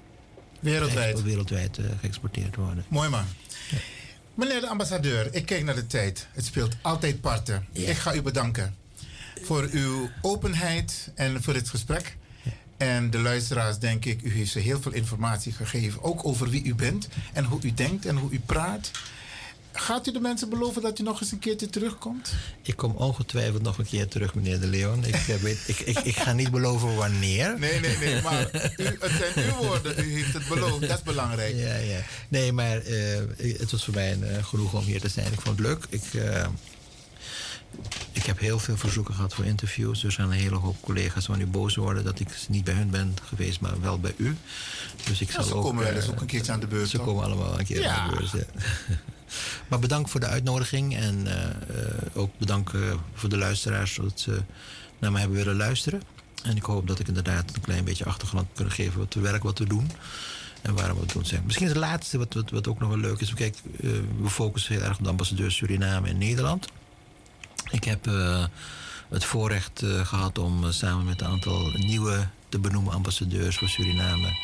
Wereldwijd. 0.60 1.22
wereldwijd 1.22 1.78
geëxporteerd 2.00 2.56
worden. 2.56 2.84
Mooi 2.88 3.08
man. 3.08 3.24
Meneer 4.34 4.60
de 4.60 4.68
ambassadeur, 4.68 5.34
ik 5.34 5.46
kijk 5.46 5.64
naar 5.64 5.74
de 5.74 5.86
tijd. 5.86 6.26
Het 6.32 6.44
speelt 6.44 6.76
altijd 6.82 7.20
parten. 7.20 7.66
Ik 7.72 7.96
ga 7.96 8.14
u 8.14 8.22
bedanken 8.22 8.74
voor 9.42 9.68
uw 9.70 10.10
openheid 10.20 11.10
en 11.14 11.42
voor 11.42 11.52
dit 11.52 11.68
gesprek. 11.68 12.16
En 12.82 13.10
de 13.10 13.18
luisteraars, 13.18 13.78
denk 13.78 14.04
ik, 14.04 14.22
u 14.22 14.32
heeft 14.32 14.50
ze 14.50 14.58
heel 14.58 14.80
veel 14.80 14.92
informatie 14.92 15.52
gegeven. 15.52 16.02
Ook 16.02 16.26
over 16.26 16.48
wie 16.50 16.64
u 16.64 16.74
bent 16.74 17.08
en 17.32 17.44
hoe 17.44 17.60
u 17.62 17.74
denkt 17.74 18.06
en 18.06 18.16
hoe 18.16 18.30
u 18.30 18.40
praat. 18.46 18.90
Gaat 19.72 20.06
u 20.06 20.12
de 20.12 20.20
mensen 20.20 20.48
beloven 20.48 20.82
dat 20.82 20.98
u 20.98 21.02
nog 21.02 21.20
eens 21.20 21.32
een 21.32 21.38
keertje 21.38 21.70
terugkomt? 21.70 22.32
Ik 22.62 22.76
kom 22.76 22.92
ongetwijfeld 22.96 23.62
nog 23.62 23.78
een 23.78 23.86
keer 23.86 24.08
terug, 24.08 24.34
meneer 24.34 24.60
De 24.60 24.66
Leon. 24.66 25.04
Ik, 25.04 25.14
eh, 25.14 25.34
weet, 25.34 25.58
ik, 25.66 25.78
ik, 25.80 25.98
ik 25.98 26.16
ga 26.16 26.32
niet 26.32 26.50
beloven 26.50 26.96
wanneer. 26.96 27.56
Nee, 27.58 27.80
nee, 27.80 27.96
nee. 27.96 28.22
Maar 28.22 28.50
u, 28.76 28.84
het 28.84 29.12
zijn 29.34 29.46
uw 29.46 29.66
woorden. 29.66 29.98
U 29.98 30.12
heeft 30.12 30.32
het 30.32 30.48
beloofd. 30.48 30.80
Dat 30.80 30.98
is 30.98 31.02
belangrijk. 31.02 31.56
Ja, 31.56 31.76
ja. 31.76 32.00
Nee, 32.28 32.52
maar 32.52 32.76
eh, 32.78 33.20
het 33.58 33.70
was 33.70 33.84
voor 33.84 33.94
mij 33.94 34.12
een, 34.12 34.24
eh, 34.24 34.44
genoeg 34.44 34.74
om 34.74 34.84
hier 34.84 35.00
te 35.00 35.08
zijn. 35.08 35.32
Ik 35.32 35.40
vond 35.40 35.58
het 35.58 35.66
leuk. 35.66 35.86
Ik, 35.88 36.02
ik 38.12 38.22
heb 38.22 38.38
heel 38.38 38.58
veel 38.58 38.76
verzoeken 38.76 39.14
gehad 39.14 39.34
voor 39.34 39.44
interviews. 39.44 40.00
Dus 40.00 40.18
aan 40.18 40.26
een 40.30 40.38
hele 40.38 40.56
hoop 40.56 40.76
collega's 40.80 41.24
van 41.24 41.40
u 41.40 41.46
boos 41.46 41.74
worden 41.76 42.04
dat 42.04 42.20
ik 42.20 42.28
niet 42.48 42.64
bij 42.64 42.74
hun 42.74 42.90
ben 42.90 43.14
geweest, 43.28 43.60
maar 43.60 43.80
wel 43.80 43.98
bij 44.00 44.14
u. 44.16 44.36
Dus 45.06 45.20
ik 45.20 45.28
Ja, 45.28 45.34
zal 45.34 45.44
ze 45.44 45.54
ook, 45.54 45.62
komen 45.62 45.84
wel 45.84 45.92
eens 45.92 46.04
eh, 46.04 46.10
ook 46.10 46.20
een 46.20 46.26
keertje 46.26 46.52
aan 46.52 46.60
de 46.60 46.66
beurt. 46.66 46.88
Ze 46.88 46.96
toch? 46.96 47.06
komen 47.06 47.24
allemaal 47.24 47.58
een 47.58 47.64
keer 47.64 47.80
Ja. 47.80 47.94
aan 47.94 48.10
de 48.10 48.16
beurt. 48.16 48.30
Ja. 48.30 48.96
maar 49.68 49.78
bedankt 49.78 50.10
voor 50.10 50.20
de 50.20 50.26
uitnodiging 50.26 50.96
en 50.96 51.26
eh, 51.26 51.44
eh, 51.44 51.50
ook 52.12 52.30
bedankt 52.38 52.72
voor 53.14 53.28
de 53.28 53.36
luisteraars 53.38 53.98
dat 54.02 54.20
ze 54.20 54.42
naar 54.98 55.12
mij 55.12 55.20
hebben 55.20 55.38
willen 55.38 55.56
luisteren. 55.56 56.02
En 56.42 56.56
ik 56.56 56.62
hoop 56.62 56.86
dat 56.86 56.98
ik 56.98 57.08
inderdaad 57.08 57.54
een 57.54 57.60
klein 57.60 57.84
beetje 57.84 58.04
achtergrond 58.04 58.46
kan 58.54 58.70
geven 58.70 58.98
wat 58.98 59.14
het 59.14 59.22
werk 59.22 59.42
wat 59.42 59.58
we 59.58 59.66
doen. 59.66 59.90
En 60.62 60.74
waarom 60.74 60.96
we 60.96 61.02
het 61.02 61.12
doen 61.12 61.24
zijn. 61.24 61.42
Misschien 61.44 61.66
het 61.68 61.76
laatste 61.76 62.18
wat, 62.18 62.34
wat, 62.34 62.50
wat 62.50 62.68
ook 62.68 62.78
nog 62.78 62.88
wel 62.88 62.98
leuk 62.98 63.20
is. 63.20 63.34
Kijk, 63.34 63.56
we 64.20 64.28
focussen 64.28 64.74
heel 64.74 64.82
erg 64.82 64.98
op 64.98 65.02
de 65.04 65.10
ambassadeur 65.10 65.50
Suriname 65.50 66.08
in 66.08 66.18
Nederland. 66.18 66.68
Ik 67.72 67.84
heb 67.84 68.06
eh, 68.06 68.44
het 69.08 69.24
voorrecht 69.24 69.82
eh, 69.82 70.06
gehad 70.06 70.38
om 70.38 70.64
eh, 70.64 70.70
samen 70.70 71.04
met 71.04 71.20
een 71.20 71.26
aantal 71.26 71.70
nieuwe 71.76 72.28
te 72.48 72.58
benoemen 72.58 72.92
ambassadeurs 72.92 73.56
voor 73.56 73.68
Suriname 73.68 74.36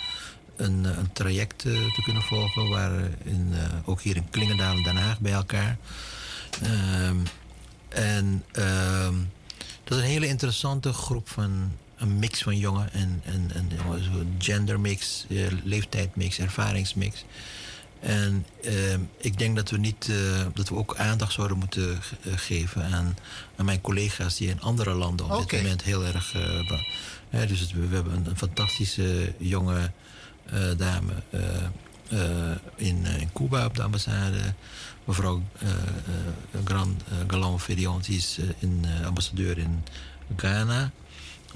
een, 0.57 0.85
een 0.85 1.13
traject 1.13 1.59
te 1.59 2.01
kunnen 2.05 2.23
volgen. 2.23 2.69
Waar 2.69 2.93
in, 3.25 3.55
ook 3.85 4.01
hier 4.01 4.17
in 4.17 4.31
Klingendaal 4.31 4.77
en 4.77 4.83
Den 4.83 4.97
Haag 4.97 5.21
bij 5.21 5.33
elkaar. 5.33 5.77
Ehm, 6.63 7.17
en 7.89 8.45
ehm, 8.53 9.15
dat 9.85 9.99
is 9.99 10.05
een 10.05 10.11
hele 10.11 10.27
interessante 10.27 10.93
groep 10.93 11.29
van 11.29 11.73
een 11.97 12.19
mix 12.19 12.43
van 12.43 12.57
jongen 12.57 12.93
en, 12.93 13.23
en, 13.25 13.51
en 13.55 13.71
gendermix, 14.39 15.27
leeftijdmix, 15.65 16.39
ervaringsmix. 16.39 17.25
En 18.01 18.47
ehm, 18.63 19.01
ik 19.17 19.39
denk 19.39 19.57
dat 19.57 19.71
we, 19.71 19.79
niet, 19.79 20.09
eh, 20.11 20.47
dat 20.55 20.69
we 20.69 20.75
ook 20.75 20.97
aandacht 20.97 21.33
zouden 21.33 21.59
moeten 21.59 21.91
eh, 22.23 22.33
geven 22.37 22.85
aan, 22.85 23.17
aan 23.57 23.65
mijn 23.65 23.81
collega's 23.81 24.37
die 24.37 24.49
in 24.49 24.61
andere 24.61 24.95
landen 24.95 25.27
op 25.27 25.33
dit 25.39 25.51
moment 25.63 25.83
heel 25.83 26.05
erg. 26.05 26.35
eh, 26.35 26.71
hè, 27.31 27.47
dus 27.47 27.61
het- 27.61 27.73
we 27.73 27.95
hebben 27.95 28.13
een, 28.15 28.27
een 28.27 28.37
fantastische 28.39 29.33
jonge 29.39 29.91
dame 30.77 31.13
in, 32.77 33.05
in 33.07 33.31
Cuba 33.35 33.65
op 33.67 33.75
de 33.75 33.83
ambassade. 33.83 34.39
Mevrouw 35.05 35.43
Grand 36.65 37.03
eh, 37.03 37.17
Galan 37.27 37.61
die 38.07 38.17
is 38.17 38.39
in, 38.59 38.85
ambassadeur 39.05 39.59
in 39.59 39.85
Ghana. 40.37 40.91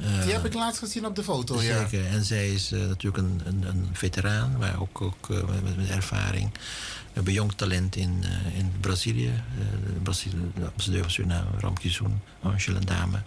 Eh, 0.03 0.23
Die 0.23 0.33
heb 0.33 0.45
ik 0.45 0.55
laatst 0.55 0.79
gezien 0.79 1.07
op 1.07 1.17
de 1.17 1.23
foto, 1.23 1.63
ja. 1.63 1.89
Zeker. 1.89 2.07
En 2.07 2.25
zij 2.25 2.53
is 2.53 2.73
eh, 2.73 2.81
natuurlijk 2.81 3.17
een, 3.17 3.41
een, 3.45 3.67
een 3.69 3.89
veteraan, 3.93 4.57
maar 4.59 4.81
ook, 4.81 5.01
ook 5.01 5.31
eh, 5.31 5.37
met, 5.63 5.77
met 5.77 5.91
ervaring. 5.91 6.53
We 6.53 7.19
hebben 7.19 7.33
jong 7.33 7.53
talent 7.53 7.97
in, 7.97 8.25
in 8.57 8.73
Brazilië. 8.81 9.33
De, 9.59 10.01
Brazilië 10.03 10.51
de 10.55 10.67
ambassadeur 10.67 11.03
van 11.03 11.11
Suriname, 11.11 11.51
Ramke 11.59 11.91
Zoen, 11.91 12.21
Angela 12.43 12.79
Dame, 12.79 13.23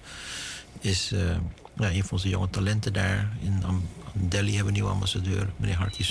is 0.79 1.09
ja, 1.77 1.91
een 1.91 2.01
van 2.01 2.11
onze 2.11 2.29
jonge 2.29 2.49
talenten 2.49 2.93
daar. 2.93 3.37
In 3.41 3.63
Delhi 4.13 4.45
hebben 4.45 4.61
we 4.61 4.67
een 4.67 4.73
nieuwe 4.73 4.89
ambassadeur, 4.89 5.49
meneer 5.57 5.75
Harky 5.75 6.03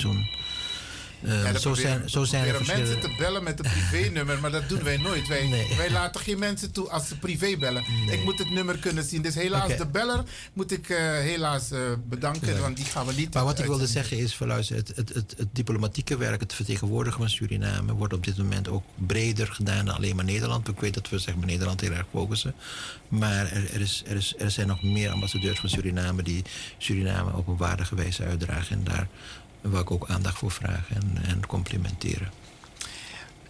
Eh, 1.25 1.43
Ja, 1.53 1.59
zo 1.59 1.75
zijn, 1.75 2.11
zo 2.11 2.25
zijn 2.25 2.45
er 2.45 2.55
proberen 2.55 2.79
mensen 2.79 3.01
te 3.01 3.15
bellen 3.19 3.43
met 3.43 3.59
een 3.65 3.71
privénummer, 3.71 4.41
maar 4.41 4.51
dat 4.51 4.69
doen 4.69 4.83
wij 4.83 4.97
nooit. 4.97 5.29
Wij, 5.29 5.49
Nee. 5.49 5.77
wij 5.77 5.91
laten 5.91 6.21
geen 6.21 6.39
mensen 6.39 6.73
toe 6.73 6.89
als 6.91 7.09
ze 7.09 7.19
privé 7.19 7.57
bellen. 7.57 7.85
Ik 8.11 8.25
moet 8.25 8.39
het 8.39 8.51
nummer 8.51 8.79
kunnen 8.79 9.05
zien. 9.05 9.23
Dus 9.23 9.35
helaas, 9.35 9.77
de 9.77 9.87
beller 9.87 10.23
moet 10.53 10.73
ik 10.73 10.89
eh, 10.89 10.97
helaas 10.99 11.71
eh, 11.71 11.81
bedanken, 12.09 12.61
want 12.61 12.77
die 12.77 12.85
gaan 12.85 13.07
we 13.07 13.13
niet... 13.13 13.35
Maar 13.35 13.45
wat 13.45 13.59
ik 13.59 13.65
wilde 13.65 13.87
zeggen 13.87 14.19
is, 14.19 14.39
luister, 14.39 14.77
het, 14.77 14.93
het, 14.97 15.09
het, 15.15 15.35
het 15.37 15.49
diplomatieke 15.53 16.17
werk, 16.17 16.41
het 16.41 16.55
vertegenwoordigen 16.55 17.19
van 17.21 17.29
Suriname, 17.31 17.93
wordt 17.93 18.13
op 18.15 18.25
dit 18.25 18.37
moment 18.37 18.69
ook 18.69 18.85
breder 19.07 19.47
gedaan 19.47 19.85
dan 19.85 19.95
alleen 19.95 20.17
maar 20.17 20.25
Nederland. 20.25 20.69
Ik 20.69 20.81
weet 20.81 20.95
dat 20.95 21.09
we 21.09 21.19
zeg 21.19 21.37
maar, 21.37 21.47
Nederland 21.47 21.81
heel 21.81 21.93
erg 21.93 22.07
focussen. 22.11 22.55
Maar 23.09 23.53
er, 23.53 23.75
er, 23.75 23.81
is, 23.81 24.03
er, 24.07 24.17
is, 24.17 24.35
er 24.39 24.51
zijn 24.51 24.67
nog 24.67 24.83
meer 24.83 25.11
ambassadeurs 25.11 25.61
van 25.61 25.69
Suriname 25.69 26.23
die 26.23 26.43
Suriname 26.79 27.33
op 27.37 27.47
een 27.49 27.57
waardige 27.57 27.95
wijze 27.95 28.23
uitdragen. 28.25 28.77
En 28.77 28.85
daar 28.85 29.09
wil 29.71 29.81
ik 29.81 29.91
ook 29.91 30.09
aandacht 30.09 30.39
voor 30.39 30.51
vragen 30.51 30.97
en, 30.97 31.25
en 31.25 31.47
complimenteren. 31.47 32.31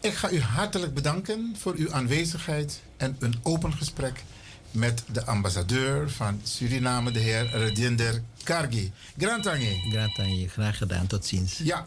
Ik 0.01 0.15
ga 0.15 0.31
u 0.31 0.41
hartelijk 0.41 0.95
bedanken 0.95 1.55
voor 1.59 1.75
uw 1.77 1.93
aanwezigheid 1.93 2.81
en 2.97 3.17
een 3.19 3.35
open 3.43 3.73
gesprek 3.73 4.25
met 4.71 5.05
de 5.13 5.25
ambassadeur 5.25 6.11
van 6.11 6.41
Suriname, 6.43 7.11
de 7.11 7.19
heer 7.19 7.51
Redinder 7.51 8.23
Kargi. 8.43 8.93
Grantangi. 9.19 9.91
Grantangi, 9.91 10.49
graag 10.49 10.77
gedaan. 10.77 11.07
Tot 11.07 11.27
ziens. 11.27 11.59
Ja. 11.59 11.87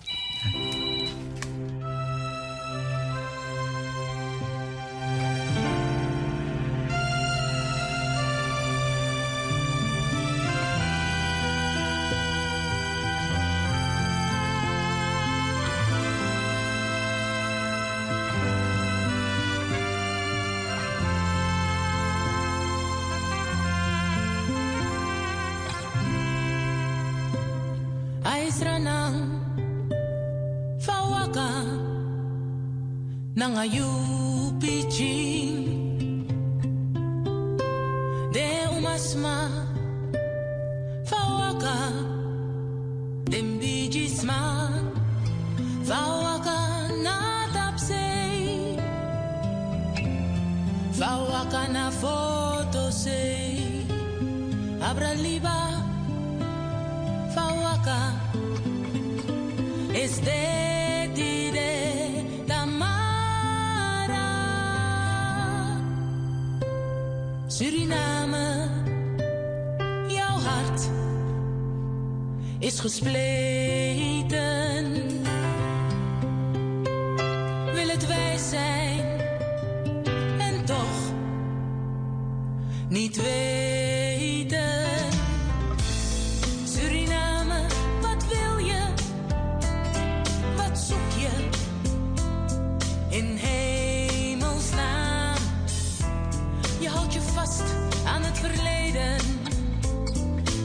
Aan 98.05 98.23
het 98.23 98.37
verleden. 98.39 99.15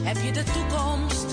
Heb 0.03 0.17
je 0.23 0.31
de 0.31 0.43
toekomst 0.43 1.32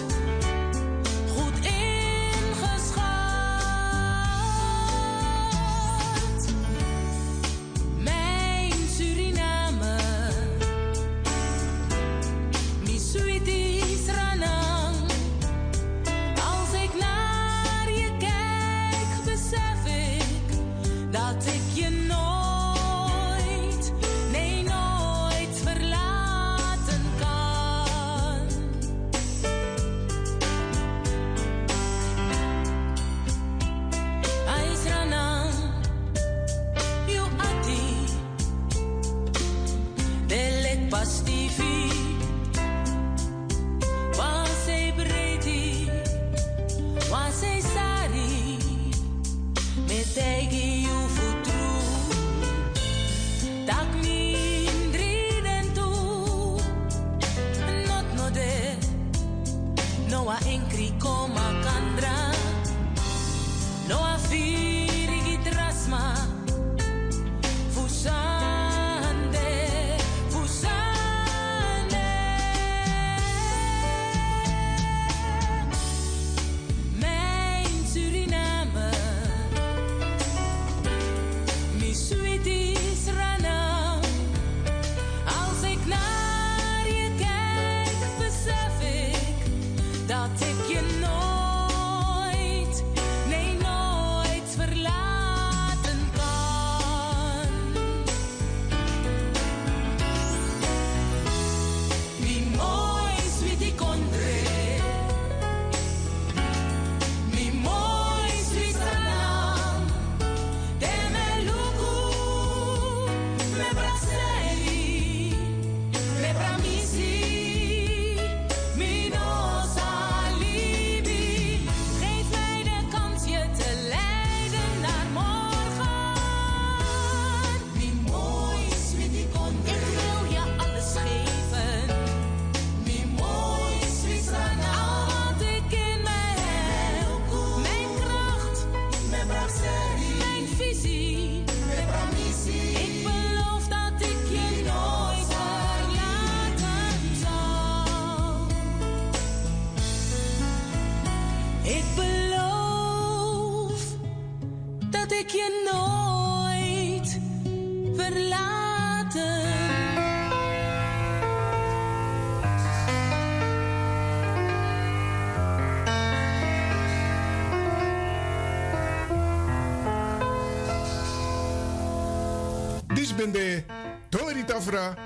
bende 173.20 173.64
tori 174.08 174.44
tafra. 174.44 174.96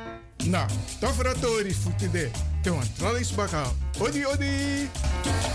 Na, 0.46 0.66
tafra 1.00 1.34
tori 1.40 1.74
futide. 1.74 2.30
Te 2.62 2.70
wan 2.70 2.86
bakken. 3.36 3.66
Odi, 3.98 4.24
odi. 4.26 5.53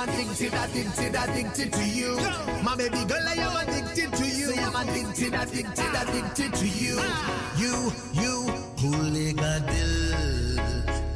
I'm 0.00 0.08
addicted, 0.08 0.54
addicted, 0.54 1.14
addicted 1.14 1.72
to 1.74 1.84
you. 1.84 2.16
My 2.64 2.74
baby 2.74 3.04
girl, 3.04 3.20
I 3.20 3.34
am 3.34 3.68
addicted 3.68 4.10
to 4.16 4.24
you. 4.24 4.46
Say 4.48 4.64
I'm 4.64 4.74
addicted, 4.74 5.34
addicted, 5.34 5.92
addicted 5.92 6.54
to 6.54 6.66
you. 6.66 6.96
You, 7.60 7.92
you, 8.16 8.34
भूले 8.80 9.32
का 9.36 9.52
दिल 9.68 9.92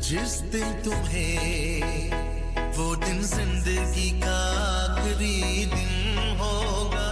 जिस 0.05 0.33
दिन 0.53 0.69
तुम्हें 0.85 2.13
वो 2.77 2.97
दिन 3.01 3.23
जिंदगी 3.25 4.11
का 4.21 4.37
आखिरी 4.61 5.65
दिन 5.73 6.37
होगा 6.45 7.09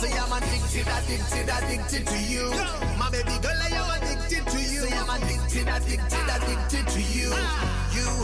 Say 0.00 0.10
I'm 0.18 0.34
addicted, 0.34 0.90
addicted, 0.98 1.46
addicted 1.46 2.06
to 2.10 2.18
you. 2.18 2.50
My 2.98 3.08
baby 3.14 3.38
girl, 3.38 3.62
I 3.62 3.70
am 3.70 4.02
addicted 4.02 4.50
to 4.50 4.58
you. 4.58 4.82
Say 4.82 4.98
I'm 4.98 5.10
addicted, 5.14 5.68
addicted, 5.78 6.26
addicted 6.36 6.88
to 6.88 7.00
you. 7.00 7.30
You. 7.94 8.23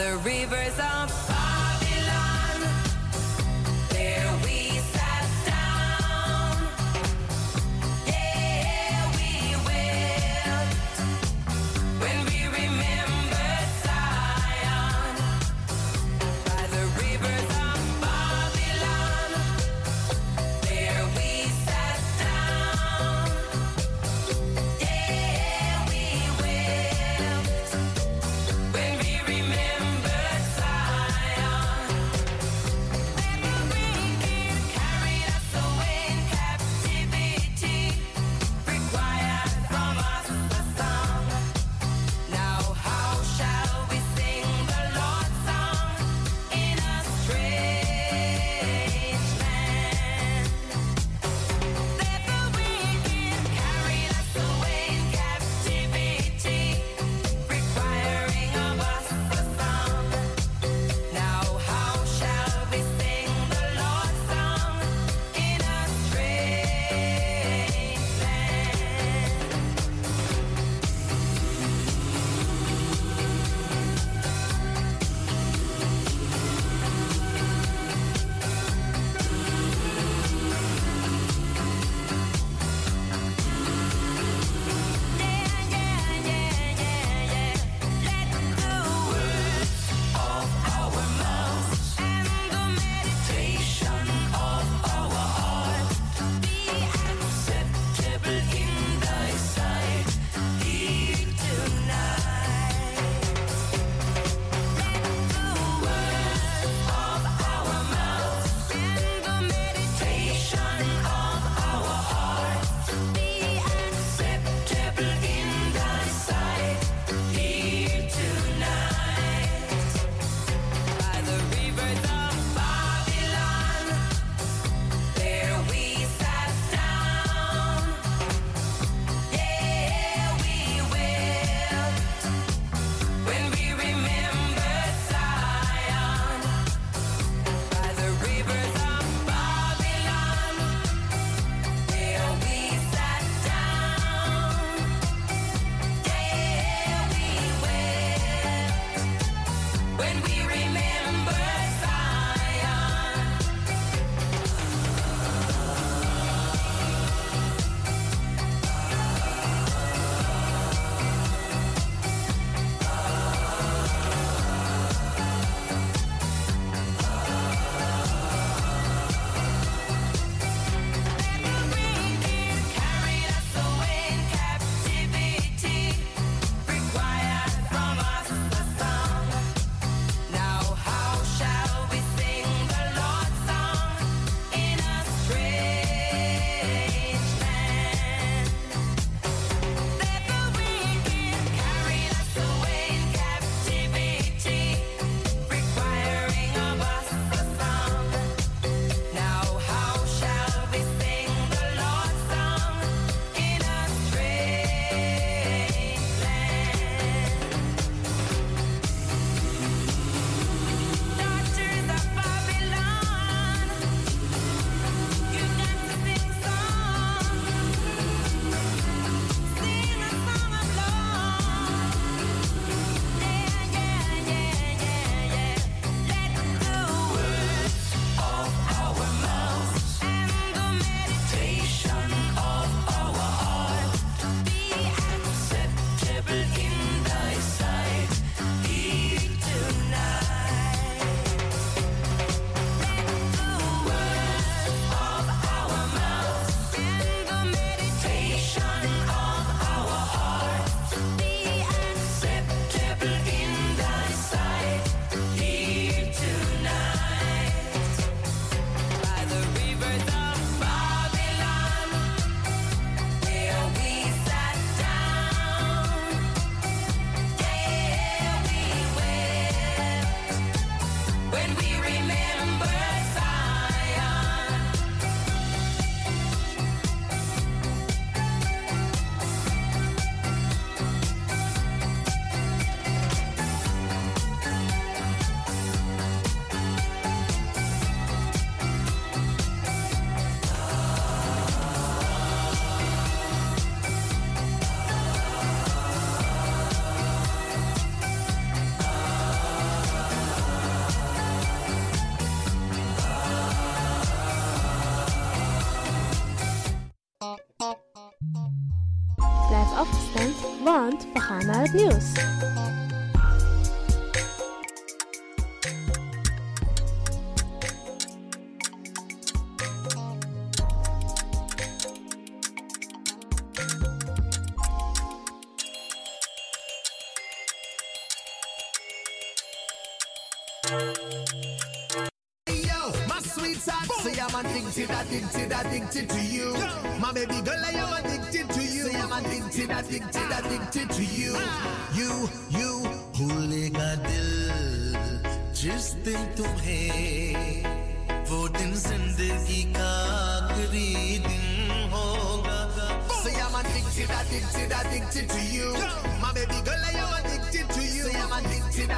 The 0.00 0.16
rivers 0.24 0.78
of 0.78 1.19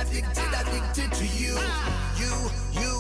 addicted, 0.01 0.53
addicted 0.61 1.13
to 1.13 1.27
you. 1.27 1.55
You, 2.19 2.51
you, 2.81 2.92